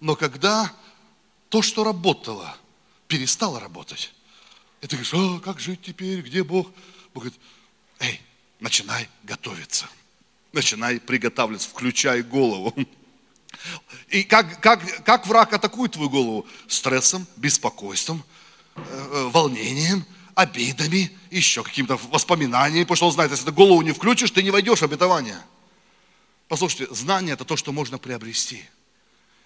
Но 0.01 0.15
когда 0.15 0.73
то, 1.49 1.63
что 1.63 1.83
работало, 1.83 2.55
перестало 3.09 3.61
работать, 3.61 4.13
и 4.83 4.87
ты 4.89 4.97
говоришь, 4.97 5.15
а 5.15 5.41
как 5.41 5.61
жить 5.61 5.81
теперь, 5.81 6.21
где 6.21 6.43
Бог? 6.43 6.67
Бог 7.15 7.25
говорит, 7.25 7.41
эй, 8.01 8.21
начинай 8.59 9.09
готовиться, 9.23 9.89
начинай 10.53 10.99
приготавливаться, 10.99 11.69
включай 11.69 12.23
голову. 12.23 12.75
И 14.09 14.25
как, 14.25 14.61
как, 14.61 15.05
как 15.05 15.27
враг 15.27 15.53
атакует 15.53 15.93
твою 15.93 16.11
голову? 16.11 16.47
Стрессом, 16.67 17.27
беспокойством, 17.37 18.25
э, 18.75 18.81
э, 18.83 19.29
волнением, 19.31 20.05
обидами, 20.35 21.17
еще 21.31 21.63
какими-то 21.63 21.97
воспоминаниями, 22.11 22.83
потому 22.83 22.97
что 22.97 23.07
он 23.07 23.13
знает, 23.13 23.31
если 23.31 23.45
ты 23.45 23.53
голову 23.53 23.83
не 23.83 23.93
включишь, 23.93 24.33
ты 24.33 24.43
не 24.43 24.51
войдешь 24.51 24.81
в 24.81 24.85
обетование. 24.85 25.41
Послушайте, 26.49 26.93
знание– 26.93 27.33
это 27.35 27.45
то, 27.45 27.57
что 27.57 27.71
можно 27.71 27.99
приобрести. 27.99 28.65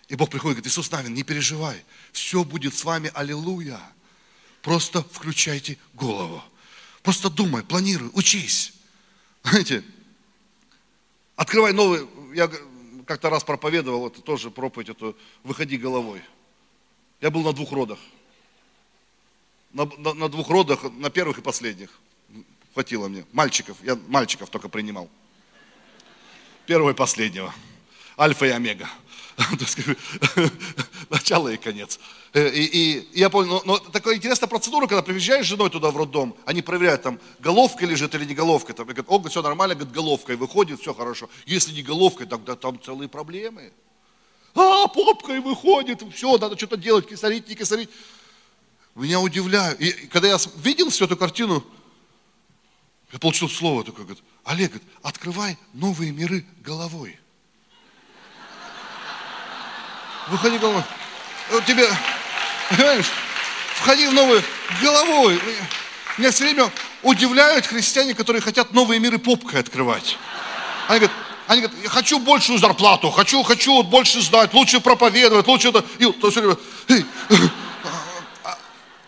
И 0.08 0.14
Бог 0.14 0.30
приходит 0.30 0.58
и 0.58 0.60
говорит, 0.60 0.72
Иисус 0.72 0.90
Навин, 0.90 1.12
не 1.12 1.24
переживай, 1.24 1.84
все 2.12 2.42
будет 2.42 2.74
с 2.74 2.84
вами, 2.84 3.10
аллилуйя. 3.12 3.80
Просто 4.66 5.04
включайте 5.12 5.78
голову. 5.94 6.42
Просто 7.04 7.30
думай, 7.30 7.62
планируй, 7.62 8.10
учись. 8.14 8.72
Знаете, 9.44 9.84
открывай 11.36 11.72
новый, 11.72 12.08
я 12.34 12.50
как-то 13.06 13.30
раз 13.30 13.44
проповедовал, 13.44 14.08
это 14.08 14.20
тоже 14.22 14.50
проповедь, 14.50 14.88
эту 14.88 15.16
«Выходи 15.44 15.76
головой». 15.76 16.20
Я 17.20 17.30
был 17.30 17.42
на 17.42 17.52
двух 17.52 17.70
родах. 17.70 18.00
На, 19.72 19.84
на, 19.98 20.14
на 20.14 20.28
двух 20.28 20.50
родах, 20.50 20.82
на 20.94 21.10
первых 21.10 21.38
и 21.38 21.42
последних. 21.42 21.90
Хватило 22.74 23.06
мне. 23.06 23.24
Мальчиков, 23.30 23.76
я 23.84 23.96
мальчиков 24.08 24.50
только 24.50 24.68
принимал. 24.68 25.08
Первого 26.66 26.90
и 26.90 26.94
последнего. 26.94 27.54
Альфа 28.18 28.46
и 28.46 28.50
омега. 28.50 28.90
Начало 31.10 31.48
и 31.48 31.56
конец. 31.56 31.98
Э, 32.32 32.48
и, 32.48 32.64
и 32.64 33.18
я 33.18 33.30
понял, 33.30 33.50
но, 33.50 33.62
но 33.64 33.78
такая 33.78 34.16
интересная 34.16 34.48
процедура, 34.48 34.86
когда 34.86 35.02
приезжаешь 35.02 35.46
с 35.46 35.48
женой 35.48 35.70
туда 35.70 35.90
в 35.90 35.96
роддом, 35.96 36.36
они 36.44 36.62
проверяют, 36.62 37.02
там 37.02 37.20
головка 37.38 37.86
лежит 37.86 38.14
или 38.14 38.24
не 38.24 38.34
головка. 38.34 38.72
Там, 38.72 38.86
говорят, 38.86 39.06
о, 39.08 39.22
все 39.28 39.42
нормально, 39.42 39.74
говорит, 39.74 39.94
головкой 39.94 40.36
выходит, 40.36 40.80
все 40.80 40.94
хорошо. 40.94 41.28
Если 41.46 41.72
не 41.72 41.82
головкой, 41.82 42.26
тогда 42.26 42.56
там 42.56 42.80
целые 42.80 43.08
проблемы. 43.08 43.72
А, 44.54 44.88
попкой 44.88 45.40
выходит, 45.40 46.02
все, 46.14 46.38
надо 46.38 46.56
что-то 46.56 46.76
делать, 46.76 47.06
кисарить, 47.06 47.48
не 47.48 47.54
кисарить. 47.54 47.90
Меня 48.94 49.20
удивляю. 49.20 49.76
И 49.78 49.90
когда 50.06 50.28
я 50.28 50.38
видел 50.56 50.88
всю 50.88 51.04
эту 51.04 51.16
картину, 51.16 51.62
я 53.12 53.18
получил 53.18 53.48
слово 53.48 53.84
такое, 53.84 54.06
говорит, 54.06 54.24
Олег, 54.44 54.70
говорит, 54.70 54.88
открывай 55.02 55.58
новые 55.74 56.10
миры 56.12 56.46
головой. 56.62 57.18
Выходи 60.28 60.58
головой. 60.58 60.82
Вот 61.50 61.64
тебе, 61.64 61.88
понимаешь, 62.70 63.06
входи 63.76 64.08
в 64.08 64.12
новую 64.12 64.42
головой. 64.82 65.40
Меня 66.18 66.30
все 66.32 66.44
время 66.44 66.70
удивляют 67.02 67.66
христиане, 67.66 68.14
которые 68.14 68.42
хотят 68.42 68.72
новые 68.72 68.98
миры 68.98 69.18
попкой 69.18 69.60
открывать. 69.60 70.16
Они 70.88 71.00
говорят, 71.00 71.16
они 71.46 71.60
говорят, 71.62 71.82
я 71.82 71.88
хочу 71.88 72.18
большую 72.18 72.58
зарплату, 72.58 73.10
хочу, 73.10 73.42
хочу 73.44 73.74
вот 73.74 73.86
больше 73.86 74.20
знать, 74.20 74.52
лучше 74.52 74.80
проповедовать, 74.80 75.46
лучше 75.46 75.68
это. 75.68 75.84
И 75.98 76.10
то 76.10 76.30
все 76.30 76.40
время, 76.40 76.56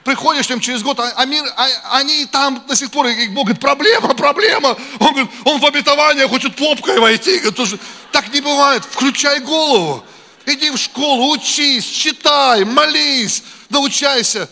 приходишь 0.05 0.47
к 0.47 0.61
через 0.61 0.83
год, 0.83 1.01
а, 1.01 1.13
а 1.17 1.25
мир, 1.25 1.45
а, 1.57 1.99
они 1.99 2.27
там 2.27 2.63
до 2.67 2.77
сих 2.77 2.91
пор, 2.91 3.09
и 3.09 3.29
Бог 3.29 3.47
говорит, 3.47 3.61
проблема, 3.61 4.15
проблема. 4.15 4.77
Он 5.01 5.13
говорит, 5.13 5.31
он 5.45 5.61
в 5.61 5.67
обетование 5.67 6.29
хочет 6.29 6.55
попкой 6.55 6.99
войти. 7.01 7.39
Говорит, 7.39 7.81
так 8.13 8.33
не 8.33 8.41
бывает, 8.41 8.85
включай 8.85 9.41
голову. 9.41 10.05
Иди 10.49 10.71
в 10.71 10.79
школу, 10.79 11.31
учись, 11.33 11.85
читай, 11.85 12.65
молись, 12.65 13.43
научайся. 13.69 14.49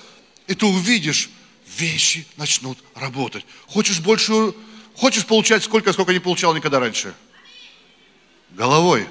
И 0.46 0.54
ты 0.54 0.66
увидишь, 0.66 1.30
вещи 1.78 2.26
начнут 2.36 2.78
работать. 2.94 3.46
Хочешь 3.66 4.00
больше, 4.00 4.52
хочешь 4.94 5.24
получать 5.24 5.64
сколько, 5.64 5.94
сколько 5.94 6.12
не 6.12 6.18
получал 6.18 6.54
никогда 6.54 6.80
раньше? 6.80 7.14
Головой. 8.50 9.08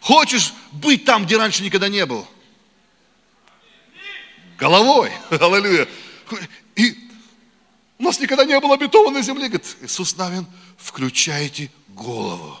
Хочешь 0.00 0.52
быть 0.72 1.04
там, 1.04 1.24
где 1.24 1.36
раньше 1.36 1.62
никогда 1.62 1.88
не 1.88 2.04
был? 2.04 2.26
Головой. 4.58 5.12
Аллилуйя. 5.30 5.86
И 6.74 6.98
у 7.98 8.02
нас 8.02 8.18
никогда 8.18 8.44
не 8.44 8.58
было 8.58 8.74
обетованной 8.74 9.22
земли. 9.22 9.46
Говорит, 9.46 9.76
Иисус 9.82 10.16
Навин, 10.16 10.48
включайте 10.78 11.70
голову. 11.90 12.58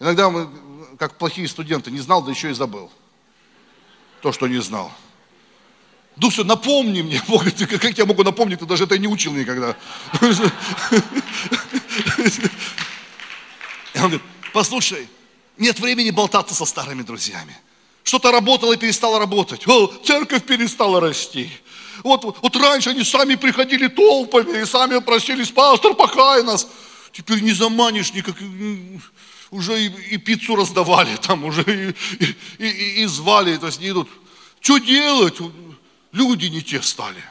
Иногда 0.00 0.30
мы, 0.30 0.48
как 0.98 1.18
плохие 1.18 1.48
студенты, 1.48 1.90
не 1.90 1.98
знал, 2.00 2.22
да 2.22 2.30
еще 2.30 2.50
и 2.50 2.54
забыл. 2.54 2.90
То, 4.22 4.32
что 4.32 4.46
не 4.46 4.60
знал. 4.60 4.92
Дух 6.16 6.32
все, 6.32 6.44
напомни 6.44 7.02
мне, 7.02 7.22
Бог, 7.28 7.50
ты, 7.50 7.66
как 7.66 7.96
я 7.96 8.04
могу 8.04 8.24
напомнить, 8.24 8.58
ты 8.58 8.66
даже 8.66 8.84
это 8.84 8.98
не 8.98 9.08
учил 9.08 9.32
никогда. 9.32 9.76
И 13.94 13.98
он 13.98 14.02
говорит, 14.02 14.22
послушай, 14.52 15.08
нет 15.56 15.78
времени 15.80 16.10
болтаться 16.10 16.54
со 16.54 16.64
старыми 16.64 17.02
друзьями. 17.02 17.56
Что-то 18.04 18.30
работало 18.32 18.72
и 18.72 18.76
перестало 18.76 19.18
работать. 19.18 19.66
О, 19.66 19.86
церковь 20.04 20.44
перестала 20.44 21.00
расти. 21.00 21.50
Вот, 22.02 22.38
вот 22.40 22.56
раньше 22.56 22.90
они 22.90 23.04
сами 23.04 23.34
приходили 23.34 23.88
толпами 23.88 24.62
и 24.62 24.64
сами 24.64 24.98
просились, 25.00 25.50
пастор, 25.50 25.94
пахай 25.94 26.42
нас. 26.42 26.68
Теперь 27.12 27.40
не 27.40 27.52
заманишь 27.52 28.12
никак, 28.12 28.36
уже 29.50 29.82
и, 29.82 29.86
и 30.14 30.18
пиццу 30.18 30.56
раздавали 30.56 31.16
там, 31.22 31.44
уже 31.44 31.62
и, 31.62 31.94
и, 32.58 32.66
и, 32.66 33.02
и 33.02 33.06
звали, 33.06 33.56
то 33.56 33.66
есть 33.66 33.80
не 33.80 33.90
идут. 33.90 34.08
Что 34.60 34.78
делать? 34.78 35.38
Люди 36.12 36.46
не 36.46 36.62
те 36.62 36.82
стали. 36.82 37.22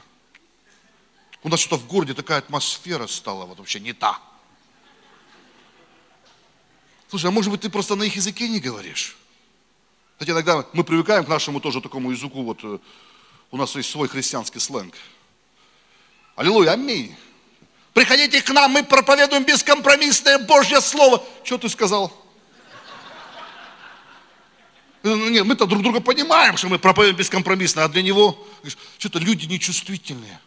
У 1.43 1.49
нас 1.49 1.59
что-то 1.59 1.81
в 1.81 1.87
городе 1.87 2.13
такая 2.13 2.39
атмосфера 2.39 3.07
стала 3.07 3.45
вот 3.45 3.59
вообще 3.59 3.79
не 3.79 3.93
та. 3.93 4.19
Слушай, 7.09 7.27
а 7.27 7.31
может 7.31 7.51
быть 7.51 7.61
ты 7.61 7.69
просто 7.69 7.95
на 7.95 8.03
их 8.03 8.15
языке 8.15 8.49
не 8.49 8.59
говоришь? 8.59 9.15
Хотя 10.19 10.33
иногда 10.33 10.65
мы 10.73 10.83
привыкаем 10.83 11.25
к 11.25 11.27
нашему 11.27 11.59
тоже 11.59 11.79
такому 11.79 12.11
языку, 12.11 12.43
вот 12.43 12.59
э, 12.63 12.79
у 13.51 13.57
нас 13.57 13.75
есть 13.75 13.89
свой 13.89 14.07
христианский 14.07 14.59
сленг. 14.59 14.95
Аллилуйя, 16.35 16.71
аминь. 16.71 17.15
Приходите 17.97 18.43
к 18.43 18.51
нам, 18.51 18.73
мы 18.73 18.83
проповедуем 18.83 19.43
бескомпромиссное 19.43 20.37
Божье 20.37 20.81
Слово. 20.81 21.25
Что 21.43 21.57
ты 21.57 21.67
сказал? 21.67 22.13
Ну, 25.01 25.29
нет, 25.29 25.43
мы-то 25.47 25.65
друг 25.65 25.81
друга 25.81 25.99
понимаем, 25.99 26.57
что 26.57 26.67
мы 26.67 26.77
проповедуем 26.77 27.17
бескомпромиссно, 27.17 27.85
а 27.85 27.87
для 27.87 28.03
него 28.03 28.47
что-то 28.99 29.17
люди 29.17 29.47
нечувствительные. 29.47 30.39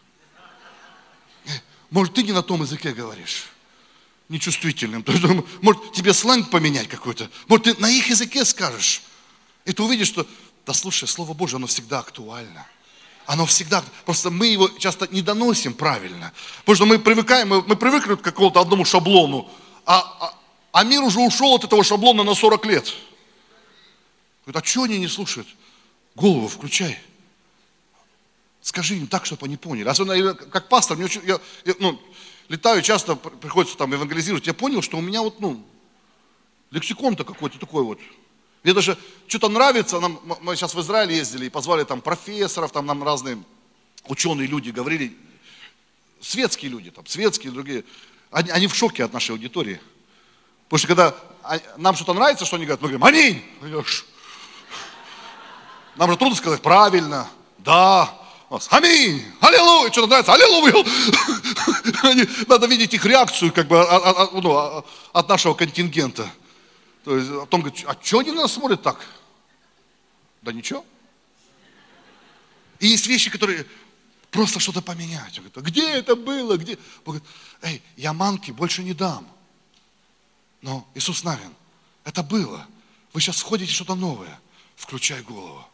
Может, 1.90 2.14
ты 2.14 2.22
не 2.22 2.30
на 2.30 2.44
том 2.44 2.62
языке 2.62 2.92
говоришь, 2.92 3.48
нечувствительным. 4.28 5.04
Может, 5.60 5.92
тебе 5.92 6.14
сленг 6.14 6.50
поменять 6.50 6.86
какой-то. 6.86 7.28
Может, 7.48 7.64
ты 7.64 7.74
на 7.82 7.90
их 7.90 8.10
языке 8.10 8.44
скажешь. 8.44 9.02
И 9.64 9.72
ты 9.72 9.82
увидишь, 9.82 10.06
что, 10.06 10.24
да 10.64 10.72
слушай, 10.72 11.08
Слово 11.08 11.34
Божье, 11.34 11.56
оно 11.56 11.66
всегда 11.66 11.98
актуально. 11.98 12.64
Оно 13.30 13.46
всегда, 13.46 13.84
просто 14.04 14.28
мы 14.28 14.48
его 14.48 14.68
часто 14.70 15.06
не 15.12 15.22
доносим 15.22 15.72
правильно. 15.72 16.32
Потому 16.64 16.74
что 16.74 16.86
мы 16.86 16.98
привыкаем, 16.98 17.48
мы, 17.48 17.62
мы 17.62 17.76
привыкли 17.76 18.16
к 18.16 18.22
какому-то 18.22 18.60
одному 18.60 18.84
шаблону, 18.84 19.48
а, 19.86 20.00
а, 20.00 20.34
а 20.72 20.82
мир 20.82 21.00
уже 21.00 21.20
ушел 21.20 21.54
от 21.54 21.62
этого 21.62 21.84
шаблона 21.84 22.24
на 22.24 22.34
40 22.34 22.66
лет. 22.66 22.92
Говорит, 24.44 24.60
а 24.60 24.66
что 24.66 24.82
они 24.82 24.98
не 24.98 25.06
слушают? 25.06 25.46
Голову 26.16 26.48
включай. 26.48 26.98
Скажи 28.62 28.96
им 28.96 29.06
так, 29.06 29.26
чтобы 29.26 29.46
они 29.46 29.56
поняли. 29.56 29.86
Особенно 29.86 30.34
как 30.34 30.68
пастор, 30.68 30.96
мне 30.96 31.06
очень, 31.06 31.22
я, 31.24 31.38
я, 31.64 31.74
ну, 31.78 32.00
летаю 32.48 32.82
часто, 32.82 33.14
приходится 33.14 33.78
там 33.78 33.92
евангелизировать. 33.92 34.48
Я 34.48 34.54
понял, 34.54 34.82
что 34.82 34.98
у 34.98 35.00
меня 35.00 35.22
вот, 35.22 35.38
ну, 35.38 35.64
лексикон-то 36.72 37.22
какой-то 37.22 37.60
такой 37.60 37.84
вот. 37.84 38.00
Мне 38.62 38.74
даже 38.74 38.98
что-то 39.26 39.48
нравится, 39.48 40.00
нам, 40.00 40.20
мы 40.42 40.54
сейчас 40.54 40.74
в 40.74 40.80
Израиле 40.80 41.16
ездили 41.16 41.46
и 41.46 41.50
позвали 41.50 41.84
там 41.84 42.00
профессоров, 42.00 42.72
там 42.72 42.84
нам 42.84 43.02
разные 43.02 43.42
ученые 44.06 44.46
люди 44.46 44.70
говорили, 44.70 45.16
светские 46.20 46.70
люди, 46.70 46.90
там, 46.90 47.06
светские, 47.06 47.52
другие, 47.52 47.84
они, 48.30 48.50
они 48.50 48.66
в 48.66 48.74
шоке 48.74 49.04
от 49.04 49.12
нашей 49.12 49.32
аудитории. 49.32 49.80
Потому 50.68 50.78
что 50.78 50.88
когда 50.88 51.16
нам 51.78 51.96
что-то 51.96 52.12
нравится, 52.12 52.44
что 52.44 52.56
они 52.56 52.66
говорят, 52.66 52.82
мы 52.82 52.88
говорим, 52.88 53.04
аминь. 53.04 53.42
Нам 55.96 56.10
же 56.10 56.16
трудно 56.16 56.36
сказать 56.36 56.60
правильно, 56.60 57.28
да, 57.58 58.14
аминь, 58.70 59.24
аллилуйя, 59.40 59.90
что-то 59.90 60.08
нравится, 60.08 60.34
аллилуйя. 60.34 60.84
Надо 62.46 62.66
видеть 62.66 62.92
их 62.92 63.04
реакцию 63.06 63.52
как 63.52 63.68
бы 63.68 63.80
от, 63.80 64.32
ну, 64.34 64.84
от 65.12 65.28
нашего 65.28 65.54
контингента. 65.54 66.30
То 67.04 67.16
есть 67.16 67.30
о 67.30 67.46
том 67.46 67.62
говорит, 67.62 67.84
а 67.86 67.96
что 68.00 68.18
они 68.18 68.30
на 68.32 68.42
нас 68.42 68.52
смотрят 68.52 68.82
так? 68.82 69.00
Да 70.42 70.52
ничего. 70.52 70.84
И 72.78 72.88
есть 72.88 73.06
вещи, 73.06 73.30
которые 73.30 73.66
просто 74.30 74.60
что-то 74.60 74.82
поменять. 74.82 75.38
Он 75.38 75.44
говорит, 75.44 75.56
а 75.56 75.60
где 75.60 75.90
это 75.90 76.16
было? 76.16 76.56
Где? 76.56 76.78
Он 77.04 77.14
говорит, 77.14 77.24
эй, 77.62 77.82
я 77.96 78.12
манки 78.12 78.50
больше 78.50 78.82
не 78.82 78.94
дам. 78.94 79.30
Но 80.62 80.88
Иисус 80.94 81.24
Навин, 81.24 81.54
это 82.04 82.22
было. 82.22 82.66
Вы 83.12 83.20
сейчас 83.20 83.40
входите 83.40 83.72
что-то 83.72 83.94
новое. 83.94 84.40
Включай 84.76 85.22
голову. 85.22 85.66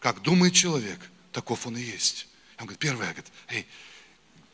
Как 0.00 0.22
думает 0.22 0.54
человек, 0.54 1.00
таков 1.32 1.66
он 1.66 1.76
и 1.76 1.82
есть. 1.82 2.28
Он 2.58 2.66
говорит, 2.66 2.78
первое, 2.78 3.06
говорит, 3.06 3.26
эй, 3.48 3.66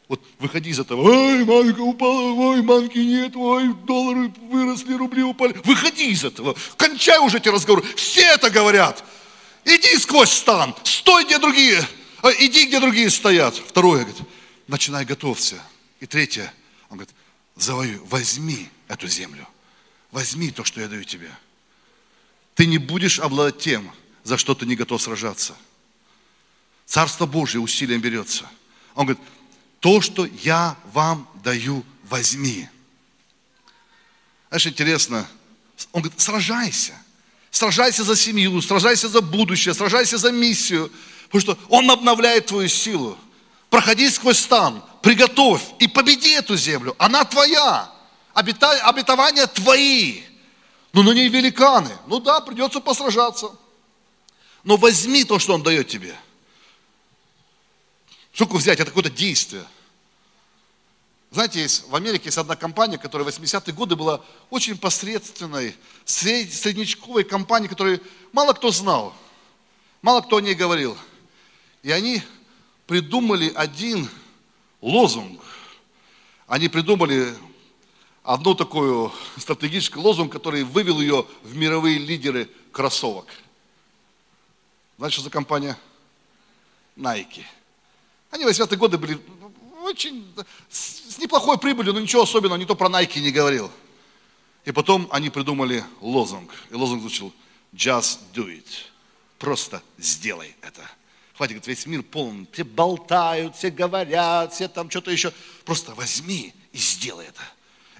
вот 0.08 0.20
выходи 0.38 0.70
из 0.70 0.78
этого, 0.78 1.02
ой, 1.02 1.44
манка 1.44 1.80
упала, 1.80 2.32
ой, 2.32 2.62
манки 2.62 2.98
нет, 2.98 3.34
ой, 3.36 3.72
доллары 3.86 4.32
выросли, 4.50 4.94
рубли 4.94 5.22
упали. 5.22 5.54
Выходи 5.64 6.10
из 6.10 6.24
этого, 6.24 6.54
кончай 6.76 7.18
уже 7.18 7.38
эти 7.38 7.48
разговоры. 7.48 7.86
Все 7.96 8.22
это 8.22 8.50
говорят. 8.50 9.04
Иди 9.64 9.96
сквозь 9.98 10.30
стан, 10.30 10.74
стой, 10.84 11.24
где 11.24 11.38
другие, 11.38 11.86
а, 12.22 12.30
иди, 12.32 12.66
где 12.66 12.80
другие 12.80 13.10
стоят. 13.10 13.54
Второе, 13.56 14.04
говорит, 14.04 14.20
начинай 14.66 15.04
готовься. 15.04 15.62
И 16.00 16.06
третье, 16.06 16.52
он 16.90 16.98
говорит, 16.98 17.14
завоюй, 17.56 18.00
возьми 18.04 18.68
эту 18.88 19.08
землю. 19.08 19.48
Возьми 20.10 20.50
то, 20.50 20.64
что 20.64 20.80
я 20.80 20.88
даю 20.88 21.04
тебе. 21.04 21.30
Ты 22.54 22.66
не 22.66 22.78
будешь 22.78 23.18
обладать 23.18 23.58
тем, 23.58 23.90
за 24.24 24.36
что 24.36 24.54
ты 24.54 24.66
не 24.66 24.76
готов 24.76 25.00
сражаться. 25.00 25.56
Царство 26.84 27.24
Божье 27.24 27.60
усилием 27.60 28.00
берется. 28.00 28.46
Он 28.94 29.06
говорит, 29.06 29.24
то, 29.82 30.00
что 30.00 30.24
я 30.26 30.76
вам 30.92 31.28
даю, 31.42 31.84
возьми. 32.04 32.68
Знаешь, 34.48 34.68
интересно, 34.68 35.26
он 35.90 36.02
говорит, 36.02 36.20
сражайся. 36.20 36.94
Сражайся 37.50 38.04
за 38.04 38.14
семью, 38.14 38.62
сражайся 38.62 39.08
за 39.08 39.20
будущее, 39.20 39.74
сражайся 39.74 40.18
за 40.18 40.30
миссию. 40.30 40.90
Потому 41.24 41.40
что 41.40 41.58
он 41.68 41.90
обновляет 41.90 42.46
твою 42.46 42.68
силу. 42.68 43.18
Проходи 43.70 44.08
сквозь 44.08 44.38
стан, 44.38 44.84
приготовь 45.02 45.62
и 45.80 45.88
победи 45.88 46.30
эту 46.30 46.56
землю. 46.56 46.94
Она 46.98 47.24
твоя. 47.24 47.90
Обета, 48.34 48.70
обетования 48.86 49.48
твои. 49.48 50.22
Но 50.92 51.02
на 51.02 51.10
ней 51.10 51.28
великаны. 51.28 51.90
Ну 52.06 52.20
да, 52.20 52.40
придется 52.40 52.78
посражаться. 52.78 53.50
Но 54.62 54.76
возьми 54.76 55.24
то, 55.24 55.40
что 55.40 55.54
он 55.54 55.64
дает 55.64 55.88
тебе. 55.88 56.14
Сколько 58.32 58.56
взять? 58.56 58.80
Это 58.80 58.90
какое-то 58.90 59.10
действие. 59.10 59.64
Знаете, 61.30 61.62
есть, 61.62 61.88
в 61.88 61.94
Америке 61.96 62.26
есть 62.26 62.38
одна 62.38 62.56
компания, 62.56 62.98
которая 62.98 63.30
в 63.30 63.34
80-е 63.34 63.72
годы 63.72 63.96
была 63.96 64.22
очень 64.50 64.76
посредственной, 64.76 65.74
среднячковой 66.04 67.24
компанией, 67.24 67.68
которую 67.68 68.02
мало 68.32 68.52
кто 68.52 68.70
знал, 68.70 69.14
мало 70.02 70.20
кто 70.20 70.36
о 70.36 70.40
ней 70.42 70.54
говорил. 70.54 70.96
И 71.82 71.90
они 71.90 72.22
придумали 72.86 73.50
один 73.54 74.10
лозунг. 74.82 75.40
Они 76.46 76.68
придумали 76.68 77.34
одну 78.22 78.54
такую 78.54 79.10
стратегический 79.38 79.98
лозунг, 79.98 80.30
который 80.32 80.64
вывел 80.64 81.00
ее 81.00 81.26
в 81.42 81.56
мировые 81.56 81.98
лидеры 81.98 82.50
кроссовок. 82.72 83.26
Знаете, 84.98 85.14
что 85.14 85.24
за 85.24 85.30
компания? 85.30 85.78
Nike. 86.94 87.44
Они 88.32 88.44
в 88.44 88.48
80-е 88.48 88.78
годы 88.78 88.98
были 88.98 89.20
очень, 89.84 90.26
с 90.70 91.18
неплохой 91.18 91.58
прибылью, 91.58 91.92
но 91.92 92.00
ничего 92.00 92.22
особенного, 92.22 92.58
никто 92.58 92.74
про 92.74 92.88
Nike 92.88 93.20
не 93.20 93.30
говорил. 93.30 93.70
И 94.64 94.72
потом 94.72 95.06
они 95.10 95.28
придумали 95.28 95.84
лозунг. 96.00 96.50
И 96.70 96.74
лозунг 96.74 97.02
звучал 97.02 97.32
«Just 97.74 98.18
do 98.34 98.46
it». 98.46 98.64
Просто 99.38 99.82
сделай 99.98 100.56
это. 100.62 100.80
Хватит, 101.34 101.56
говорит, 101.56 101.66
весь 101.66 101.86
мир 101.86 102.02
полон. 102.02 102.46
Все 102.52 102.64
болтают, 102.64 103.56
все 103.56 103.70
говорят, 103.70 104.54
все 104.54 104.68
там 104.68 104.88
что-то 104.88 105.10
еще. 105.10 105.32
Просто 105.64 105.94
возьми 105.94 106.54
и 106.72 106.78
сделай 106.78 107.26
это. 107.26 107.42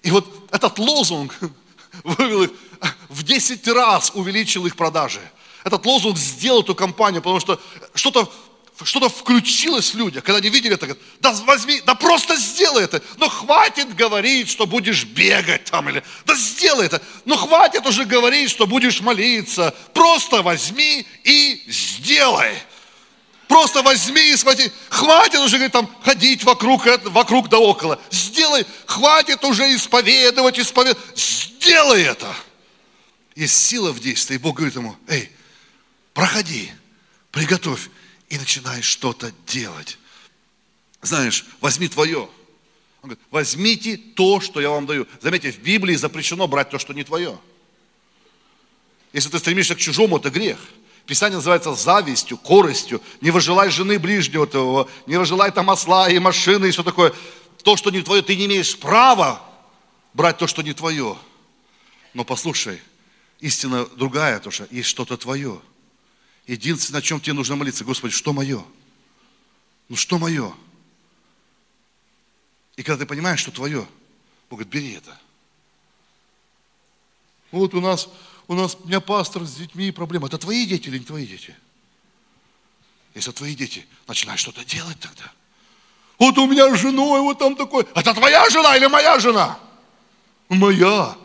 И 0.03 0.11
вот 0.11 0.49
этот 0.51 0.79
лозунг 0.79 1.39
вывел 2.05 2.45
их, 2.45 2.51
в 3.09 3.23
10 3.23 3.69
раз 3.69 4.13
увеличил 4.15 4.65
их 4.67 4.77
продажи. 4.77 5.21
Этот 5.65 5.85
лозунг 5.85 6.17
сделал 6.17 6.63
эту 6.63 6.75
компанию, 6.75 7.21
потому 7.21 7.41
что 7.41 7.61
что-то 7.95 8.33
что-то 8.85 9.09
включилось 9.09 9.95
в 9.95 9.99
людях, 9.99 10.25
когда 10.25 10.39
они 10.39 10.49
видели 10.49 10.75
это, 10.75 10.87
говорят, 10.87 11.05
да 11.21 11.33
возьми, 11.45 11.81
да 11.85 11.95
просто 11.95 12.37
сделай 12.37 12.85
это, 12.85 13.03
но 13.17 13.29
хватит 13.29 13.95
говорить, 13.95 14.49
что 14.49 14.67
будешь 14.67 15.05
бегать 15.05 15.65
там, 15.67 15.89
или, 15.89 16.03
да 16.25 16.35
сделай 16.35 16.87
это, 16.87 17.01
но 17.25 17.37
хватит 17.37 17.87
уже 17.87 18.05
говорить, 18.05 18.51
что 18.51 18.67
будешь 18.67 19.01
молиться, 19.01 19.75
просто 19.93 20.43
возьми 20.43 21.07
и 21.25 21.63
сделай. 21.69 22.57
Просто 23.49 23.83
возьми 23.83 24.33
и 24.33 24.37
схвати. 24.37 24.73
Хватит 24.89 25.41
уже 25.41 25.57
говорит, 25.57 25.73
там, 25.73 25.95
ходить 26.03 26.43
вокруг, 26.43 26.87
вокруг 27.05 27.51
да 27.51 27.59
около. 27.59 28.01
Сделай. 28.11 28.65
Хватит 28.87 29.45
уже 29.45 29.75
исповедовать, 29.75 30.59
исповедовать. 30.59 30.99
Сделай 31.15 32.05
это. 32.05 32.35
Есть 33.37 33.67
сила 33.67 33.93
в 33.93 34.01
действии. 34.01 34.37
И 34.37 34.39
Бог 34.39 34.57
говорит 34.57 34.75
ему, 34.75 34.97
эй, 35.07 35.31
проходи, 36.15 36.73
приготовь 37.31 37.91
и 38.33 38.39
начинаешь 38.39 38.87
что-то 38.87 39.31
делать. 39.47 39.99
Знаешь, 41.03 41.45
возьми 41.61 41.87
твое. 41.87 42.21
Он 43.03 43.11
говорит, 43.11 43.21
возьмите 43.31 43.99
то, 43.99 44.41
что 44.41 44.59
я 44.59 44.71
вам 44.71 44.87
даю. 44.87 45.07
Заметьте, 45.21 45.53
в 45.53 45.59
Библии 45.59 45.95
запрещено 45.97 46.49
брать 46.49 46.71
то, 46.71 46.79
что 46.79 46.95
не 46.95 47.05
твое. 47.05 47.39
Если 49.13 49.29
ты 49.29 49.39
стремишься 49.39 49.75
к 49.75 49.79
чужому, 49.79 50.17
это 50.17 50.31
грех. 50.31 50.59
Писание 51.05 51.37
называется 51.37 51.75
завистью, 51.75 52.39
коростью. 52.39 53.03
Не 53.21 53.31
выжелай 53.31 53.69
жены 53.69 53.99
ближнего 53.99 54.47
твоего, 54.47 54.89
не 55.07 55.19
выжелай 55.19 55.53
там 55.53 55.69
осла 55.69 56.09
и 56.09 56.19
машины 56.19 56.69
и 56.69 56.71
все 56.71 56.83
такое. 56.83 57.13
То, 57.63 57.77
что 57.77 57.91
не 57.91 58.01
твое, 58.01 58.23
ты 58.23 58.35
не 58.35 58.47
имеешь 58.47 58.79
права 58.79 59.43
брать 60.15 60.39
то, 60.39 60.47
что 60.47 60.63
не 60.63 60.73
твое. 60.73 61.19
Но 62.15 62.25
послушай, 62.25 62.81
истина 63.41 63.85
другая, 63.95 64.41
то 64.41 64.51
что 64.51 64.67
есть 64.71 64.89
что-то 64.89 65.19
твое. 65.19 65.61
Единственное, 66.47 66.99
о 66.99 67.03
чем 67.03 67.21
тебе 67.21 67.35
нужно 67.35 67.57
молиться, 67.57 67.85
Господи, 67.85 68.13
что 68.15 68.33
мое? 68.33 68.65
Ну 69.89 69.97
что 69.97 70.19
мое? 70.19 70.53
И 72.77 72.83
когда 72.83 73.05
ты 73.05 73.07
понимаешь, 73.07 73.41
что 73.41 73.51
твое, 73.51 73.87
Бог 74.51 74.61
говорит, 74.61 74.73
бери 74.73 74.93
это. 74.93 75.19
Вот 77.51 77.75
у 77.75 77.81
нас, 77.81 78.09
у 78.49 78.55
нас, 78.55 78.77
у 78.83 78.89
меня 78.89 79.01
пастор 79.01 79.45
с 79.45 79.55
детьми 79.55 79.91
проблема. 79.91 80.27
Это 80.27 80.39
твои 80.39 80.67
дети 80.67 80.89
или 80.89 80.99
не 80.99 81.05
твои 81.05 81.27
дети? 81.27 81.55
Если 83.15 83.31
твои 83.31 83.55
дети, 83.55 83.87
начинай 84.09 84.39
что-то 84.39 84.65
делать 84.65 84.99
тогда. 84.99 85.31
Вот 86.19 86.39
у 86.39 86.47
меня 86.47 86.75
с 86.75 86.81
женой 86.81 87.21
вот 87.21 87.39
там 87.39 87.57
такой. 87.57 87.87
Это 87.95 88.15
твоя 88.15 88.49
жена 88.49 88.77
или 88.77 88.87
моя 88.87 89.19
жена? 89.19 89.59
Моя. 90.49 91.17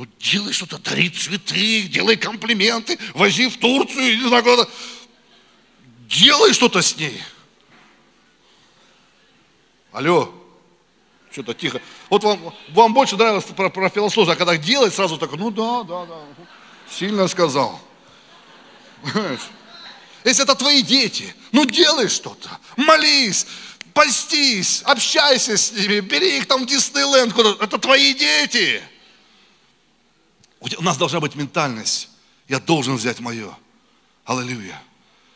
Ну, 0.00 0.06
делай 0.18 0.54
что-то, 0.54 0.78
дари 0.78 1.10
цветы, 1.10 1.82
делай 1.82 2.16
комплименты, 2.16 2.98
вози 3.12 3.50
в 3.50 3.58
Турцию, 3.58 4.16
не 4.16 4.28
знаю 4.28 4.42
куда. 4.42 4.66
Делай 6.08 6.54
что-то 6.54 6.80
с 6.80 6.96
ней. 6.96 7.22
Алло, 9.92 10.32
что-то 11.30 11.52
тихо. 11.52 11.82
Вот 12.08 12.24
вам, 12.24 12.54
вам 12.70 12.94
больше 12.94 13.18
нравилось 13.18 13.44
про, 13.44 13.68
про 13.68 13.90
философию, 13.90 14.32
а 14.32 14.36
когда 14.36 14.56
делать, 14.56 14.94
сразу 14.94 15.18
так, 15.18 15.32
ну 15.32 15.50
да, 15.50 15.82
да, 15.82 16.06
да, 16.06 16.18
сильно 16.90 17.28
сказал. 17.28 17.78
Если 20.24 20.44
это 20.44 20.54
твои 20.54 20.80
дети, 20.80 21.34
ну 21.52 21.66
делай 21.66 22.08
что-то, 22.08 22.48
молись, 22.78 23.46
постись, 23.92 24.80
общайся 24.86 25.58
с 25.58 25.72
ними, 25.72 26.00
бери 26.00 26.38
их 26.38 26.46
там 26.46 26.62
в 26.62 26.66
Диснейленд, 26.66 27.34
куда 27.34 27.50
это 27.62 27.76
твои 27.76 28.14
дети. 28.14 28.82
У 30.60 30.82
нас 30.82 30.98
должна 30.98 31.20
быть 31.20 31.34
ментальность. 31.34 32.10
Я 32.48 32.60
должен 32.60 32.96
взять 32.96 33.20
мое. 33.20 33.56
Аллилуйя. 34.24 34.80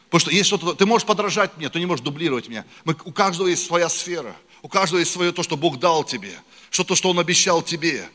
Потому 0.06 0.20
что 0.20 0.30
есть 0.30 0.46
что-то, 0.46 0.74
ты 0.74 0.86
можешь 0.86 1.06
подражать 1.06 1.56
мне, 1.56 1.68
ты 1.68 1.80
не 1.80 1.86
можешь 1.86 2.04
дублировать 2.04 2.48
меня. 2.48 2.64
Мы, 2.84 2.96
у 3.04 3.12
каждого 3.12 3.48
есть 3.48 3.66
своя 3.66 3.88
сфера. 3.88 4.36
У 4.62 4.68
каждого 4.68 5.00
есть 5.00 5.10
свое 5.10 5.32
то, 5.32 5.42
что 5.42 5.56
Бог 5.56 5.78
дал 5.78 6.04
тебе. 6.04 6.38
Что-то, 6.70 6.94
что 6.94 7.10
Он 7.10 7.18
обещал 7.18 7.62
тебе. 7.62 8.08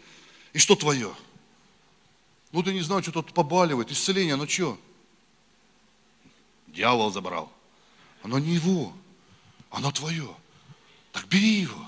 И 0.54 0.60
что 0.60 0.76
твое? 0.76 1.12
Ну, 2.52 2.64
ты 2.64 2.74
не 2.74 2.82
знаешь, 2.82 3.04
что 3.04 3.12
тут 3.12 3.34
побаливает. 3.34 3.92
Исцеление, 3.92 4.36
ну 4.36 4.48
что? 4.48 4.80
Дьявол 6.68 7.12
забрал. 7.12 7.52
Оно 8.24 8.40
не 8.40 8.54
его. 8.54 8.94
Оно 9.70 9.92
твое. 9.92 10.30
Так 11.12 11.28
бери 11.28 11.62
его. 11.62 11.86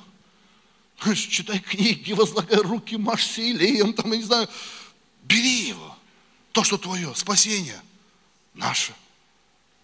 Читай 1.15 1.59
книги, 1.59 2.13
возлагай 2.13 2.59
руки, 2.59 2.95
машься 2.95 3.41
илеем, 3.41 3.93
там, 3.93 4.11
я 4.11 4.17
не 4.17 4.24
знаю, 4.24 4.47
Бери 5.32 5.69
его. 5.69 5.95
То, 6.51 6.63
что 6.65 6.77
твое, 6.77 7.15
спасение 7.15 7.82
наше. 8.53 8.93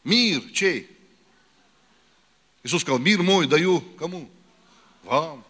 Мир 0.03 0.43
чей? 0.53 0.89
Иисус 2.63 2.81
сказал, 2.81 2.99
мир 2.99 3.23
мой 3.23 3.47
даю 3.47 3.79
кому? 3.97 4.29
Вам. 5.03 5.43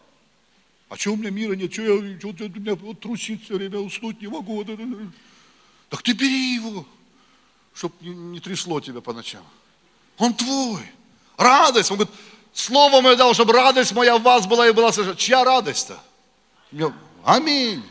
А 0.90 0.98
что 0.98 1.14
у 1.14 1.16
меня 1.16 1.32
мира 1.32 1.54
нет? 1.54 1.74
Что 1.74 1.82
я, 1.82 2.20
что, 2.20 2.30
у 2.30 2.50
меня 2.50 2.76
вот 2.76 3.00
трусит 3.00 3.44
все 3.44 3.56
время, 3.56 3.80
уснуть 3.80 4.22
не 4.22 4.28
могу. 4.28 4.64
Так 5.90 6.04
ты 6.04 6.14
бери 6.14 6.54
его, 6.54 6.86
чтобы 7.74 7.96
не, 8.02 8.14
не 8.14 8.40
трясло 8.40 8.80
тебя 8.80 9.02
по 9.02 9.14
ночам. 9.14 9.44
Он 10.18 10.34
твой. 10.34 10.84
Радость. 11.38 11.90
Он 11.90 11.98
говорит, 11.98 12.16
слово 12.54 13.02
мое 13.02 13.16
дал, 13.16 13.34
чтобы 13.34 13.54
радость 13.54 13.94
моя 13.94 14.18
в 14.18 14.22
вас 14.22 14.46
была 14.46 14.68
и 14.68 14.72
была 14.72 14.92
совершена. 14.92 15.18
Чья 15.18 15.44
радость-то? 15.44 16.00
Аминь. 17.24 17.84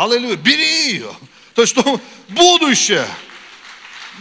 Аллилуйя. 0.00 0.36
Бери 0.36 0.92
ее. 0.92 1.14
То 1.54 1.60
есть, 1.60 1.74
что 1.74 2.00
будущее. 2.30 3.06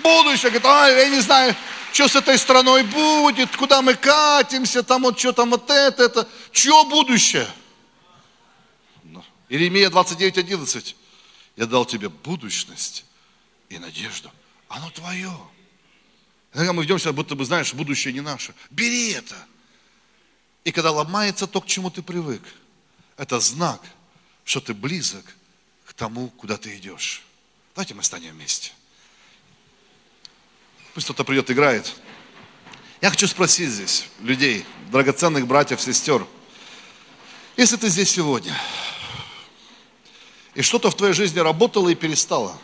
Будущее. 0.04 0.52
Говорит, 0.52 0.66
а, 0.66 0.90
я 0.90 1.08
не 1.08 1.22
знаю, 1.22 1.56
что 1.94 2.10
с 2.10 2.18
этой 2.18 2.38
страной 2.38 2.84
будет, 2.84 3.56
куда 3.56 3.82
мы 3.82 3.94
катимся, 3.94 4.84
там 4.84 5.04
вот 5.04 5.18
что 5.18 5.32
там 5.32 5.52
вот 5.52 5.70
это, 5.70 6.04
это. 6.04 6.28
Чье 6.52 6.84
будущее? 6.84 7.48
Иеремия 9.48 9.90
29, 9.90 10.40
11. 10.40 10.98
Я 11.56 11.66
дал 11.66 11.86
тебе 11.86 12.10
будущность 12.10 13.06
и 13.70 13.78
надежду. 13.78 14.30
Оно 14.68 14.90
твое. 14.90 15.32
Иногда 16.54 16.74
мы 16.74 16.84
ведем 16.84 17.00
себя, 17.00 17.14
будто 17.14 17.36
бы, 17.36 17.46
знаешь, 17.46 17.74
будущее 17.74 18.14
не 18.14 18.20
наше. 18.20 18.54
Бери 18.70 19.12
это. 19.12 19.36
И 20.66 20.74
когда 20.74 20.92
ломается 20.92 21.48
то, 21.48 21.62
к 21.62 21.68
чему 21.68 21.90
ты 21.90 22.02
привык, 22.02 22.42
это 23.16 23.40
знак, 23.40 23.82
что 24.44 24.60
ты 24.60 24.74
близок 24.74 25.24
тому, 26.00 26.30
куда 26.30 26.56
ты 26.56 26.78
идешь. 26.78 27.24
Давайте 27.76 27.94
мы 27.94 28.04
станем 28.04 28.32
вместе. 28.32 28.72
Пусть 30.94 31.06
кто-то 31.06 31.26
придет, 31.26 31.52
играет. 31.52 31.94
Я 33.02 33.10
хочу 33.10 33.28
спросить 33.28 33.70
здесь 33.70 34.08
людей, 34.22 34.66
драгоценных 34.92 35.46
братьев, 35.46 35.82
сестер, 35.82 36.26
если 37.58 37.76
ты 37.76 37.90
здесь 37.90 38.10
сегодня, 38.10 38.58
и 40.56 40.62
что-то 40.62 40.90
в 40.90 40.96
твоей 40.96 41.14
жизни 41.14 41.40
работало 41.40 41.90
и 41.90 41.96
перестало, 41.96 42.58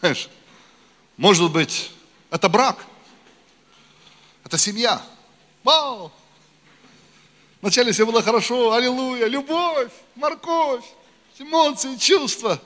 знаешь, 0.00 0.30
может 1.18 1.52
быть, 1.52 1.90
это 2.30 2.48
брак, 2.48 2.86
это 4.44 4.56
семья. 4.56 5.02
Вау! 5.62 6.10
Вначале 7.60 7.92
все 7.92 8.06
было 8.06 8.22
хорошо, 8.22 8.72
аллилуйя, 8.72 9.26
любовь, 9.26 9.92
морковь, 10.14 10.84
эмоции, 11.38 11.96
чувства. 11.96 12.60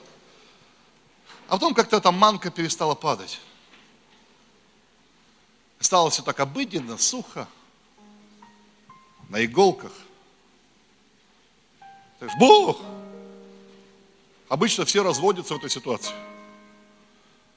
А 1.47 1.51
потом 1.51 1.73
как-то 1.73 1.97
эта 1.97 2.11
манка 2.11 2.51
перестала 2.51 2.95
падать. 2.95 3.39
Стало 5.79 6.09
все 6.09 6.23
так 6.23 6.39
обыденно, 6.39 6.97
сухо, 6.97 7.47
на 9.29 9.43
иголках. 9.45 9.91
Ты 12.19 12.27
Бог! 12.39 12.81
Обычно 14.49 14.85
все 14.85 15.03
разводятся 15.03 15.53
в 15.53 15.57
этой 15.57 15.69
ситуации. 15.69 16.13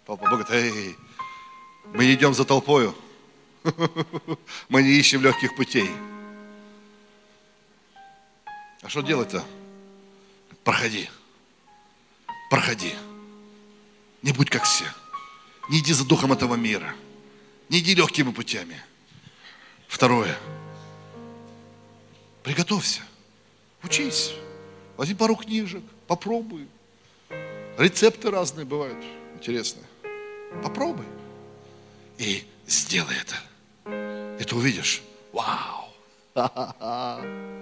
Толпа 0.07 0.29
Бога 0.29 0.45
говорит, 0.45 0.75
эй, 0.75 0.97
мы 1.95 2.07
не 2.07 2.15
идем 2.15 2.35
за 2.35 2.45
толпою. 2.45 2.95
Мы 4.69 4.83
не 4.83 4.91
ищем 4.91 5.21
легких 5.21 5.55
путей. 5.55 5.91
А 8.81 8.89
что 8.89 9.03
делать-то? 9.03 9.45
Проходи. 10.65 11.09
Проходи. 12.51 12.95
Не 14.23 14.33
будь 14.33 14.51
как 14.51 14.65
все. 14.65 14.85
Не 15.69 15.79
иди 15.79 15.93
за 15.93 16.05
духом 16.05 16.33
этого 16.33 16.57
мира. 16.57 16.95
Не 17.69 17.79
иди 17.79 17.95
легкими 17.95 18.33
путями. 18.33 18.83
Второе. 19.89 20.37
Приготовься. 22.43 23.03
Учись. 23.83 24.33
Возьми 24.97 25.15
пару 25.15 25.37
книжек. 25.37 25.83
Попробуй. 26.07 26.67
Рецепты 27.79 28.31
разные 28.31 28.67
бывают. 28.67 29.03
Интересные. 29.35 29.87
Попробуй. 30.63 31.07
И 32.19 32.45
сделай 32.67 33.15
это. 33.17 33.37
И 34.41 34.45
ты 34.45 34.55
увидишь. 34.55 35.03
Вау. 35.33 35.89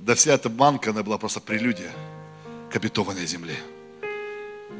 Да 0.00 0.14
вся 0.14 0.34
эта 0.34 0.48
манка, 0.48 0.90
она 0.90 1.02
была 1.02 1.18
просто 1.18 1.40
прелюдия 1.40 1.92
к 2.70 2.76
обетованной 2.76 3.26
земле. 3.26 3.56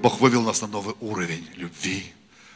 Бог 0.01 0.21
вывел 0.21 0.43
нас 0.43 0.62
на 0.62 0.69
новый 0.69 0.95
уровень 1.01 1.47
любви, 1.57 2.12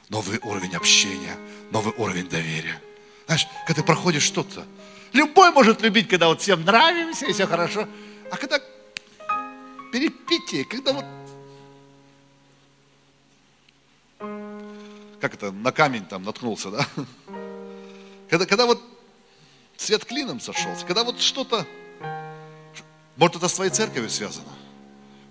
новый 0.09 0.39
уровень 0.43 0.77
общения, 0.77 1.37
новый 1.71 1.93
уровень 1.97 2.29
доверия. 2.29 2.81
Знаешь, 3.27 3.47
когда 3.67 3.83
ты 3.83 3.87
проходишь 3.87 4.23
что-то, 4.23 4.65
любой 5.13 5.51
может 5.51 5.81
любить, 5.83 6.09
когда 6.09 6.29
вот 6.29 6.41
всем 6.41 6.65
нравимся 6.65 7.27
и 7.27 7.33
все 7.33 7.47
хорошо, 7.47 7.89
а 8.31 8.37
когда 8.37 8.61
перепитие, 9.93 10.65
когда 10.65 10.93
вот 10.93 11.05
как 15.21 15.35
это, 15.35 15.53
на 15.53 15.71
камень 15.71 16.05
там 16.05 16.25
наткнулся, 16.25 16.71
да? 16.71 16.87
Когда, 18.29 18.47
когда 18.47 18.67
вот 18.67 18.83
свет 19.77 20.05
клином 20.05 20.41
сошелся, 20.41 20.85
когда 20.85 21.05
вот 21.05 21.21
что-то 21.21 21.67
может, 23.23 23.37
это 23.37 23.47
с 23.47 23.53
твоей 23.53 23.70
церковью 23.70 24.11
связано? 24.11 24.53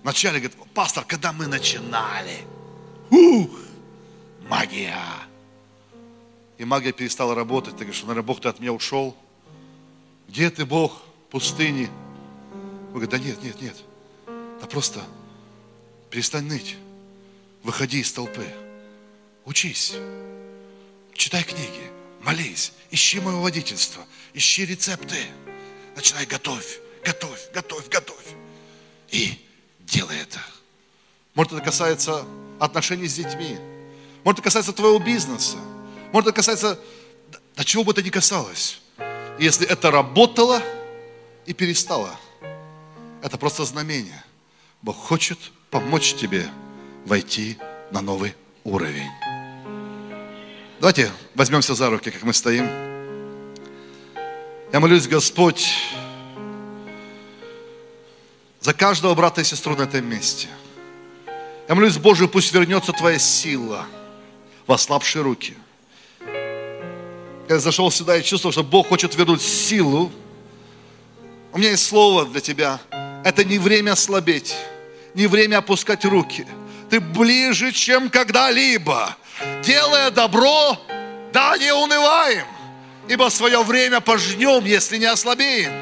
Вначале 0.02 0.38
говорит, 0.40 0.56
пастор, 0.72 1.04
когда 1.04 1.30
мы 1.30 1.46
начинали, 1.46 2.38
ух, 3.10 3.50
магия. 4.48 4.96
И 6.56 6.64
магия 6.64 6.92
перестала 6.92 7.34
работать. 7.34 7.74
Ты 7.74 7.84
говоришь, 7.84 8.00
наверное, 8.00 8.22
Бог, 8.22 8.40
ты 8.40 8.48
от 8.48 8.60
меня 8.60 8.72
ушел. 8.72 9.14
Где 10.26 10.48
ты, 10.48 10.64
Бог, 10.64 11.02
пустыни? 11.28 11.90
Он 12.86 12.92
говорит, 12.92 13.10
да 13.10 13.18
нет, 13.18 13.42
нет, 13.42 13.60
нет. 13.60 13.76
Да 14.58 14.66
просто 14.66 15.02
перестань 16.08 16.44
ныть. 16.44 16.78
Выходи 17.62 18.00
из 18.00 18.10
толпы. 18.10 18.46
Учись. 19.44 19.96
Читай 21.12 21.44
книги. 21.44 21.90
Молись. 22.22 22.72
Ищи 22.90 23.20
мое 23.20 23.36
водительство. 23.36 24.02
Ищи 24.32 24.64
рецепты. 24.64 25.26
Начинай 25.94 26.24
готовь 26.24 26.81
готовь, 27.04 27.50
готовь, 27.52 27.88
готовь. 27.88 28.26
И 29.10 29.38
делай 29.80 30.16
это. 30.18 30.38
Может, 31.34 31.52
это 31.52 31.62
касается 31.62 32.24
отношений 32.58 33.08
с 33.08 33.14
детьми. 33.14 33.58
Может, 34.24 34.38
это 34.38 34.42
касается 34.42 34.72
твоего 34.72 34.98
бизнеса. 34.98 35.56
Может, 36.12 36.28
это 36.28 36.36
касается, 36.36 36.78
до 37.56 37.64
чего 37.64 37.84
бы 37.84 37.92
это 37.92 38.02
ни 38.02 38.10
касалось. 38.10 38.80
Если 39.38 39.66
это 39.66 39.90
работало 39.90 40.62
и 41.46 41.52
перестало, 41.52 42.18
это 43.22 43.38
просто 43.38 43.64
знамение. 43.64 44.22
Бог 44.82 44.96
хочет 44.96 45.38
помочь 45.70 46.14
тебе 46.14 46.46
войти 47.06 47.56
на 47.90 48.00
новый 48.00 48.34
уровень. 48.64 49.10
Давайте 50.80 51.10
возьмемся 51.34 51.74
за 51.74 51.90
руки, 51.90 52.10
как 52.10 52.22
мы 52.24 52.34
стоим. 52.34 52.66
Я 54.72 54.80
молюсь, 54.80 55.06
Господь, 55.06 55.68
за 58.62 58.72
каждого 58.72 59.14
брата 59.14 59.40
и 59.40 59.44
сестру 59.44 59.74
на 59.76 59.82
этом 59.82 60.06
месте. 60.06 60.48
Я 61.68 61.74
молюсь, 61.74 61.98
Боже, 61.98 62.28
пусть 62.28 62.52
вернется 62.52 62.92
Твоя 62.92 63.18
сила 63.18 63.86
в 64.66 64.72
ослабшие 64.72 65.22
руки. 65.22 65.56
Я 67.48 67.58
зашел 67.58 67.90
сюда 67.90 68.16
и 68.16 68.22
чувствовал, 68.22 68.52
что 68.52 68.62
Бог 68.62 68.88
хочет 68.88 69.16
вернуть 69.16 69.42
силу. 69.42 70.12
У 71.52 71.58
меня 71.58 71.70
есть 71.70 71.86
слово 71.86 72.24
для 72.24 72.40
тебя. 72.40 72.80
Это 73.24 73.44
не 73.44 73.58
время 73.58 73.96
слабеть, 73.96 74.54
не 75.14 75.26
время 75.26 75.58
опускать 75.58 76.04
руки. 76.04 76.46
Ты 76.88 77.00
ближе, 77.00 77.72
чем 77.72 78.10
когда-либо. 78.10 79.16
Делая 79.64 80.10
добро, 80.10 80.78
да 81.32 81.58
не 81.58 81.74
унываем, 81.74 82.46
ибо 83.08 83.28
свое 83.28 83.62
время 83.64 84.00
пожнем, 84.00 84.64
если 84.64 84.98
не 84.98 85.06
ослабеем. 85.06 85.72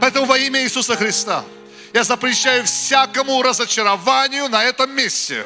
Поэтому 0.00 0.24
во 0.24 0.38
имя 0.38 0.62
Иисуса 0.62 0.96
Христа– 0.96 1.44
я 1.92 2.04
запрещаю 2.04 2.64
всякому 2.64 3.42
разочарованию 3.42 4.48
на 4.48 4.64
этом 4.64 4.94
месте. 4.94 5.44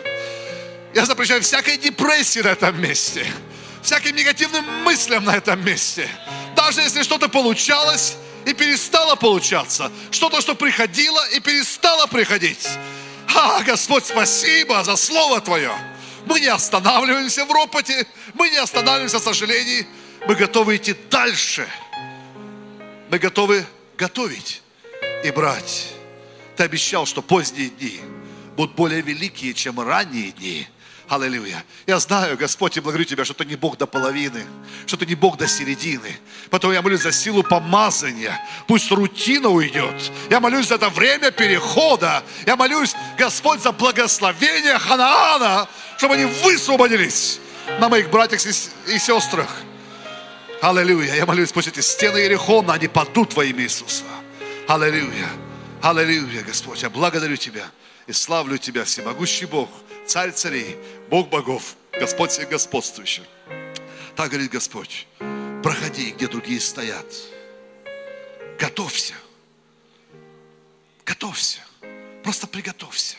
Я 0.94 1.06
запрещаю 1.06 1.42
всякой 1.42 1.76
депрессии 1.76 2.40
на 2.40 2.48
этом 2.48 2.80
месте. 2.80 3.26
Всяким 3.82 4.14
негативным 4.14 4.64
мыслям 4.84 5.24
на 5.24 5.36
этом 5.36 5.62
месте. 5.64 6.08
Даже 6.56 6.80
если 6.80 7.02
что-то 7.02 7.28
получалось 7.28 8.16
и 8.46 8.54
перестало 8.54 9.16
получаться. 9.16 9.90
Что-то, 10.10 10.40
что 10.40 10.54
приходило 10.54 11.26
и 11.30 11.40
перестало 11.40 12.06
приходить. 12.06 12.68
А, 13.34 13.62
Господь, 13.62 14.06
спасибо 14.06 14.84
за 14.84 14.96
Слово 14.96 15.40
Твое. 15.40 15.72
Мы 16.26 16.40
не 16.40 16.46
останавливаемся 16.46 17.44
в 17.44 17.52
ропоте, 17.52 18.06
мы 18.34 18.48
не 18.48 18.56
останавливаемся 18.56 19.18
в 19.18 19.22
сожалении. 19.22 19.86
Мы 20.26 20.34
готовы 20.34 20.76
идти 20.76 20.94
дальше. 21.10 21.68
Мы 23.10 23.18
готовы 23.18 23.66
готовить 23.96 24.62
и 25.22 25.30
брать. 25.30 25.94
Ты 26.56 26.62
обещал, 26.62 27.06
что 27.06 27.22
поздние 27.22 27.68
дни 27.68 28.00
будут 28.56 28.74
более 28.74 29.00
великие, 29.00 29.54
чем 29.54 29.80
ранние 29.80 30.30
дни. 30.32 30.66
Аллилуйя. 31.06 31.62
Я 31.86 31.98
знаю, 31.98 32.36
Господь, 32.38 32.76
и 32.78 32.80
благодарю 32.80 33.04
Тебя, 33.04 33.24
что 33.24 33.34
Ты 33.34 33.44
не 33.44 33.56
Бог 33.56 33.76
до 33.76 33.86
половины, 33.86 34.46
что 34.86 34.96
Ты 34.96 35.04
не 35.04 35.14
Бог 35.14 35.36
до 35.36 35.46
середины. 35.46 36.16
Поэтому 36.48 36.72
я 36.72 36.80
молюсь 36.80 37.02
за 37.02 37.12
силу 37.12 37.42
помазания. 37.42 38.40
Пусть 38.66 38.90
рутина 38.90 39.50
уйдет. 39.50 40.10
Я 40.30 40.40
молюсь 40.40 40.68
за 40.68 40.76
это 40.76 40.88
время 40.88 41.30
перехода. 41.30 42.22
Я 42.46 42.56
молюсь, 42.56 42.94
Господь, 43.18 43.60
за 43.60 43.72
благословение 43.72 44.78
Ханаана, 44.78 45.68
чтобы 45.98 46.14
они 46.14 46.24
высвободились 46.24 47.38
на 47.80 47.90
моих 47.90 48.08
братьях 48.08 48.40
и 48.46 48.98
сестрах. 48.98 49.50
Аллилуйя. 50.62 51.16
Я 51.16 51.26
молюсь, 51.26 51.52
пусть 51.52 51.68
эти 51.68 51.80
стены 51.80 52.18
Иерихона, 52.18 52.72
они 52.72 52.88
падут 52.88 53.34
во 53.34 53.44
имя 53.44 53.64
Иисуса. 53.64 54.04
Аллилуйя. 54.66 55.43
Аллилуйя, 55.84 56.42
Господь, 56.42 56.80
я 56.80 56.88
благодарю 56.88 57.36
Тебя 57.36 57.70
и 58.06 58.12
славлю 58.14 58.56
Тебя, 58.56 58.84
всемогущий 58.84 59.44
Бог, 59.44 59.68
Царь 60.06 60.32
царей, 60.32 60.78
Бог 61.10 61.28
богов, 61.28 61.76
Господь 61.92 62.30
всех 62.30 62.48
господствующих. 62.48 63.24
Так 64.16 64.30
говорит 64.30 64.50
Господь, 64.50 65.06
проходи, 65.62 66.12
где 66.12 66.26
другие 66.26 66.58
стоят. 66.58 67.04
Готовься. 68.58 69.12
Готовься. 71.04 71.60
Просто 72.22 72.46
приготовься. 72.46 73.16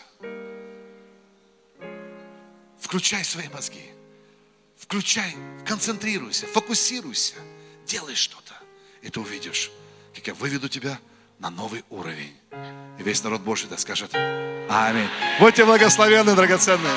Включай 2.80 3.24
свои 3.24 3.48
мозги. 3.50 3.92
Включай, 4.76 5.36
концентрируйся, 5.68 6.48
фокусируйся, 6.48 7.36
делай 7.86 8.16
что-то. 8.16 8.56
И 9.04 9.10
ты 9.12 9.20
увидишь, 9.20 9.70
как 10.16 10.26
я 10.26 10.34
выведу 10.34 10.68
тебя 10.68 11.00
на 11.38 11.52
новый 11.52 11.84
уровень. 11.92 12.36
И 12.98 13.04
весь 13.04 13.24
народ 13.24 13.42
Божий 13.42 13.68
да 13.70 13.78
скажет 13.78 14.14
Аминь. 14.70 15.10
Будьте 15.40 15.66
благословенны, 15.66 16.36
драгоценные. 16.36 16.94